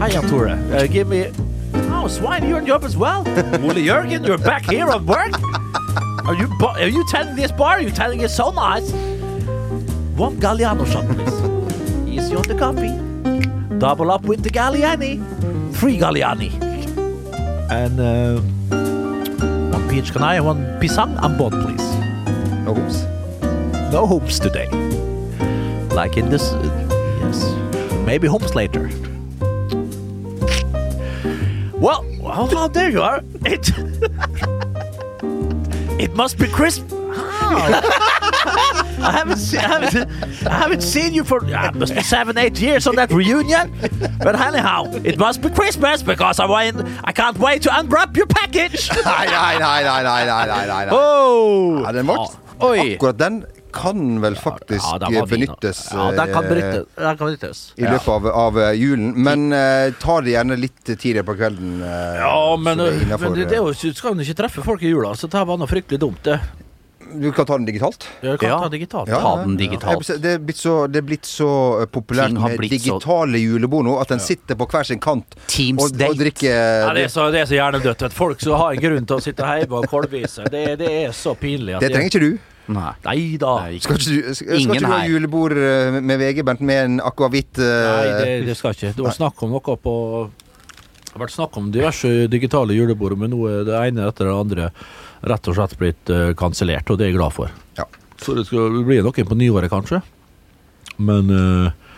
Hiya, 0.00 0.22
Tore. 0.30 0.48
Uh, 0.48 0.86
give 0.86 1.06
me. 1.06 1.30
Oh, 1.92 2.08
Swine, 2.08 2.48
you're 2.48 2.56
on 2.56 2.64
job 2.64 2.82
as 2.82 2.96
well. 2.96 3.28
Ole 3.28 3.84
Jørgen, 3.84 4.26
you're 4.26 4.38
back 4.38 4.64
here 4.64 4.88
on 4.88 5.04
work. 5.04 5.34
Are 6.24 6.34
you 6.34 6.48
are 6.62 6.88
you 6.88 7.04
telling 7.08 7.36
this 7.36 7.52
bar? 7.52 7.76
Are 7.76 7.82
you 7.82 7.90
telling 7.90 8.22
it 8.22 8.30
so 8.30 8.50
nice? 8.52 8.90
One 10.16 10.40
Galliano 10.40 10.86
shot, 10.86 11.04
please. 11.12 11.36
Easy 12.08 12.34
on 12.34 12.44
the 12.44 12.54
coffee. 12.54 12.96
Double 13.78 14.10
up 14.10 14.22
with 14.22 14.42
the 14.42 14.48
Galliani. 14.48 15.20
Three 15.74 15.98
Galliani. 15.98 16.50
And 17.70 18.00
uh, 18.00 18.40
one 19.76 19.88
peach 19.90 20.14
canai 20.14 20.36
and 20.36 20.46
one 20.46 20.64
pisang 20.80 21.22
and 21.22 21.36
bon, 21.36 21.50
please. 21.50 21.86
No 22.64 22.72
hoops. 22.72 23.04
No 23.92 24.06
hopes 24.06 24.38
today 24.38 24.97
like 25.98 26.16
in 26.16 26.30
this. 26.30 26.52
Uh, 26.52 26.62
yes. 27.22 27.42
Maybe 28.06 28.28
Homes 28.28 28.54
later. 28.54 28.88
Well, 31.74 32.06
well, 32.20 32.68
there 32.68 32.88
you 32.88 33.02
are. 33.02 33.20
It. 33.44 33.68
it 36.04 36.14
must 36.14 36.38
be 36.38 36.46
crisp. 36.46 36.84
I 39.00 39.12
haven't, 39.12 39.38
seen, 39.38 39.58
I, 39.58 39.68
haven't, 39.68 40.46
I 40.46 40.56
haven't 40.62 40.82
seen 40.82 41.14
you 41.14 41.24
for 41.24 41.44
uh, 41.44 41.72
must 41.72 41.94
be 41.94 42.02
seven, 42.02 42.38
eight 42.38 42.60
years 42.60 42.86
on 42.86 42.94
that 42.94 43.10
reunion. 43.10 43.72
But 44.18 44.38
anyhow, 44.38 44.84
it 45.02 45.18
must 45.18 45.42
be 45.42 45.50
Christmas 45.50 46.02
because 46.02 46.38
I 46.38 46.46
wait. 46.46 46.74
I 47.02 47.10
can't 47.10 47.38
wait 47.38 47.62
to 47.62 47.76
unwrap 47.76 48.16
your 48.16 48.26
package. 48.26 48.88
nei, 49.04 49.26
nei, 49.26 49.58
nei, 49.58 49.82
nei, 49.82 50.02
nei, 50.04 50.24
nei, 50.24 50.46
nei. 50.46 50.84
nei. 50.86 50.88
Oh. 50.92 51.82
Ja, 51.82 51.90
den 51.92 52.06
ble, 52.06 52.28
Oi. 52.62 52.94
Akkurat 52.94 53.18
den 53.18 53.46
kan 53.72 54.20
vel 54.22 54.36
faktisk 54.38 54.84
Ja, 55.12 55.24
benyttes 55.28 55.82
Ja, 55.92 56.10
kan 56.16 56.44
eh, 56.44 56.48
benyttes. 56.50 56.86
Kan 56.96 57.16
benyttes. 57.22 57.62
i 57.76 57.86
løpet 57.86 58.08
av, 58.08 58.26
av 58.26 58.58
eh, 58.58 58.72
julen. 58.78 59.12
Men 59.16 59.48
uh, 59.52 59.90
ta 60.00 60.20
det 60.24 60.34
gjerne 60.36 60.56
litt 60.58 60.84
tidligere 60.84 61.26
på 61.28 61.36
kvelden. 61.38 61.82
Uh, 61.82 62.22
Ja, 62.22 62.56
men, 62.56 62.78
det 62.78 63.20
men 63.20 63.36
det, 63.36 63.48
det 63.50 63.58
er 63.60 63.66
jo, 63.66 63.74
skal 63.74 64.14
jo 64.16 64.24
ikke 64.26 64.40
treffe 64.44 64.64
folk 64.64 64.82
i 64.82 64.92
jula, 64.94 65.14
så 65.18 65.28
det 65.30 65.44
var 65.48 65.60
noe 65.60 65.70
fryktelig 65.70 66.00
dumt, 66.00 66.22
det. 66.26 66.40
Du 67.08 67.32
kan 67.32 67.46
ta 67.46 67.56
den 67.56 67.64
digitalt. 67.64 68.04
Jeg 68.20 68.38
kan 68.38 68.48
Ja. 68.50 68.58
ta 68.60 68.68
digitalt. 68.68 69.08
Ja, 69.08 69.20
Ta 69.20 69.36
den 69.42 69.56
digitalt. 69.56 70.06
Det 70.20 70.32
er 70.34 70.38
blitt 70.38 70.58
så, 70.60 70.86
det 70.92 71.00
er 71.00 71.06
blitt 71.06 71.24
så 71.24 71.80
eh, 71.80 71.86
populært 71.86 72.32
med 72.36 72.60
digitale 72.68 73.32
så- 73.32 73.40
julebord 73.40 73.84
nå 73.86 73.94
at 74.00 74.08
den 74.08 74.20
sitter 74.20 74.54
på 74.54 74.66
hver 74.68 74.84
sin 74.84 75.00
kant 75.00 75.24
Teams 75.46 75.82
og, 75.82 75.96
date. 75.96 76.10
og 76.10 76.16
drikker 76.18 76.52
Ja, 76.52 76.92
det, 76.92 77.04
er 77.04 77.08
så, 77.08 77.30
det 77.32 77.40
er 77.40 77.46
så 77.46 77.56
hjernedødt. 77.56 78.12
Folk 78.12 78.40
som 78.40 78.58
har 78.60 78.72
en 78.72 78.80
grunn 78.80 79.06
til 79.06 79.16
å 79.16 79.20
sitte 79.24 79.42
hjemme 79.42 79.80
og 79.80 79.88
kolbise. 79.88 80.44
Det, 80.50 80.78
det 80.78 80.90
er 81.06 81.12
så 81.12 81.34
pinlig. 81.34 81.76
at 81.76 81.80
Det 81.80 81.92
trenger 81.94 82.12
ikke 82.12 82.20
du. 82.20 82.38
Nei. 82.68 82.90
Nei 83.06 83.20
da. 83.40 83.54
Nei, 83.64 83.78
Skal 83.80 83.96
ikke 83.96 84.08
du, 84.08 84.34
skal, 84.36 84.58
skal 84.60 84.74
ikke 84.76 84.82
du 84.84 84.90
ha 84.92 84.98
julebord 85.08 85.56
eh, 85.56 85.98
med 86.04 86.20
VG, 86.20 86.42
Bernt, 86.44 86.64
med 86.68 86.82
en 86.84 86.98
akevitt 87.00 87.60
Nei, 87.62 88.04
uh, 88.04 88.18
det, 88.20 88.34
det 88.50 88.56
skal 88.58 88.76
ikke. 88.76 88.92
Det 88.96 89.06
var 89.06 89.16
snakk 89.16 89.40
om 89.46 89.54
noe 89.56 89.76
på 89.80 89.94
Det 90.28 91.14
har 91.14 91.24
vært 91.24 91.36
snakk 91.36 91.56
om 91.60 91.70
diverse 91.72 92.12
digitale 92.28 92.76
julebord, 92.76 93.16
men 93.20 93.32
nå 93.32 93.40
er 93.48 93.64
det 93.68 93.80
ene 93.88 94.10
etter 94.10 94.28
det 94.28 94.36
andre 94.36 94.70
rett 95.32 95.50
og 95.50 95.56
slett 95.56 95.78
blitt 95.80 96.12
uh, 96.12 96.30
kansellert, 96.38 96.92
og 96.92 97.00
det 97.00 97.08
er 97.08 97.12
jeg 97.14 97.18
glad 97.18 97.34
for. 97.34 97.56
Ja. 97.80 97.88
Så 98.20 98.36
det 98.36 98.46
skal 98.50 98.82
bli 98.86 99.00
noen 99.02 99.30
på 99.32 99.38
nyåret, 99.38 99.72
kanskje. 99.72 100.02
Men 100.98 101.32
uh, 101.32 101.88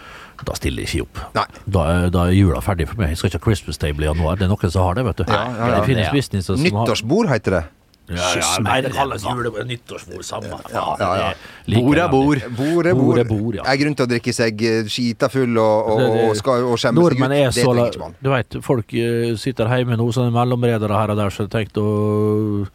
da 0.46 0.56
stiller 0.56 0.87
jeg 0.87 1.02
ikke 1.02 1.09
opp. 1.09 1.20
Nei. 1.37 1.46
Da 1.66 1.85
er, 1.90 2.06
da 2.14 2.24
er 2.28 2.37
jula 2.37 2.62
ferdig 2.64 2.87
for 2.88 3.00
meg. 3.00 3.12
Jeg 3.12 3.20
skal 3.20 3.33
ikke 3.33 3.42
ha 3.42 3.46
Christmas 3.48 3.80
Table 3.80 4.06
i 4.06 4.09
januar. 4.09 4.38
Det 4.40 4.46
er 4.46 4.52
noen 4.52 4.72
som 4.72 4.87
har 4.87 4.96
det, 4.96 5.04
vet 5.09 5.20
du. 5.20 5.26
Ja, 5.28 5.42
ja, 5.42 5.59
ja. 5.59 5.74
Det 5.74 5.85
finnes 5.90 6.06
Ja. 6.09 6.14
businesser 6.16 6.56
som 6.56 6.64
har 6.64 6.87
Nyttårsbord 6.87 7.28
heter 7.33 7.59
det. 7.59 7.62
Ja, 8.11 8.31
meg. 8.59 8.62
nei, 8.66 8.81
det 8.83 8.92
kalles 8.96 9.23
julebord, 9.23 9.66
nyttårsbord, 9.70 10.25
samme 10.27 10.49
faen. 10.51 10.73
ja, 10.75 11.11
ja. 11.20 11.29
det 11.66 11.77
Bord 11.83 11.96
er 11.96 12.01
jævlig. 12.03 12.11
bord. 12.11 12.38
Bord 12.57 12.87
er 12.87 12.94
Bord 12.94 13.05
bord. 13.07 13.18
er 13.18 13.25
bord, 13.31 13.55
ja. 13.61 13.62
Er 13.70 13.77
grunn 13.85 13.94
til 13.94 14.07
å 14.07 14.11
drikke 14.11 14.35
seg 14.35 14.62
eh, 14.66 14.83
skita 14.90 15.29
full 15.31 15.59
og, 15.59 15.90
og, 15.94 15.99
Det- 16.01 16.11
det- 16.16 16.25
og, 16.31 16.37
skal, 16.37 16.64
og 16.66 16.79
skjemme 16.79 16.96
seg 16.96 17.05
ut. 17.07 17.18
Nordmenn 17.18 17.33
er 17.38 17.51
Det 17.51 17.55
så 17.55 17.66
trenger 17.75 17.92
ikke 17.92 18.01
man. 18.07 18.16
Du 18.23 18.31
vet, 18.31 18.57
folk 18.66 18.94
eh, 18.94 19.35
sitter 19.37 19.68
hjemme 19.77 19.96
nå, 20.01 20.09
sånne 20.12 20.33
mellomredere 20.35 20.99
her 20.99 21.11
og 21.14 21.16
der, 21.23 21.31
så 21.31 21.46
jeg 21.46 21.51
tenkte 21.55 21.81
å 21.87 22.66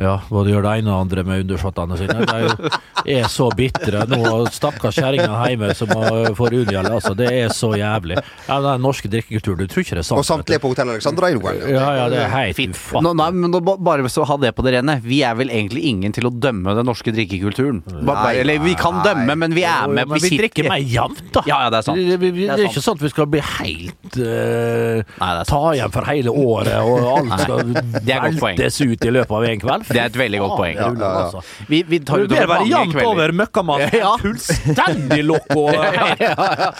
ja, 0.00 0.16
hva 0.30 0.44
de 0.46 0.54
gjør 0.54 0.64
det 0.64 0.76
ene 0.80 0.92
og 0.92 1.04
andre 1.04 1.24
med 1.26 1.44
undersåttene 1.44 1.98
sine. 2.00 2.22
De 2.22 2.32
er 2.32 2.46
jo 2.46 2.70
er 3.06 3.28
så 3.30 3.48
bitre 3.56 4.04
nå. 4.08 4.20
Stakkars 4.54 4.96
kjerringa 4.98 5.40
hjemme 5.50 5.72
som 5.76 5.90
får 6.36 6.56
unngjeld. 6.62 6.88
Altså, 6.88 7.14
det 7.18 7.28
er 7.34 7.52
så 7.54 7.72
jævlig. 7.76 8.18
Ja, 8.46 8.60
Den 8.62 8.84
norske 8.84 9.10
drikkekulturen, 9.10 9.62
du 9.62 9.70
tror 9.70 9.84
ikke 9.84 9.98
det 9.98 10.04
er 10.04 10.08
sant? 10.08 10.22
Og 10.22 10.26
samtlige 10.26 10.62
på 10.62 10.72
Hotell 10.72 10.92
Alexandra 10.94 11.30
i 11.30 11.36
jo. 11.36 11.42
Ja, 11.72 11.88
ja, 11.98 12.06
det 12.12 12.20
er 12.22 12.30
helt 12.32 12.56
Fint. 12.56 12.78
Nå, 13.02 13.14
nei, 13.16 13.28
men 13.34 13.52
nå, 13.52 13.60
bare 13.62 14.08
så 14.12 14.26
ha 14.28 14.36
det 14.40 14.52
på 14.56 14.64
det 14.66 14.76
rene. 14.76 14.98
Vi 15.04 15.22
er 15.26 15.36
vel 15.38 15.50
egentlig 15.52 15.84
ingen 15.88 16.14
til 16.14 16.28
å 16.28 16.32
dømme 16.32 16.74
den 16.78 16.88
norske 16.88 17.14
drikkekulturen. 17.14 17.82
Nei, 18.02 18.32
Eller 18.42 18.62
vi 18.62 18.74
kan 18.78 19.00
dømme, 19.04 19.36
men 19.38 19.56
vi 19.56 19.64
er 19.68 19.88
med. 19.88 20.08
men 20.08 20.22
vi 20.22 20.36
drikker 20.40 20.68
mer 20.70 20.82
jevnt, 20.82 21.24
da. 21.34 21.44
Ja, 21.48 21.62
ja, 21.66 21.72
det 21.72 21.82
er 21.82 21.88
sant. 21.88 22.00
Det, 22.00 22.18
vi, 22.20 22.30
vi, 22.30 22.46
det, 22.46 22.58
Det 22.58 22.66
er 22.66 22.72
ikke 22.72 22.84
sånn 22.84 22.98
at 23.00 23.06
vi 23.06 23.12
skal 23.12 23.28
bli 23.32 23.42
helt 23.42 24.18
uh, 24.20 25.02
Nei, 25.22 25.30
det 25.38 25.44
sant. 25.44 25.52
Ta 25.52 25.62
igjen 25.76 25.94
for 25.94 26.08
hele 26.12 26.36
året, 26.42 26.76
og 26.80 27.08
alt 27.16 27.44
skal 27.44 27.72
Det 27.72 28.20
veltes 28.26 28.80
ut 28.82 29.08
i 29.08 29.14
løpet 29.16 29.36
av 29.38 29.48
en 29.48 29.62
kveld. 29.64 29.81
Det 29.88 29.98
er 30.00 30.10
et 30.10 30.18
veldig 30.20 30.40
godt 30.42 30.54
poeng. 30.58 30.76
Ja, 30.76 30.88
ja, 30.88 31.00
ja. 31.00 31.24
altså. 31.24 31.42
Vi, 31.68 31.82
vi 31.88 32.00
tar 32.06 32.22
Det 32.22 32.28
ut 32.28 32.34
over 32.36 32.52
mange 32.54 32.70
jevnt 32.70 32.96
kvelder. 32.96 33.10
over 33.10 33.34
møkkamann. 33.42 33.84
Ja. 33.92 34.12
Fullstendig 34.22 35.22
loco. 35.26 35.66
Helt, 35.72 36.22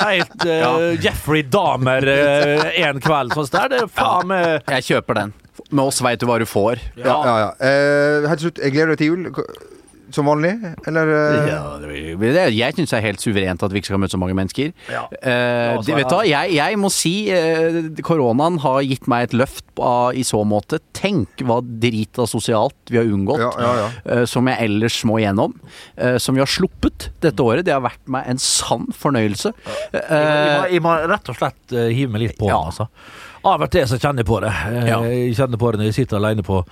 helt 0.02 0.46
eh, 0.46 1.02
Jeffrey 1.02 1.42
Dahmer 1.46 2.06
uh, 2.08 2.64
en 2.86 3.00
kveld 3.02 3.34
sånn 3.36 3.50
der. 3.52 3.68
Det 3.72 3.82
er 3.84 3.90
faen 3.92 4.28
meg 4.30 4.72
Jeg 4.76 4.88
kjøper 4.90 5.18
den. 5.20 5.34
Med 5.72 5.84
oss 5.84 6.00
veit 6.04 6.20
du 6.20 6.26
hva 6.28 6.38
du 6.40 6.46
får. 6.48 6.80
Ja, 6.98 7.18
ja, 7.26 7.34
ja. 7.44 7.50
Uh, 7.60 8.28
helt 8.28 8.40
til 8.42 8.48
slutt, 8.48 8.62
jeg 8.64 8.74
gleder 8.74 8.94
deg 8.94 9.02
til 9.02 9.12
jul. 9.12 9.71
Som 10.12 10.26
vanlig, 10.28 10.52
eller? 10.86 11.08
eh? 11.08 11.48
Ja, 11.48 11.78
det- 11.80 12.20
det- 12.20 12.54
jeg 12.54 12.74
syns 12.76 12.90
det 12.90 12.98
er 12.98 13.06
helt 13.06 13.20
suverent 13.20 13.62
at 13.62 13.72
vi 13.72 13.80
ikke 13.80 13.86
skal 13.90 13.98
møte 14.02 14.12
så 14.12 14.18
mange 14.20 14.34
mennesker. 14.36 14.72
Ja. 14.92 15.06
Eh, 15.22 15.76
altså, 15.76 15.86
det- 15.86 15.96
vet 15.96 16.08
du 16.10 16.14
hva, 16.16 16.24
jeg, 16.28 16.52
jeg 16.58 16.76
må 16.78 16.90
si 16.92 17.30
eh, 17.32 17.80
koronaen 18.04 18.58
har 18.60 18.82
gitt 18.82 19.06
meg 19.08 19.24
et 19.30 19.32
løft 19.40 19.64
av, 19.80 20.12
i 20.14 20.20
så 20.22 20.44
måte. 20.44 20.78
Tenk 20.92 21.28
hva 21.48 21.60
drit 21.64 22.18
av 22.18 22.26
sosialt 22.28 22.74
vi 22.92 22.98
har 22.98 23.04
unngått. 23.08 23.40
Ja, 23.40 23.50
ja, 23.58 23.72
ja. 23.80 23.88
eh, 24.20 24.24
som 24.28 24.46
jeg 24.46 24.58
ellers 24.68 25.00
må 25.08 25.18
igjennom. 25.18 25.54
eh, 25.96 26.18
som 26.18 26.34
vi 26.34 26.40
har 26.40 26.46
sluppet 26.46 27.08
dette 27.20 27.40
året. 27.40 27.64
Det 27.64 27.72
har 27.72 27.80
vært 27.80 28.04
meg 28.06 28.24
en 28.28 28.38
sann 28.38 28.86
fornøyelse. 28.92 29.52
Jeg 29.92 30.02
må, 30.02 30.64
Eh, 30.64 30.72
jeg 30.72 30.82
må 30.82 31.08
rett 31.08 31.28
og 31.28 31.36
slett 31.36 31.72
eh, 31.72 31.88
hive 31.94 32.10
meg 32.12 32.20
litt 32.28 32.38
på 32.38 32.48
Ja. 32.48 32.60
altså. 32.68 32.88
Av 33.44 33.60
og 33.60 33.70
til 33.70 33.82
så 33.86 33.98
kjenner 33.98 34.18
jeg 34.22 34.26
på 34.26 34.40
det. 34.40 34.52
Eh, 34.52 34.86
Ja. 34.88 35.00
Jeg 35.02 35.34
kjenner 35.34 35.56
på 35.58 35.72
det 35.72 35.80
når 35.80 35.84
jeg 35.90 35.94
sitter 36.06 36.16
alene 36.20 36.42
på 36.44 36.64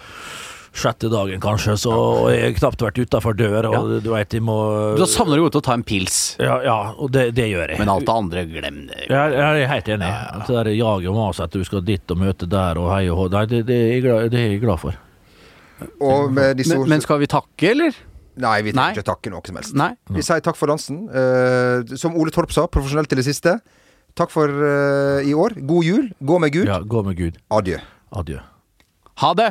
sjette 0.76 1.08
dagen, 1.10 1.40
kanskje, 1.42 1.74
så 1.82 1.92
og 1.92 2.28
jeg 2.30 2.44
har 2.44 2.54
knapt 2.58 2.82
vært 2.84 3.00
utafor 3.02 3.34
dør, 3.34 3.66
og 3.70 3.88
du 4.04 4.10
veit, 4.12 4.34
jeg 4.36 4.44
må 4.46 4.56
da 4.98 5.06
savner 5.10 5.40
du 5.40 5.44
godt 5.48 5.58
å 5.58 5.62
ta 5.66 5.74
en 5.74 5.84
pils. 5.86 6.18
ja, 6.38 6.60
ja, 6.66 6.76
og 6.94 7.10
det, 7.14 7.30
det 7.36 7.48
gjør 7.50 7.74
jeg. 7.74 7.80
Men 7.80 7.90
alt 7.90 8.06
det 8.06 8.14
andre, 8.14 8.44
glem 8.50 8.82
det. 8.90 9.00
Jeg, 9.08 9.34
jeg 9.34 9.64
er 9.64 9.72
helt 9.72 9.90
enig. 9.96 10.10
Ja, 10.14 10.42
Det 10.46 10.58
der 10.60 10.72
jaget 10.76 11.10
og 11.10 11.18
maset 11.18 11.48
at 11.48 11.56
du 11.56 11.66
skal 11.66 11.82
dit 11.86 12.14
og 12.14 12.20
møte 12.22 12.48
der 12.50 12.78
og 12.80 12.92
hei 12.94 13.04
og 13.10 13.24
hå, 13.24 13.26
nei, 13.34 13.46
det, 13.50 13.64
det, 13.70 13.80
er 13.80 13.96
jeg 13.96 14.04
glad, 14.06 14.30
det 14.34 14.42
er 14.42 14.54
jeg 14.54 14.62
glad 14.62 14.82
for. 14.84 15.00
Og 16.04 16.32
med 16.36 16.60
disse 16.60 16.76
Men, 16.76 16.88
men 16.94 17.02
skal 17.02 17.20
vi 17.22 17.28
takke, 17.30 17.72
eller? 17.72 17.98
Nei, 18.40 18.56
vi 18.64 18.72
trenger 18.72 19.00
ikke 19.00 19.08
takke 19.10 19.32
noe 19.32 19.42
som 19.46 19.58
helst. 19.58 19.76
Nei? 19.76 19.90
Vi 20.14 20.24
sier 20.24 20.42
takk 20.44 20.58
for 20.58 20.70
dansen. 20.70 21.02
Uh, 21.10 21.96
som 21.98 22.14
Ole 22.16 22.32
Torp 22.34 22.54
sa, 22.54 22.66
profesjonelt 22.70 23.10
til 23.10 23.20
det 23.20 23.26
siste. 23.26 23.56
Takk 24.18 24.32
for 24.32 24.48
uh, 24.48 25.18
i 25.26 25.34
år. 25.36 25.58
God 25.66 25.86
jul. 25.86 26.06
Gå 26.20 26.38
med 26.42 26.54
Gud. 26.54 26.70
Ja, 26.70 26.80
gå 26.80 27.02
med 27.06 27.18
Gud. 27.18 27.40
Adjø. 27.52 27.80
Adjø. 28.16 28.40
Ha 29.20 29.34
det! 29.36 29.50